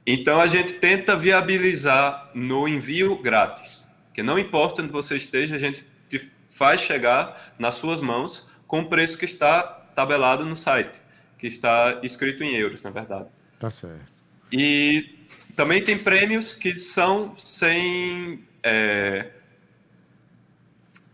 Então 0.08 0.40
a 0.40 0.48
gente 0.48 0.76
tenta 0.76 1.18
viabilizar 1.18 2.30
no 2.34 2.66
envio 2.66 3.22
grátis, 3.22 3.90
que 4.14 4.24
não 4.24 4.40
importa 4.40 4.82
onde 4.82 4.92
você 4.92 5.18
esteja, 5.18 5.56
a 5.56 5.60
gente 5.60 5.86
te 6.08 6.32
faz 6.56 6.82
chegar 6.82 7.54
nas 7.60 7.76
suas 7.76 8.02
mãos 8.02 8.50
com 8.68 8.82
o 8.82 8.90
preço 8.90 9.18
que 9.18 9.26
está 9.26 9.62
tabelado 9.96 10.46
no 10.46 10.56
site, 10.56 11.00
que 11.38 11.48
está 11.48 12.00
escrito 12.02 12.44
em 12.44 12.56
euros, 12.56 12.82
na 12.82 12.90
verdade. 12.90 13.28
Tá 13.60 13.70
certo. 13.70 14.12
E 14.52 15.28
também 15.56 15.84
tem 15.84 15.98
prêmios 15.98 16.56
que 16.56 16.78
são 16.78 17.36
sem 17.38 18.44
é, 18.64 19.32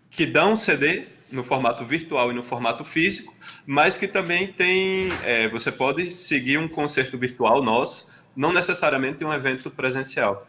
que 0.10 0.26
dão 0.26 0.56
CD 0.56 1.08
no 1.32 1.44
formato 1.44 1.86
virtual 1.86 2.32
e 2.32 2.36
no 2.36 2.44
formato 2.44 2.84
físico, 2.84 3.34
mas 3.66 3.98
que 3.98 4.08
também 4.08 4.52
tem. 4.52 5.10
É, 5.24 5.48
você 5.50 5.72
pode 5.72 6.12
seguir 6.12 6.58
um 6.58 6.68
concerto 6.68 7.18
virtual 7.18 7.64
nosso, 7.64 8.08
não 8.36 8.52
necessariamente 8.52 9.24
um 9.24 9.34
evento 9.34 9.70
presencial. 9.72 10.48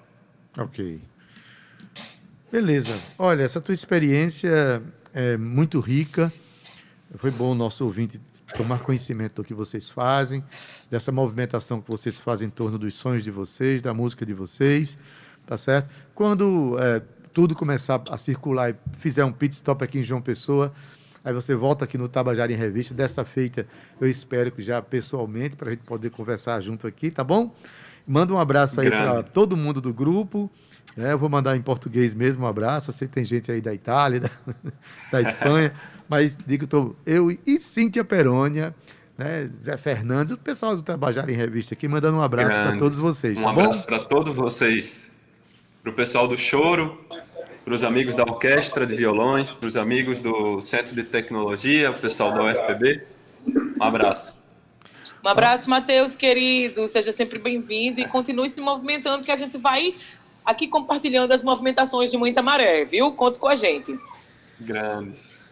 Ok. 0.59 1.01
Beleza. 2.53 3.01
Olha, 3.19 3.43
essa 3.43 3.63
tua 3.63 3.73
experiência 3.73 4.83
é 5.15 5.39
muito 5.39 5.81
rica. 5.81 6.31
Foi 7.17 7.31
bom 7.31 7.53
o 7.53 7.55
nosso 7.55 7.83
ouvinte 7.83 8.21
tomar 8.55 8.81
conhecimento 8.81 9.37
do 9.37 9.45
que 9.45 9.55
vocês 9.55 9.89
fazem, 9.89 10.45
dessa 10.91 11.11
movimentação 11.11 11.81
que 11.81 11.91
vocês 11.91 12.21
fazem 12.21 12.49
em 12.49 12.51
torno 12.51 12.79
dos 12.79 12.95
sonhos 12.95 13.25
de 13.25 13.31
vocês, 13.31 13.81
da 13.81 13.95
música 13.95 14.27
de 14.27 14.35
vocês, 14.35 14.99
tá 15.47 15.57
certo? 15.57 15.89
Quando 16.15 16.77
é, 16.79 17.01
tudo 17.33 17.55
começar 17.55 18.03
a 18.11 18.19
circular 18.19 18.71
e 18.71 18.75
fizer 18.99 19.25
um 19.25 19.33
pit 19.33 19.55
stop 19.55 19.83
aqui 19.83 20.01
em 20.01 20.03
João 20.03 20.21
Pessoa, 20.21 20.75
aí 21.25 21.33
você 21.33 21.55
volta 21.55 21.87
aqui 21.87 21.97
no 21.97 22.07
Tabajara 22.07 22.53
em 22.53 22.57
Revista. 22.57 22.93
Dessa 22.93 23.25
feita, 23.25 23.67
eu 23.99 24.07
espero 24.07 24.53
que 24.53 24.61
já 24.61 24.83
pessoalmente, 24.83 25.57
para 25.57 25.69
a 25.69 25.73
gente 25.73 25.85
poder 25.85 26.11
conversar 26.11 26.61
junto 26.61 26.87
aqui, 26.87 27.11
tá 27.11 27.25
bom? 27.25 27.55
Manda 28.07 28.35
um 28.35 28.39
abraço 28.39 28.79
aí 28.79 28.91
para 28.91 29.23
todo 29.23 29.57
mundo 29.57 29.81
do 29.81 29.93
grupo. 29.93 30.51
Né? 30.97 31.13
Eu 31.13 31.19
vou 31.19 31.29
mandar 31.29 31.57
em 31.57 31.63
português 31.63 32.15
mesmo 32.15 32.45
um 32.45 32.47
abraço. 32.47 32.91
Eu 32.91 32.95
sei 32.95 33.09
que 33.09 33.15
tem 33.15 33.25
gente 33.25 33.51
aí 33.51 33.61
da 33.61 33.73
Itália, 33.73 34.21
da, 34.21 34.31
da 35.11 35.23
Espanha, 35.23 35.73
mas 36.09 36.37
digo, 36.47 36.67
tô, 36.67 36.95
eu 37.07 37.31
e 37.31 37.61
Cíntia 37.61 38.05
Perônia. 38.05 38.75
Né, 39.17 39.47
Zé 39.47 39.77
Fernandes, 39.77 40.33
o 40.33 40.39
pessoal 40.39 40.75
do 40.75 40.83
Tabajara 40.83 41.31
em 41.31 41.35
Revista 41.35 41.75
aqui, 41.75 41.87
mandando 41.87 42.17
um 42.17 42.23
abraço 42.23 42.57
para 42.57 42.79
todos 42.79 42.97
vocês. 42.97 43.39
Um 43.39 43.43
tá 43.43 43.51
abraço 43.51 43.85
para 43.85 43.99
todos 44.01 44.35
vocês 44.35 45.13
para 45.83 45.91
o 45.91 45.95
pessoal 45.95 46.29
do 46.29 46.39
choro, 46.39 47.05
para 47.65 47.75
os 47.75 47.83
amigos 47.83 48.15
da 48.15 48.23
orquestra 48.23 48.87
de 48.87 48.95
violões, 48.95 49.51
para 49.51 49.67
os 49.67 49.77
amigos 49.77 50.21
do 50.21 50.61
Centro 50.61 50.95
de 50.95 51.03
Tecnologia, 51.03 51.91
o 51.91 51.99
pessoal 51.99 52.33
da 52.33 52.45
UFPB. 52.45 53.05
Um 53.47 53.83
abraço. 53.83 54.41
Um 55.25 55.29
abraço, 55.29 55.69
Matheus, 55.69 56.17
querido. 56.17 56.87
Seja 56.87 57.11
sempre 57.11 57.39
bem-vindo 57.39 58.01
e 58.01 58.07
continue 58.07 58.49
se 58.49 58.61
movimentando, 58.61 59.25
que 59.25 59.31
a 59.31 59.37
gente 59.37 59.59
vai 59.59 59.95
aqui 60.45 60.69
compartilhando 60.69 61.33
as 61.33 61.43
movimentações 61.43 62.11
de 62.11 62.17
muita 62.17 62.43
maré, 62.43 62.85
viu? 62.85 63.13
Conte 63.13 63.39
com 63.39 63.49
a 63.49 63.55
gente. 63.55 63.99
Grandes. 64.61 65.43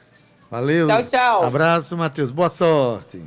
Valeu. 0.50 0.84
Tchau, 0.84 1.06
tchau. 1.06 1.44
Abraço, 1.44 1.96
Matheus. 1.96 2.30
Boa 2.30 2.50
sorte. 2.50 3.22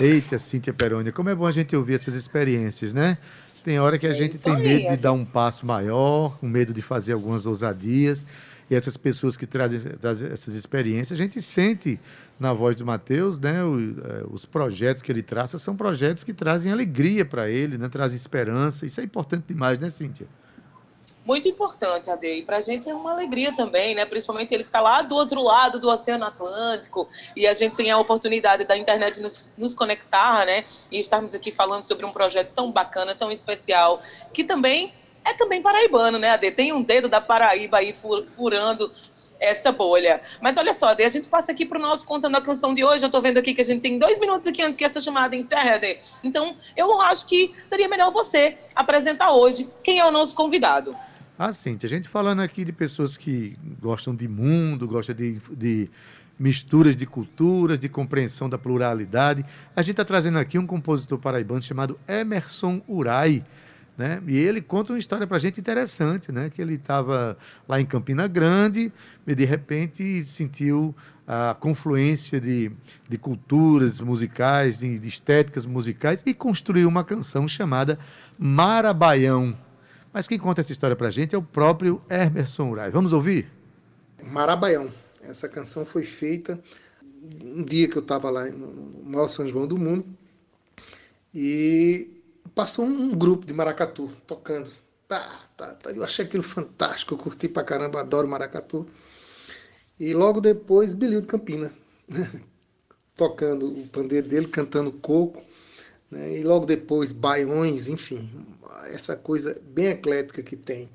Eita, 0.00 0.38
Cíntia 0.38 0.72
Peroni, 0.72 1.12
como 1.12 1.28
é 1.28 1.34
bom 1.34 1.46
a 1.46 1.52
gente 1.52 1.76
ouvir 1.76 1.94
essas 1.94 2.14
experiências, 2.14 2.92
né? 2.92 3.18
Tem 3.62 3.78
hora 3.78 3.98
que 3.98 4.06
a 4.06 4.10
é 4.10 4.14
gente 4.14 4.42
tem 4.42 4.54
aí, 4.54 4.62
medo 4.62 4.96
de 4.96 4.96
dar 4.96 5.12
um 5.12 5.24
passo 5.24 5.64
maior, 5.64 6.36
com 6.38 6.48
medo 6.48 6.74
de 6.74 6.82
fazer 6.82 7.12
algumas 7.12 7.46
ousadias. 7.46 8.26
E 8.72 8.74
essas 8.74 8.96
pessoas 8.96 9.36
que 9.36 9.46
trazem, 9.46 9.78
trazem 10.00 10.32
essas 10.32 10.54
experiências, 10.54 11.20
a 11.20 11.22
gente 11.22 11.42
sente 11.42 12.00
na 12.40 12.54
voz 12.54 12.74
do 12.74 12.86
Mateus, 12.86 13.38
né, 13.38 13.62
o, 13.62 13.78
é, 13.78 14.24
os 14.32 14.46
projetos 14.46 15.02
que 15.02 15.12
ele 15.12 15.22
traça 15.22 15.58
são 15.58 15.76
projetos 15.76 16.24
que 16.24 16.32
trazem 16.32 16.72
alegria 16.72 17.22
para 17.22 17.50
ele, 17.50 17.76
né, 17.76 17.86
trazem 17.90 18.16
esperança. 18.16 18.86
Isso 18.86 18.98
é 18.98 19.04
importante 19.04 19.44
demais, 19.46 19.78
né, 19.78 19.90
Cíntia? 19.90 20.26
muito 21.24 21.48
importante, 21.48 22.10
Ade. 22.10 22.26
E 22.26 22.42
para 22.42 22.56
a 22.56 22.60
gente 22.60 22.88
é 22.90 22.94
uma 22.94 23.12
alegria 23.12 23.54
também, 23.54 23.94
né? 23.94 24.04
Principalmente 24.04 24.52
ele 24.52 24.64
que 24.64 24.70
está 24.70 24.80
lá 24.80 25.02
do 25.02 25.14
outro 25.14 25.40
lado 25.40 25.78
do 25.78 25.88
Oceano 25.88 26.24
Atlântico 26.24 27.08
e 27.36 27.46
a 27.46 27.54
gente 27.54 27.76
tem 27.76 27.92
a 27.92 27.98
oportunidade 27.98 28.64
da 28.64 28.76
internet 28.76 29.20
nos, 29.20 29.52
nos 29.56 29.72
conectar, 29.72 30.44
né? 30.44 30.64
E 30.90 30.98
estarmos 30.98 31.32
aqui 31.32 31.52
falando 31.52 31.84
sobre 31.84 32.04
um 32.04 32.10
projeto 32.10 32.52
tão 32.52 32.72
bacana, 32.72 33.14
tão 33.14 33.30
especial, 33.30 34.02
que 34.32 34.42
também 34.42 34.92
é 35.24 35.32
também 35.34 35.62
paraibano, 35.62 36.18
né, 36.18 36.30
Ade? 36.30 36.50
Tem 36.50 36.72
um 36.72 36.82
dedo 36.82 37.08
da 37.08 37.20
Paraíba 37.20 37.78
aí 37.78 37.92
furando 38.34 38.90
essa 39.40 39.72
bolha. 39.72 40.20
Mas 40.40 40.56
olha 40.56 40.72
só, 40.72 40.88
Ade, 40.90 41.02
a 41.02 41.08
gente 41.08 41.28
passa 41.28 41.52
aqui 41.52 41.66
para 41.66 41.78
o 41.78 41.82
nosso 41.82 42.04
Contando 42.06 42.36
a 42.36 42.40
Canção 42.40 42.72
de 42.72 42.84
hoje. 42.84 43.04
Eu 43.04 43.06
estou 43.06 43.20
vendo 43.20 43.38
aqui 43.38 43.54
que 43.54 43.60
a 43.60 43.64
gente 43.64 43.80
tem 43.80 43.98
dois 43.98 44.18
minutos 44.18 44.46
aqui 44.46 44.62
antes 44.62 44.76
que 44.76 44.84
essa 44.84 45.00
chamada 45.00 45.34
encerre, 45.34 45.70
Ade. 45.70 45.98
Então, 46.22 46.56
eu 46.76 47.00
acho 47.02 47.26
que 47.26 47.52
seria 47.64 47.88
melhor 47.88 48.12
você 48.12 48.56
apresentar 48.74 49.32
hoje 49.32 49.68
quem 49.82 49.98
é 49.98 50.06
o 50.06 50.10
nosso 50.10 50.34
convidado. 50.34 50.96
Ah, 51.38 51.52
sim. 51.52 51.76
A 51.82 51.86
gente 51.86 52.08
falando 52.08 52.40
aqui 52.40 52.64
de 52.64 52.72
pessoas 52.72 53.16
que 53.16 53.54
gostam 53.80 54.14
de 54.14 54.28
mundo, 54.28 54.86
gostam 54.86 55.14
de, 55.14 55.40
de 55.50 55.90
misturas 56.38 56.96
de 56.96 57.06
culturas, 57.06 57.78
de 57.78 57.88
compreensão 57.88 58.48
da 58.48 58.58
pluralidade. 58.58 59.44
A 59.74 59.82
gente 59.82 59.92
está 59.92 60.04
trazendo 60.04 60.38
aqui 60.38 60.58
um 60.58 60.66
compositor 60.66 61.18
paraibano 61.18 61.62
chamado 61.62 61.98
Emerson 62.06 62.80
Urai. 62.88 63.44
Né? 64.02 64.20
E 64.26 64.36
ele 64.36 64.60
conta 64.60 64.92
uma 64.92 64.98
história 64.98 65.28
para 65.28 65.36
a 65.36 65.40
gente 65.40 65.60
interessante, 65.60 66.32
né? 66.32 66.50
Que 66.50 66.60
ele 66.60 66.74
estava 66.74 67.38
lá 67.68 67.80
em 67.80 67.86
Campina 67.86 68.26
Grande 68.26 68.92
e 69.24 69.32
de 69.32 69.44
repente 69.44 70.24
sentiu 70.24 70.92
a 71.24 71.54
confluência 71.54 72.40
de, 72.40 72.72
de 73.08 73.16
culturas 73.16 74.00
musicais, 74.00 74.80
de, 74.80 74.98
de 74.98 75.06
estéticas 75.06 75.64
musicais 75.64 76.20
e 76.26 76.34
construiu 76.34 76.88
uma 76.88 77.04
canção 77.04 77.46
chamada 77.46 77.96
Marabaião. 78.36 79.56
Mas 80.12 80.26
quem 80.26 80.36
conta 80.36 80.62
essa 80.62 80.72
história 80.72 80.96
para 80.96 81.06
a 81.06 81.12
gente 81.12 81.36
é 81.36 81.38
o 81.38 81.42
próprio 81.42 82.02
Emerson 82.10 82.70
Urai. 82.70 82.90
Vamos 82.90 83.12
ouvir? 83.12 83.46
Marabaião. 84.20 84.92
Essa 85.22 85.48
canção 85.48 85.86
foi 85.86 86.02
feita 86.02 86.60
um 87.40 87.62
dia 87.62 87.86
que 87.86 87.96
eu 87.96 88.02
estava 88.02 88.28
lá 88.30 88.46
no 88.46 89.04
maior 89.04 89.28
São 89.28 89.48
João 89.48 89.64
do 89.64 89.78
mundo 89.78 90.04
e 91.32 92.20
passou 92.54 92.84
um 92.84 93.10
grupo 93.10 93.46
de 93.46 93.52
maracatu 93.52 94.10
tocando. 94.26 94.70
Tá, 95.08 95.30
tá, 95.56 95.74
tá. 95.74 95.90
Eu 95.90 96.02
achei 96.04 96.24
aquilo 96.24 96.42
fantástico, 96.42 97.14
eu 97.14 97.18
curti 97.18 97.48
pra 97.48 97.62
caramba, 97.62 98.00
adoro 98.00 98.28
maracatu. 98.28 98.86
E 99.98 100.14
logo 100.14 100.40
depois, 100.40 100.94
Bilil 100.94 101.20
de 101.20 101.26
Campina, 101.26 101.72
tocando 103.16 103.68
o 103.68 103.86
pandeiro 103.88 104.28
dele, 104.28 104.48
cantando 104.48 104.90
coco. 104.92 105.42
Né? 106.10 106.38
E 106.38 106.42
logo 106.42 106.66
depois, 106.66 107.12
baiões, 107.12 107.88
enfim, 107.88 108.28
essa 108.86 109.16
coisa 109.16 109.60
bem 109.62 109.88
eclética 109.88 110.42
que 110.42 110.56
tem 110.56 110.90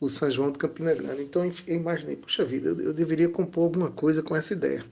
o 0.00 0.08
São 0.08 0.30
João 0.30 0.50
de 0.50 0.58
Campina 0.58 0.94
Grande. 0.94 1.22
Então 1.22 1.44
eu 1.44 1.76
imaginei, 1.76 2.16
puxa 2.16 2.44
vida, 2.44 2.70
eu, 2.70 2.80
eu 2.80 2.92
deveria 2.92 3.28
compor 3.28 3.64
alguma 3.64 3.90
coisa 3.90 4.22
com 4.22 4.34
essa 4.34 4.52
ideia. 4.52 4.84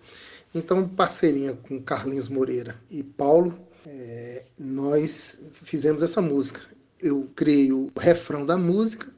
Então, 0.54 0.88
parceirinha 0.88 1.54
com 1.54 1.80
Carlinhos 1.80 2.28
Moreira 2.28 2.76
e 2.90 3.02
Paulo, 3.04 3.56
é, 3.87 4.45
nós 4.59 5.39
fizemos 5.64 6.03
essa 6.03 6.20
música. 6.20 6.61
Eu 7.01 7.31
criei 7.35 7.72
o 7.72 7.91
refrão 7.97 8.45
da 8.45 8.57
música 8.57 9.09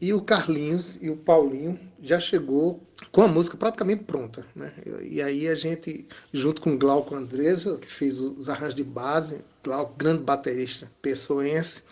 e 0.00 0.12
o 0.12 0.20
Carlinhos 0.20 0.98
e 1.00 1.10
o 1.10 1.16
Paulinho 1.16 1.78
já 2.02 2.20
chegou 2.20 2.82
com 3.10 3.22
a 3.22 3.28
música 3.28 3.56
praticamente 3.56 4.04
pronta. 4.04 4.46
Né? 4.54 4.72
E 5.02 5.22
aí 5.22 5.48
a 5.48 5.54
gente, 5.54 6.06
junto 6.32 6.60
com 6.60 6.74
o 6.74 6.78
Glauco 6.78 7.14
Andresa, 7.14 7.78
que 7.78 7.90
fez 7.90 8.20
os 8.20 8.48
arranjos 8.48 8.74
de 8.74 8.84
base, 8.84 9.38
Glauco, 9.62 9.94
grande 9.96 10.22
baterista 10.22 10.90
pessoense, 11.00 11.82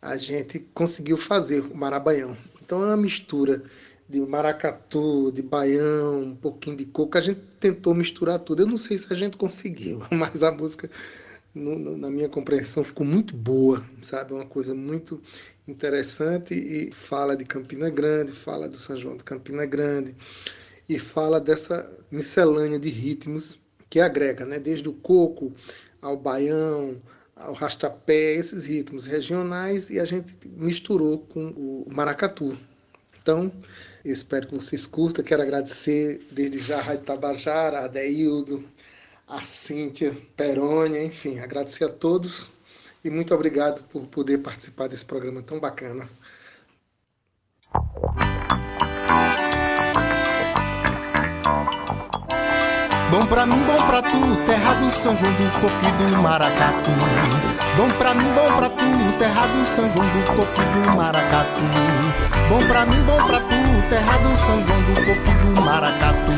a 0.00 0.16
gente 0.16 0.60
conseguiu 0.72 1.16
fazer 1.16 1.60
o 1.60 1.76
Marabaião. 1.76 2.36
Então 2.62 2.82
é 2.82 2.86
uma 2.86 2.96
mistura 2.96 3.62
de 4.10 4.20
maracatu, 4.20 5.30
de 5.30 5.40
baião, 5.40 6.22
um 6.24 6.34
pouquinho 6.34 6.76
de 6.76 6.84
coco. 6.84 7.16
A 7.16 7.20
gente 7.20 7.40
tentou 7.60 7.94
misturar 7.94 8.40
tudo. 8.40 8.62
Eu 8.62 8.66
não 8.66 8.76
sei 8.76 8.98
se 8.98 9.06
a 9.12 9.16
gente 9.16 9.36
conseguiu, 9.36 10.02
mas 10.10 10.42
a 10.42 10.50
música, 10.50 10.90
no, 11.54 11.78
no, 11.78 11.96
na 11.96 12.10
minha 12.10 12.28
compreensão, 12.28 12.82
ficou 12.82 13.06
muito 13.06 13.36
boa, 13.36 13.84
sabe? 14.02 14.32
Uma 14.32 14.44
coisa 14.44 14.74
muito 14.74 15.22
interessante 15.68 16.54
e 16.54 16.90
fala 16.90 17.36
de 17.36 17.44
Campina 17.44 17.88
Grande, 17.88 18.32
fala 18.32 18.68
do 18.68 18.76
São 18.76 18.98
João 18.98 19.16
de 19.16 19.22
Campina 19.22 19.64
Grande 19.64 20.16
e 20.88 20.98
fala 20.98 21.38
dessa 21.38 21.88
miscelânea 22.10 22.80
de 22.80 22.88
ritmos 22.88 23.60
que 23.88 24.00
agrega, 24.00 24.44
né? 24.44 24.58
Desde 24.58 24.88
o 24.88 24.92
coco 24.92 25.52
ao 26.02 26.16
baião, 26.16 27.00
ao 27.36 27.52
rastapé, 27.52 28.34
esses 28.34 28.64
ritmos 28.64 29.04
regionais 29.04 29.88
e 29.88 30.00
a 30.00 30.04
gente 30.04 30.34
misturou 30.48 31.18
com 31.18 31.50
o 31.50 31.86
maracatu. 31.88 32.58
Então, 33.22 33.52
espero 34.04 34.46
que 34.48 34.54
vocês 34.54 34.86
curtam. 34.86 35.24
Quero 35.24 35.42
agradecer 35.42 36.26
desde 36.30 36.58
já 36.60 36.78
a 36.78 36.82
Rádio 36.82 37.04
Tabajara, 37.04 37.80
a 37.80 37.86
Deildo, 37.86 38.64
a 39.26 39.40
Cíntia 39.42 40.16
Perônia, 40.36 41.02
enfim, 41.02 41.38
agradecer 41.38 41.84
a 41.84 41.88
todos 41.88 42.50
e 43.04 43.10
muito 43.10 43.34
obrigado 43.34 43.82
por 43.84 44.06
poder 44.06 44.38
participar 44.38 44.88
desse 44.88 45.04
programa 45.04 45.42
tão 45.42 45.58
bacana. 45.58 46.08
Bom 53.10 53.26
pra 53.26 53.44
mim, 53.44 53.58
bom 53.66 53.86
pra 53.88 54.00
tu, 54.02 54.36
terra 54.46 54.74
do 54.74 54.88
São 54.88 55.16
João 55.16 55.32
do 55.32 55.60
Coco 55.60 55.74
e 55.82 56.10
do 56.10 56.22
Maracatu. 56.22 56.90
Bom 57.76 57.88
pra 57.98 58.14
mim, 58.14 58.32
bom 58.36 58.56
pra 58.56 58.68
tu, 58.68 59.18
terra 59.18 59.46
do 59.48 59.64
São 59.64 59.90
João 59.90 60.06
do 60.06 60.24
Coco 60.36 60.62
e 60.62 60.64
do 60.78 60.96
Maracatu. 60.96 61.64
Bom 62.48 62.60
pra 62.68 62.86
mim, 62.86 63.02
bom 63.04 63.16
pra 63.16 63.40
tu, 63.40 63.56
terra 63.88 64.16
do 64.18 64.36
São 64.36 64.62
João 64.64 64.82
do 64.82 64.94
Coco 64.94 65.28
e 65.28 65.54
do 65.54 65.60
Maracatu. 65.60 66.32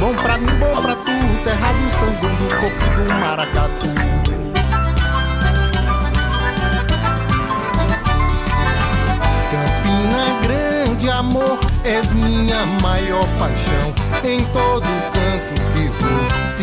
Bom 0.00 0.14
pra 0.14 0.36
mim, 0.36 0.46
bom 0.58 0.82
pra 0.82 0.96
tu, 0.96 1.12
terra 1.44 1.72
do 1.72 1.88
São 1.88 2.08
João 2.20 2.34
do 2.34 2.48
Coco 2.56 2.84
e 2.84 3.04
do 3.04 3.14
Maracatu. 3.14 3.86
Campina 9.52 10.24
Grande, 10.42 11.08
amor, 11.08 11.60
és 11.84 12.12
minha 12.12 12.66
maior 12.82 13.26
paixão 13.38 13.94
em 14.24 14.44
todo 14.46 14.82
canto 15.12 15.73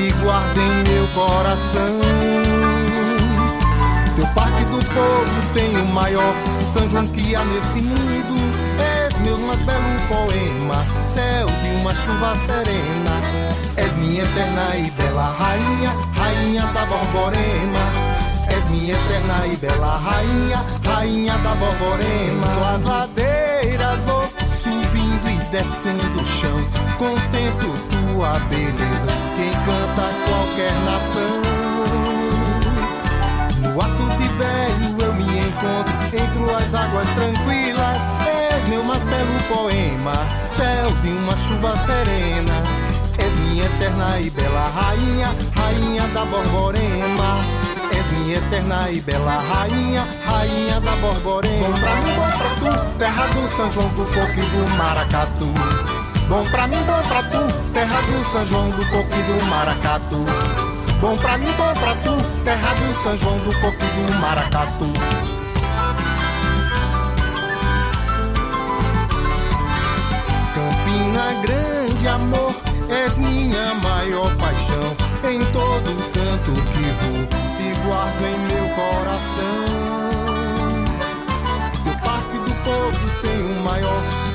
te 0.01 0.11
guardo 0.23 0.57
em 0.57 0.83
meu 0.89 1.07
coração. 1.09 1.99
Teu 4.15 4.25
parque 4.33 4.65
do 4.65 4.83
povo 4.85 5.53
tem 5.53 5.69
o 5.79 5.87
maior 5.89 6.33
São 6.59 6.89
João 6.89 7.05
que 7.07 7.35
há 7.35 7.43
nesse 7.45 7.81
mundo. 7.81 8.51
És 8.79 9.15
meu 9.17 9.37
mais 9.37 9.61
belo 9.61 9.79
poema, 10.07 10.83
céu 11.05 11.45
de 11.45 11.75
uma 11.75 11.93
chuva 11.93 12.35
serena. 12.35 13.21
És 13.77 13.93
minha 13.95 14.23
eterna 14.23 14.75
e 14.75 14.89
bela 14.91 15.35
rainha, 15.37 15.93
rainha 16.15 16.65
da 16.73 16.85
Borborema. 16.85 17.85
És 18.49 18.67
minha 18.69 18.93
eterna 18.93 19.45
e 19.45 19.55
bela 19.55 19.97
rainha, 19.97 20.65
rainha 20.83 21.37
da 21.37 21.53
Borborema. 21.55 22.47
Tuas 22.57 22.83
ladeiras 22.83 23.99
vou 24.07 24.27
subindo 24.47 25.29
e 25.29 25.51
descendo 25.51 26.21
o 26.21 26.25
chão, 26.25 26.57
contemplo 26.97 28.00
tua 28.11 28.39
beleza 28.49 29.07
que 29.35 29.43
encanta 29.43 30.09
qualquer 30.27 30.73
nação. 30.85 31.41
No 33.61 33.81
açude 33.81 34.27
velho 34.37 35.01
eu 35.01 35.13
me 35.13 35.39
encontro 35.39 35.93
entre 36.13 36.53
as 36.55 36.73
águas 36.73 37.07
tranquilas. 37.15 38.11
És 38.25 38.67
meu 38.67 38.83
mais 38.83 39.03
belo 39.05 39.39
poema, 39.49 40.13
céu 40.49 40.91
de 41.01 41.09
uma 41.09 41.37
chuva 41.37 41.75
serena. 41.77 42.53
És 43.17 43.35
minha 43.37 43.65
eterna 43.65 44.19
e 44.19 44.29
bela 44.29 44.69
rainha, 44.75 45.33
rainha 45.55 46.07
da 46.07 46.25
Borborema. 46.25 47.37
És 47.95 48.11
minha 48.11 48.37
eterna 48.37 48.89
e 48.91 48.99
bela 49.01 49.39
rainha, 49.39 50.05
rainha 50.25 50.79
da 50.81 50.95
Borborema. 50.97 51.67
Bom 51.67 51.79
pra 51.79 51.95
mim, 51.95 52.13
bom 52.15 52.37
pra 52.37 52.49
tu, 52.55 52.97
terra 52.97 53.27
do 53.27 53.47
São 53.55 53.71
João 53.71 53.87
do 53.89 54.05
Coco 54.05 54.39
e 54.39 54.41
do 54.41 54.77
Maracatu. 54.77 56.00
Bom 56.31 56.45
pra 56.45 56.65
mim, 56.65 56.77
bom 56.85 57.01
pra 57.09 57.23
tu, 57.23 57.73
terra 57.73 58.01
do 58.03 58.23
São 58.31 58.45
João 58.45 58.69
do 58.69 58.85
Coco 58.89 59.09
e 59.13 59.23
do 59.23 59.45
Maracatu. 59.47 60.25
Bom 61.01 61.17
pra 61.17 61.37
mim, 61.37 61.51
bom 61.57 61.73
pra 61.73 61.93
tu, 61.95 62.43
terra 62.45 62.73
do 62.73 62.93
São 63.03 63.17
João 63.17 63.35
do 63.39 63.51
Coco 63.59 63.75
e 63.83 64.01
do 64.01 64.13
Maracatu. 64.17 64.93
Campina 70.55 71.33
Grande, 71.41 72.07
amor, 72.07 72.55
és 72.89 73.17
minha 73.17 73.73
maior 73.83 74.33
paixão. 74.37 74.95
Em 75.29 75.43
todo 75.51 75.97
canto 76.13 76.53
que 76.71 76.83
vou, 77.01 77.27
te 77.57 77.73
guardo 77.85 78.21
em 78.23 78.39
meu 78.47 78.69
coração. 78.73 80.00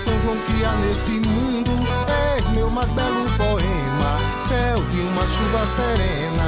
São 0.06 0.20
João 0.20 0.36
que 0.36 0.64
há 0.64 0.70
nesse 0.76 1.18
mundo 1.18 1.72
meu 2.54 2.70
mais 2.70 2.88
belo 2.92 3.28
poema, 3.36 4.18
céu 4.40 4.76
de 4.92 5.00
uma 5.00 5.26
chuva 5.26 5.66
serena. 5.66 6.46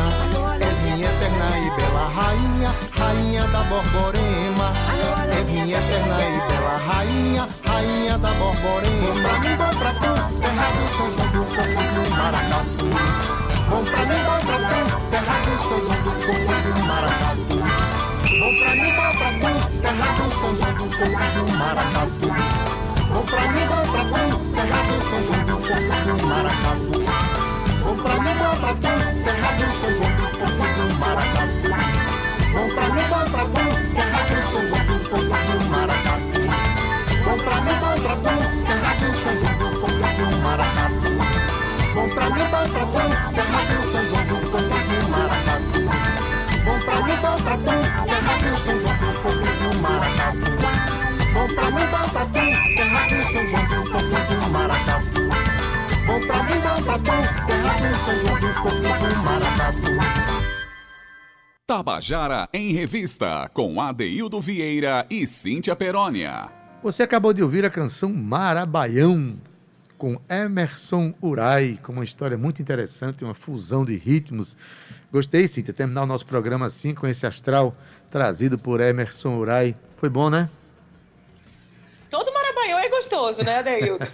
És 0.61 0.79
minha 0.79 1.09
eterna 1.09 1.59
e 1.59 1.69
bela 1.75 2.09
rainha, 2.09 2.73
rainha 2.93 3.43
da 3.49 3.65
Borborema. 3.65 4.73
És 5.37 5.51
minha 5.51 5.77
eterna 5.77 6.19
e 6.23 6.39
bela 6.53 6.79
rainha, 6.87 7.49
rainha 7.67 8.17
da 8.19 8.31
borborema. 8.31 9.13
Vão 9.13 9.23
pra 9.23 9.41
mim, 9.41 9.57
vão 9.57 9.71
pra 9.71 9.93
tu, 9.95 10.41
terra 10.41 10.71
do 10.71 10.89
São 10.97 11.13
João 11.13 11.29
do 11.33 11.43
Coco 11.57 11.83
do 11.95 12.11
Maracatu. 12.17 12.87
Vão 13.69 13.85
pra 13.85 14.07
mim, 14.07 14.23
vão 14.23 14.41
pra 14.47 14.59
tu, 14.69 15.11
terra 15.11 15.37
do 15.45 15.55
São 15.63 15.79
João 15.81 16.01
do 16.05 16.13
Coco 16.27 16.55
do 16.63 16.87
Maracatu. 16.87 17.59
Vão 18.39 18.53
pra 18.61 18.71
mim, 18.77 18.93
vão 18.95 19.11
pra 19.17 19.31
tu, 19.33 19.51
terra 19.83 20.09
do 20.15 20.31
São 20.31 20.57
João 20.57 20.75
do 20.75 20.85
Coco 20.97 21.25
do 21.35 21.59
Maracatu. 21.59 22.58
Vão 23.09 23.25
pra 23.25 23.41
mim, 23.41 23.65
vão 23.67 23.83
pra 23.91 24.05
tu, 24.05 24.15
terra 24.55 24.81
do 24.83 24.97
São 25.09 25.21
João 25.25 25.43
do 25.45 25.57
Coco 25.57 25.97
do 26.05 26.15
Maracatu. 26.27 26.93
Vão 27.83 27.97
pra 27.97 28.15
mim, 28.21 28.35
vão 28.35 28.55
pra 28.59 28.73
tu, 28.75 28.93
terra 29.25 29.51
do 29.53 29.67
São 29.81 29.91
João 29.97 30.13
do 30.13 30.27
Coco 30.39 30.67
do 30.77 30.85
Maracatu. 30.99 31.69
Vão 32.53 32.69
pra 32.69 32.87
mim, 32.89 33.05
vão 33.09 33.25
pra 33.25 33.45
tu, 33.45 33.65
terra 33.95 34.21
do 34.29 34.37
São 34.51 34.63
João 34.69 34.85
do 34.85 34.97
Coco 35.09 35.25
do 35.25 35.65
Maracatu. 35.71 36.41
Vão 37.25 37.37
pra 37.39 37.57
mim, 37.61 37.77
vão 37.81 37.97
pra 37.99 38.15
tu, 38.17 38.35
terra 38.67 38.93
do 38.95 39.09
São 39.15 39.35
João 39.39 39.55
do 39.59 39.67
Coco 39.81 39.99
do 40.19 40.27
Maracatu. 40.43 41.11
Vão 41.95 42.09
pra 42.11 42.27
mim, 42.31 42.47
vão 42.51 42.67
pra 42.69 42.85
tu, 42.87 43.01
terra 43.35 43.61
do 43.65 43.79
São 43.91 44.03
João 44.09 44.25
do 44.27 44.37
Coco 44.51 44.69
do 44.69 44.99
Maracatu. 45.09 45.81
Vão 46.65 46.79
pra 46.81 46.97
mim, 47.03 47.17
vão 47.23 47.37
pra 47.41 47.57
tu, 47.57 47.75
terra 48.05 48.35
do 48.39 48.51
São 48.59 48.77
João 48.81 48.97
do 48.97 49.09
Coco 49.23 49.39
do 49.39 49.69
Maracatu. 49.81 51.08
Vão 51.39 51.47
pra 51.55 51.71
mim, 51.71 51.87
pra 52.13 52.27
tu, 52.27 52.33
terra 52.33 53.07
do 53.07 53.33
São 53.33 53.47
João 53.47 53.63
do 53.69 53.91
Coco 53.93 54.01
do 54.01 54.51
Maracatu. 54.51 55.21
Vão 56.05 56.21
pra 56.27 56.43
mim, 56.43 56.61
pra 56.85 56.99
tu, 56.99 57.47
terra 57.47 57.75
do 57.79 57.95
São 58.05 58.15
João 58.19 58.41
do 58.41 58.55
Coco 58.55 58.71
do 58.71 59.23
Maracatu. 59.23 59.93
Tabajara 61.65 62.49
em 62.53 62.73
Revista, 62.73 63.49
com 63.55 63.81
Adeildo 63.81 64.41
Vieira 64.41 65.07
e 65.09 65.29
Cíntia 65.29 65.77
Perónia. 65.77 66.49
Você 66.83 67.05
acabou 67.05 67.33
de 67.33 67.41
ouvir 67.41 67.65
a 67.65 67.71
canção 67.71 68.13
Marabaião, 68.13 69.39
com 69.97 70.21
Emerson 70.29 71.15
Urai, 71.23 71.79
com 71.81 71.93
uma 71.93 72.03
história 72.03 72.37
muito 72.37 72.61
interessante, 72.61 73.23
uma 73.23 73.35
fusão 73.35 73.85
de 73.85 73.95
ritmos. 73.95 74.57
Gostei, 75.13 75.47
Cíntia, 75.47 75.73
terminar 75.73 76.03
o 76.03 76.07
nosso 76.07 76.27
programa 76.27 76.67
assim, 76.67 76.93
com 76.93 77.07
esse 77.07 77.25
astral 77.25 77.77
trazido 78.11 78.59
por 78.59 78.81
Emerson 78.81 79.37
Urai. 79.37 79.77
Foi 79.99 80.09
bom, 80.09 80.29
né? 80.29 80.51
Maranhão 82.69 82.79
é 82.79 82.89
gostoso, 82.89 83.43
né, 83.43 83.59
Adeildo? 83.59 84.07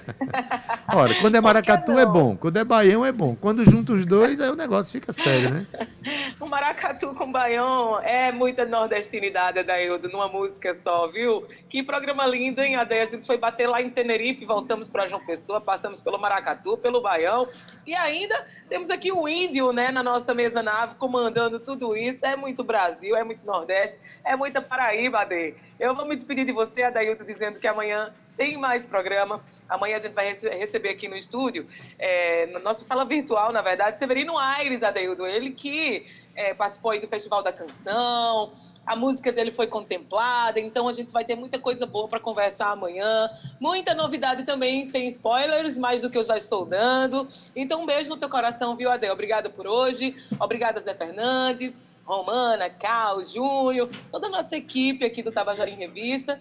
Ora, 0.94 1.14
quando 1.20 1.34
é 1.34 1.40
maracatu 1.40 1.98
é 1.98 2.06
bom, 2.06 2.36
quando 2.36 2.56
é 2.56 2.64
baião 2.64 3.04
é 3.04 3.10
bom. 3.10 3.34
Quando 3.34 3.64
junta 3.64 3.92
os 3.92 4.06
dois, 4.06 4.40
aí 4.40 4.48
o 4.50 4.54
negócio 4.54 4.92
fica 4.92 5.12
sério, 5.12 5.50
né? 5.50 5.66
o 6.38 6.46
maracatu 6.46 7.14
com 7.14 7.30
baião 7.30 8.00
é 8.00 8.30
muita 8.30 8.64
nordestinidade, 8.64 9.58
Adeildo, 9.58 10.08
numa 10.08 10.28
música 10.28 10.74
só, 10.74 11.08
viu? 11.08 11.46
Que 11.68 11.82
programa 11.82 12.26
lindo, 12.26 12.62
hein, 12.62 12.76
Ade? 12.76 12.94
A 12.94 13.06
gente 13.06 13.26
foi 13.26 13.36
bater 13.36 13.66
lá 13.66 13.82
em 13.82 13.90
Tenerife, 13.90 14.44
voltamos 14.44 14.86
para 14.86 15.08
João 15.08 15.24
Pessoa, 15.24 15.60
passamos 15.60 16.00
pelo 16.00 16.18
maracatu, 16.18 16.78
pelo 16.78 17.02
baião, 17.02 17.48
e 17.86 17.94
ainda 17.94 18.44
temos 18.68 18.90
aqui 18.90 19.10
o 19.10 19.26
índio, 19.26 19.72
né, 19.72 19.90
na 19.90 20.02
nossa 20.02 20.32
mesa 20.32 20.62
nave, 20.62 20.94
comandando 20.94 21.58
tudo 21.58 21.96
isso. 21.96 22.24
É 22.24 22.36
muito 22.36 22.62
Brasil, 22.62 23.16
é 23.16 23.24
muito 23.24 23.44
Nordeste, 23.44 23.98
é 24.24 24.36
muita 24.36 24.62
Paraíba, 24.62 25.20
Ade. 25.22 25.54
Eu 25.78 25.94
vou 25.94 26.06
me 26.06 26.14
despedir 26.14 26.44
de 26.44 26.52
você, 26.52 26.82
Adaildo, 26.82 27.24
dizendo 27.24 27.58
que 27.58 27.66
amanhã 27.66 28.12
tem 28.36 28.56
mais 28.56 28.84
programa. 28.84 29.40
Amanhã 29.68 29.96
a 29.96 29.98
gente 29.98 30.14
vai 30.14 30.26
rece 30.26 30.48
receber 30.48 30.90
aqui 30.90 31.08
no 31.08 31.16
estúdio, 31.16 31.66
é, 31.98 32.46
na 32.46 32.58
nossa 32.58 32.84
sala 32.84 33.04
virtual, 33.04 33.52
na 33.52 33.62
verdade, 33.62 33.98
Severino 33.98 34.38
Aires, 34.38 34.82
Adeildo. 34.82 35.26
Ele 35.26 35.50
que 35.50 36.06
é, 36.34 36.54
participou 36.54 36.92
aí 36.92 37.00
do 37.00 37.08
Festival 37.08 37.42
da 37.42 37.52
Canção, 37.52 38.52
a 38.86 38.96
música 38.96 39.32
dele 39.32 39.52
foi 39.52 39.66
contemplada, 39.66 40.60
então 40.60 40.88
a 40.88 40.92
gente 40.92 41.12
vai 41.12 41.24
ter 41.24 41.36
muita 41.36 41.58
coisa 41.58 41.86
boa 41.86 42.08
para 42.08 42.20
conversar 42.20 42.70
amanhã. 42.70 43.30
Muita 43.60 43.94
novidade 43.94 44.44
também, 44.44 44.84
sem 44.84 45.08
spoilers, 45.08 45.78
mais 45.78 46.02
do 46.02 46.10
que 46.10 46.18
eu 46.18 46.22
já 46.22 46.36
estou 46.36 46.64
dando. 46.64 47.26
Então 47.54 47.82
um 47.82 47.86
beijo 47.86 48.10
no 48.10 48.16
teu 48.16 48.28
coração, 48.28 48.76
viu, 48.76 48.90
Adel? 48.90 49.12
Obrigada 49.12 49.48
por 49.50 49.66
hoje. 49.66 50.14
Obrigada, 50.38 50.80
Zé 50.80 50.94
Fernandes. 50.94 51.80
Romana, 52.04 52.68
Cal, 52.68 53.24
Júnior, 53.24 53.88
toda 54.10 54.26
a 54.26 54.30
nossa 54.30 54.56
equipe 54.56 55.04
aqui 55.04 55.22
do 55.22 55.32
Tabajara 55.32 55.70
em 55.70 55.76
Revista. 55.76 56.40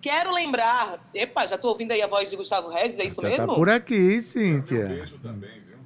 Quero 0.00 0.32
lembrar. 0.32 1.00
Epa, 1.14 1.46
já 1.46 1.56
estou 1.56 1.70
ouvindo 1.70 1.92
aí 1.92 2.02
a 2.02 2.06
voz 2.06 2.30
de 2.30 2.36
Gustavo 2.36 2.68
Regis, 2.68 3.00
é 3.00 3.04
isso 3.04 3.22
Já 3.22 3.28
mesmo? 3.28 3.46
Tá 3.46 3.54
por 3.54 3.70
aqui, 3.70 4.20
Cíntia. 4.22 4.84
Um 4.84 4.88
beijo 4.88 5.18
também, 5.18 5.60
viu? 5.60 5.76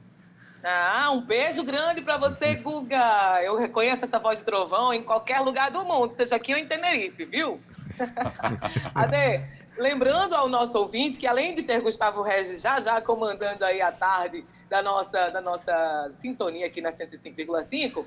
Ah, 0.65 1.11
um 1.13 1.21
beijo 1.23 1.65
grande 1.65 2.03
para 2.03 2.19
você, 2.19 2.55
Guga. 2.63 3.41
Eu 3.43 3.57
reconheço 3.57 4.05
essa 4.05 4.19
voz 4.19 4.41
de 4.41 4.45
trovão 4.45 4.93
em 4.93 5.03
qualquer 5.03 5.41
lugar 5.41 5.71
do 5.71 5.85
mundo, 5.85 6.15
seja 6.15 6.37
aqui 6.37 6.53
ou 6.53 6.59
em 6.59 6.67
Tenerife, 6.67 7.25
viu? 7.25 7.61
Ade, 8.95 9.43
lembrando 9.81 10.35
ao 10.35 10.49
nosso 10.49 10.79
ouvinte 10.79 11.19
que 11.19 11.27
além 11.27 11.55
de 11.55 11.63
ter 11.63 11.81
Gustavo 11.81 12.21
Regis 12.23 12.61
já 12.61 12.79
já 12.81 13.01
comandando 13.01 13.65
aí 13.65 13.81
a 13.81 13.91
tarde 13.91 14.45
da 14.69 14.83
nossa, 14.83 15.31
da 15.31 15.41
nossa 15.41 16.09
sintonia 16.13 16.67
aqui 16.67 16.81
na 16.81 16.91
105,5, 16.91 18.05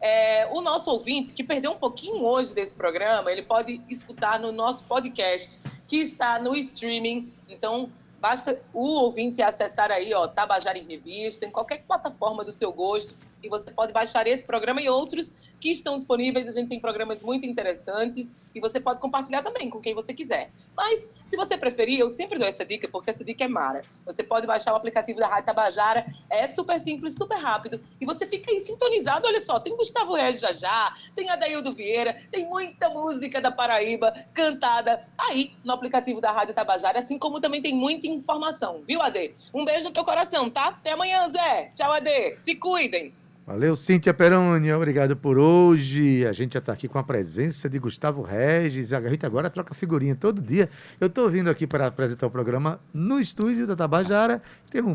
é, 0.00 0.46
o 0.46 0.60
nosso 0.60 0.90
ouvinte 0.90 1.32
que 1.32 1.42
perdeu 1.42 1.72
um 1.72 1.76
pouquinho 1.76 2.24
hoje 2.24 2.54
desse 2.54 2.74
programa, 2.74 3.30
ele 3.30 3.42
pode 3.42 3.82
escutar 3.88 4.38
no 4.38 4.52
nosso 4.52 4.84
podcast, 4.84 5.60
que 5.86 5.98
está 5.98 6.38
no 6.38 6.56
streaming. 6.56 7.30
Então, 7.48 7.90
basta 8.18 8.58
o 8.72 8.86
ouvinte 8.86 9.42
acessar 9.42 9.90
aí, 9.90 10.14
ó, 10.14 10.26
Tabajara 10.26 10.78
em 10.78 10.86
Revista, 10.86 11.44
em 11.44 11.50
qualquer 11.50 11.82
plataforma 11.82 12.42
do 12.44 12.52
seu 12.52 12.72
gosto, 12.72 13.14
você 13.48 13.70
pode 13.70 13.92
baixar 13.92 14.26
esse 14.26 14.44
programa 14.44 14.80
e 14.80 14.88
outros 14.88 15.34
que 15.60 15.70
estão 15.70 15.96
disponíveis. 15.96 16.48
A 16.48 16.52
gente 16.52 16.68
tem 16.68 16.80
programas 16.80 17.22
muito 17.22 17.46
interessantes 17.46 18.36
e 18.54 18.60
você 18.60 18.80
pode 18.80 19.00
compartilhar 19.00 19.42
também 19.42 19.70
com 19.70 19.80
quem 19.80 19.94
você 19.94 20.12
quiser. 20.12 20.50
Mas, 20.76 21.12
se 21.24 21.36
você 21.36 21.56
preferir, 21.56 21.98
eu 21.98 22.08
sempre 22.08 22.38
dou 22.38 22.46
essa 22.46 22.64
dica, 22.64 22.88
porque 22.88 23.10
essa 23.10 23.24
dica 23.24 23.44
é 23.44 23.48
mara. 23.48 23.82
Você 24.04 24.22
pode 24.22 24.46
baixar 24.46 24.72
o 24.72 24.76
aplicativo 24.76 25.18
da 25.18 25.26
Rádio 25.26 25.46
Tabajara, 25.46 26.06
é 26.30 26.46
super 26.46 26.78
simples, 26.78 27.14
super 27.14 27.38
rápido, 27.38 27.80
e 28.00 28.04
você 28.04 28.26
fica 28.26 28.50
aí 28.50 28.60
sintonizado. 28.60 29.26
Olha 29.26 29.40
só, 29.40 29.58
tem 29.58 29.76
Gustavo 29.76 30.14
Regis 30.14 30.40
já 30.40 30.52
já, 30.52 30.94
tem 31.14 31.30
Adaildo 31.30 31.72
Vieira, 31.72 32.20
tem 32.30 32.46
muita 32.46 32.88
música 32.88 33.40
da 33.40 33.50
Paraíba 33.50 34.12
cantada 34.34 35.04
aí 35.18 35.54
no 35.64 35.72
aplicativo 35.72 36.20
da 36.20 36.32
Rádio 36.32 36.54
Tabajara, 36.54 36.98
assim 36.98 37.18
como 37.18 37.40
também 37.40 37.62
tem 37.62 37.74
muita 37.74 38.06
informação, 38.06 38.82
viu, 38.86 39.00
Ade? 39.02 39.34
Um 39.52 39.64
beijo 39.64 39.84
no 39.84 39.92
teu 39.92 40.04
coração, 40.04 40.50
tá? 40.50 40.68
Até 40.68 40.92
amanhã, 40.92 41.28
Zé. 41.28 41.70
Tchau, 41.74 41.92
Ade. 41.92 42.34
Se 42.38 42.54
cuidem. 42.54 43.14
Valeu, 43.46 43.76
Cíntia 43.76 44.12
Perônia, 44.12 44.76
obrigado 44.76 45.14
por 45.14 45.38
hoje. 45.38 46.26
A 46.26 46.32
gente 46.32 46.54
já 46.54 46.58
está 46.58 46.72
aqui 46.72 46.88
com 46.88 46.98
a 46.98 47.04
presença 47.04 47.70
de 47.70 47.78
Gustavo 47.78 48.20
Regis. 48.20 48.92
A 48.92 49.00
gente 49.08 49.24
agora 49.24 49.48
troca 49.48 49.72
figurinha 49.72 50.16
todo 50.16 50.42
dia. 50.42 50.68
Eu 51.00 51.06
estou 51.06 51.30
vindo 51.30 51.48
aqui 51.48 51.64
para 51.64 51.86
apresentar 51.86 52.26
o 52.26 52.30
programa 52.30 52.80
no 52.92 53.20
estúdio 53.20 53.64
da 53.64 53.76
Tabajara. 53.76 54.42
Tenho 54.68 54.88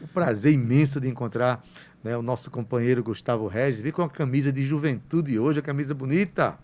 um 0.00 0.06
prazer 0.14 0.52
imenso 0.52 1.00
de 1.00 1.08
encontrar 1.08 1.64
né, 2.04 2.16
o 2.16 2.22
nosso 2.22 2.52
companheiro 2.52 3.02
Gustavo 3.02 3.48
Regis. 3.48 3.80
Vi 3.80 3.90
com 3.90 4.02
a 4.02 4.08
camisa 4.08 4.52
de 4.52 4.62
juventude 4.62 5.36
hoje, 5.36 5.58
a 5.58 5.62
camisa 5.62 5.92
bonita. 5.92 6.56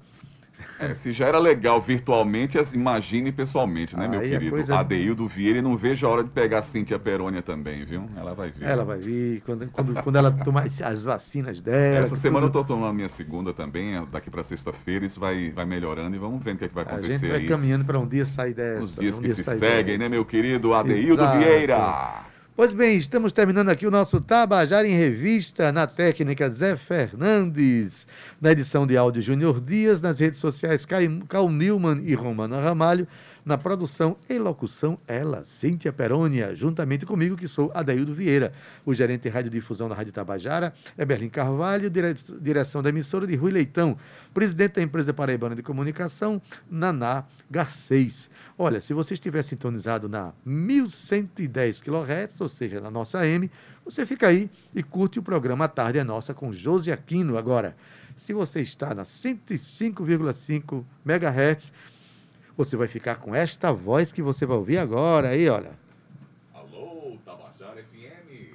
É, 0.81 0.95
se 0.95 1.13
já 1.13 1.27
era 1.27 1.39
legal 1.39 1.81
virtualmente, 1.81 2.59
imagine 2.75 3.33
pessoalmente, 3.33 3.97
né, 3.97 4.07
meu 4.09 4.21
Aí 4.21 4.27
a 4.27 4.31
querido? 4.39 4.51
coisa- 4.53 4.79
Adeildo 4.79 5.27
Vieira, 5.27 5.59
e 5.59 5.63
não 5.63 5.77
vejo 5.77 6.07
a 6.07 6.11
hora 6.11 6.25
de 6.25 6.31
pegar 6.31 6.59
a 6.59 6.63
Cíntia 6.63 6.99
Perônia 6.99 7.43
também, 7.43 7.85
viu? 7.85 8.09
Ela 8.17 8.35
vai 8.35 8.51
vir. 8.51 8.65
Ela 8.65 8.85
vai 8.85 8.99
vir 8.99 9.43
quando, 9.45 9.69
quando, 9.69 10.03
quando 10.03 10.17
ela 10.17 10.31
tomar 10.31 10.65
as- 10.65 10.81
as 10.83 11.05
vacinas 11.05 11.61
dela. 11.61 11.99
Essa 12.03 12.17
semana 12.17 12.47
eu 12.47 12.51
tudo. 12.51 12.63
tô 12.67 12.75
tomando 12.75 12.91
a 12.91 12.95
minha 12.95 13.09
segunda 13.09 13.53
também, 13.53 14.07
daqui 14.11 14.31
para 14.31 14.43
sexta-feira, 14.43 15.05
isso 15.05 15.19
vai, 15.19 15.51
vai 15.51 15.65
melhorando 15.65 16.15
e 16.15 16.19
vamos 16.19 16.43
ver 16.45 16.55
o 16.55 16.57
que, 16.57 16.65
é 16.65 16.69
que 16.69 16.75
vai 16.75 16.85
A 16.85 16.89
gente 16.93 16.99
acontecer 17.01 17.29
vai 17.29 17.41
aí 17.41 17.47
caminhando 17.47 17.85
para 17.85 17.99
um 17.99 18.07
dia 18.07 18.25
sair 18.27 18.55
dessa. 18.55 18.81
nos 18.81 18.95
dias 18.95 19.19
um 19.19 19.21
que 19.23 19.27
dia 19.27 19.35
se 19.37 19.43
seguem, 19.45 19.97
dessa. 19.97 19.99
né, 20.05 20.09
meu 20.09 20.25
querido 20.25 20.75
Adeildo 20.75 21.23
Exato. 21.23 21.39
Vieira? 21.39 22.23
Pois 22.59 22.73
bem, 22.73 22.99
estamos 22.99 23.31
terminando 23.31 23.69
aqui 23.69 23.87
o 23.87 23.91
nosso 23.91 24.21
Tabajara 24.21 24.89
em 24.89 24.91
Revista, 24.91 25.71
na 25.71 25.87
técnica 25.87 26.51
Zé 26.51 26.77
Fernandes, 26.77 28.05
na 28.41 28.51
edição 28.51 28.85
de 28.85 28.97
áudio 28.97 29.23
Júnior 29.23 29.61
Dias, 29.61 30.03
nas 30.03 30.19
redes 30.19 30.41
sociais 30.41 30.85
Cal 30.85 31.49
Newman 31.49 32.03
e 32.03 32.15
Romana 32.17 32.61
Ramalho, 32.61 33.07
na 33.49 33.57
produção 33.57 34.19
e 34.29 34.39
locução 34.39 34.99
ela, 35.07 35.43
Cíntia 35.43 35.91
Perônia, 35.91 36.55
juntamente 36.55 37.07
comigo, 37.07 37.35
que 37.35 37.49
sou 37.49 37.73
Adaildo 37.75 38.15
Vieira, 38.15 38.53
o 38.85 38.93
gerente 38.93 39.23
de 39.23 39.31
radiodifusão 39.31 39.89
da 39.89 39.95
Rádio 39.95 40.13
Tabajara, 40.13 40.75
é 40.99 41.05
Berlim 41.05 41.31
Carvalho, 41.31 41.89
dire- 41.89 42.13
direção 42.43 42.83
da 42.83 42.91
emissora 42.91 43.27
de 43.27 43.35
Rui 43.37 43.51
Leitão, 43.51 43.97
presidente 44.35 44.75
da 44.75 44.83
empresa 44.83 45.15
Paraibana 45.15 45.57
de 45.57 45.63
Comunicação, 45.63 46.43
Naná 46.71 47.25
Garcês. 47.51 48.29
Olha, 48.59 48.83
se 48.83 48.93
você 48.93 49.15
estiver 49.15 49.43
sintonizado 49.43 50.11
na 50.11 50.35
1110 50.45 51.81
kHz, 51.81 52.43
ou 52.43 52.51
seja, 52.51 52.83
na 52.83 52.91
nossa 52.91 53.21
AM, 53.21 53.51
você 53.83 54.05
fica 54.05 54.29
aí 54.29 54.51
e 54.75 54.83
curte 54.83 55.19
o 55.19 55.23
programa 55.23 55.65
A 55.65 55.69
Tarde 55.69 55.99
é 55.99 56.05
Nossa 56.05 56.35
com 56.35 56.53
Josi 56.53 56.93
Aquino. 56.93 57.39
Agora, 57.39 57.75
se 58.15 58.35
você 58.35 58.61
está 58.61 58.95
na 58.95 59.05
105,5 59.05 60.85
MHz, 61.07 61.73
você 62.59 62.77
vai 62.77 62.89
ficar 62.89 63.15
com 63.15 63.33
esta 63.33 63.73
voz 63.73 64.11
que 64.11 64.21
você 64.21 64.45
vai 64.45 64.57
ouvir 64.57 64.79
agora 64.79 65.29
aí, 65.29 65.49
olha. 65.49 65.71
Alô, 66.53 67.17
Tabajara 67.25 67.85
FM. 67.85 68.51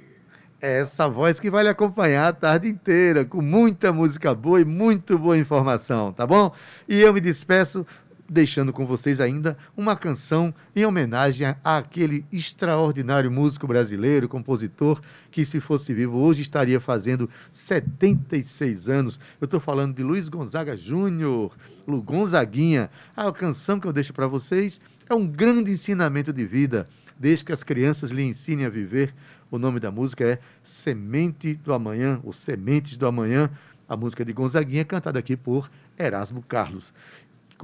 É 0.60 0.80
essa 0.80 1.08
voz 1.08 1.40
que 1.40 1.48
vai 1.48 1.62
lhe 1.62 1.70
acompanhar 1.70 2.28
a 2.28 2.32
tarde 2.34 2.68
inteira, 2.68 3.24
com 3.24 3.40
muita 3.40 3.94
música 3.94 4.34
boa 4.34 4.60
e 4.60 4.64
muito 4.64 5.18
boa 5.18 5.38
informação, 5.38 6.12
tá 6.12 6.26
bom? 6.26 6.52
E 6.86 7.00
eu 7.00 7.14
me 7.14 7.20
despeço 7.20 7.86
deixando 8.34 8.72
com 8.72 8.84
vocês 8.84 9.20
ainda 9.20 9.56
uma 9.76 9.94
canção 9.94 10.52
em 10.74 10.84
homenagem 10.84 11.54
àquele 11.62 12.26
extraordinário 12.32 13.30
músico 13.30 13.64
brasileiro, 13.64 14.28
compositor, 14.28 15.00
que 15.30 15.44
se 15.44 15.60
fosse 15.60 15.94
vivo 15.94 16.18
hoje 16.18 16.42
estaria 16.42 16.80
fazendo 16.80 17.30
76 17.52 18.88
anos. 18.88 19.20
Eu 19.40 19.44
estou 19.44 19.60
falando 19.60 19.94
de 19.94 20.02
Luiz 20.02 20.28
Gonzaga 20.28 20.76
Júnior, 20.76 21.56
Lu 21.86 22.02
Gonzaguinha. 22.02 22.90
A 23.16 23.30
canção 23.30 23.78
que 23.78 23.86
eu 23.86 23.92
deixo 23.92 24.12
para 24.12 24.26
vocês 24.26 24.80
é 25.08 25.14
um 25.14 25.28
grande 25.28 25.70
ensinamento 25.70 26.32
de 26.32 26.44
vida. 26.44 26.88
Desde 27.16 27.44
que 27.44 27.52
as 27.52 27.62
crianças 27.62 28.10
lhe 28.10 28.24
ensinem 28.24 28.66
a 28.66 28.70
viver. 28.70 29.14
O 29.48 29.58
nome 29.58 29.78
da 29.78 29.92
música 29.92 30.24
é 30.24 30.40
Semente 30.64 31.54
do 31.54 31.72
Amanhã, 31.72 32.20
ou 32.24 32.32
Sementes 32.32 32.96
do 32.96 33.06
Amanhã. 33.06 33.48
A 33.88 33.96
música 33.96 34.24
de 34.24 34.32
Gonzaguinha, 34.32 34.84
cantada 34.84 35.20
aqui 35.20 35.36
por 35.36 35.70
Erasmo 35.96 36.42
Carlos. 36.42 36.92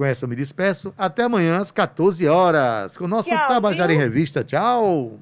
Com 0.01 0.05
essa 0.05 0.25
eu 0.25 0.29
me 0.29 0.35
despeço. 0.35 0.91
Até 0.97 1.21
amanhã 1.25 1.57
às 1.57 1.69
14 1.69 2.27
horas, 2.27 2.97
com 2.97 3.05
o 3.05 3.07
nosso 3.07 3.29
Tchau, 3.29 3.47
Tabajara 3.47 3.89
viu? 3.91 3.99
em 4.01 4.03
Revista. 4.03 4.43
Tchau! 4.43 5.19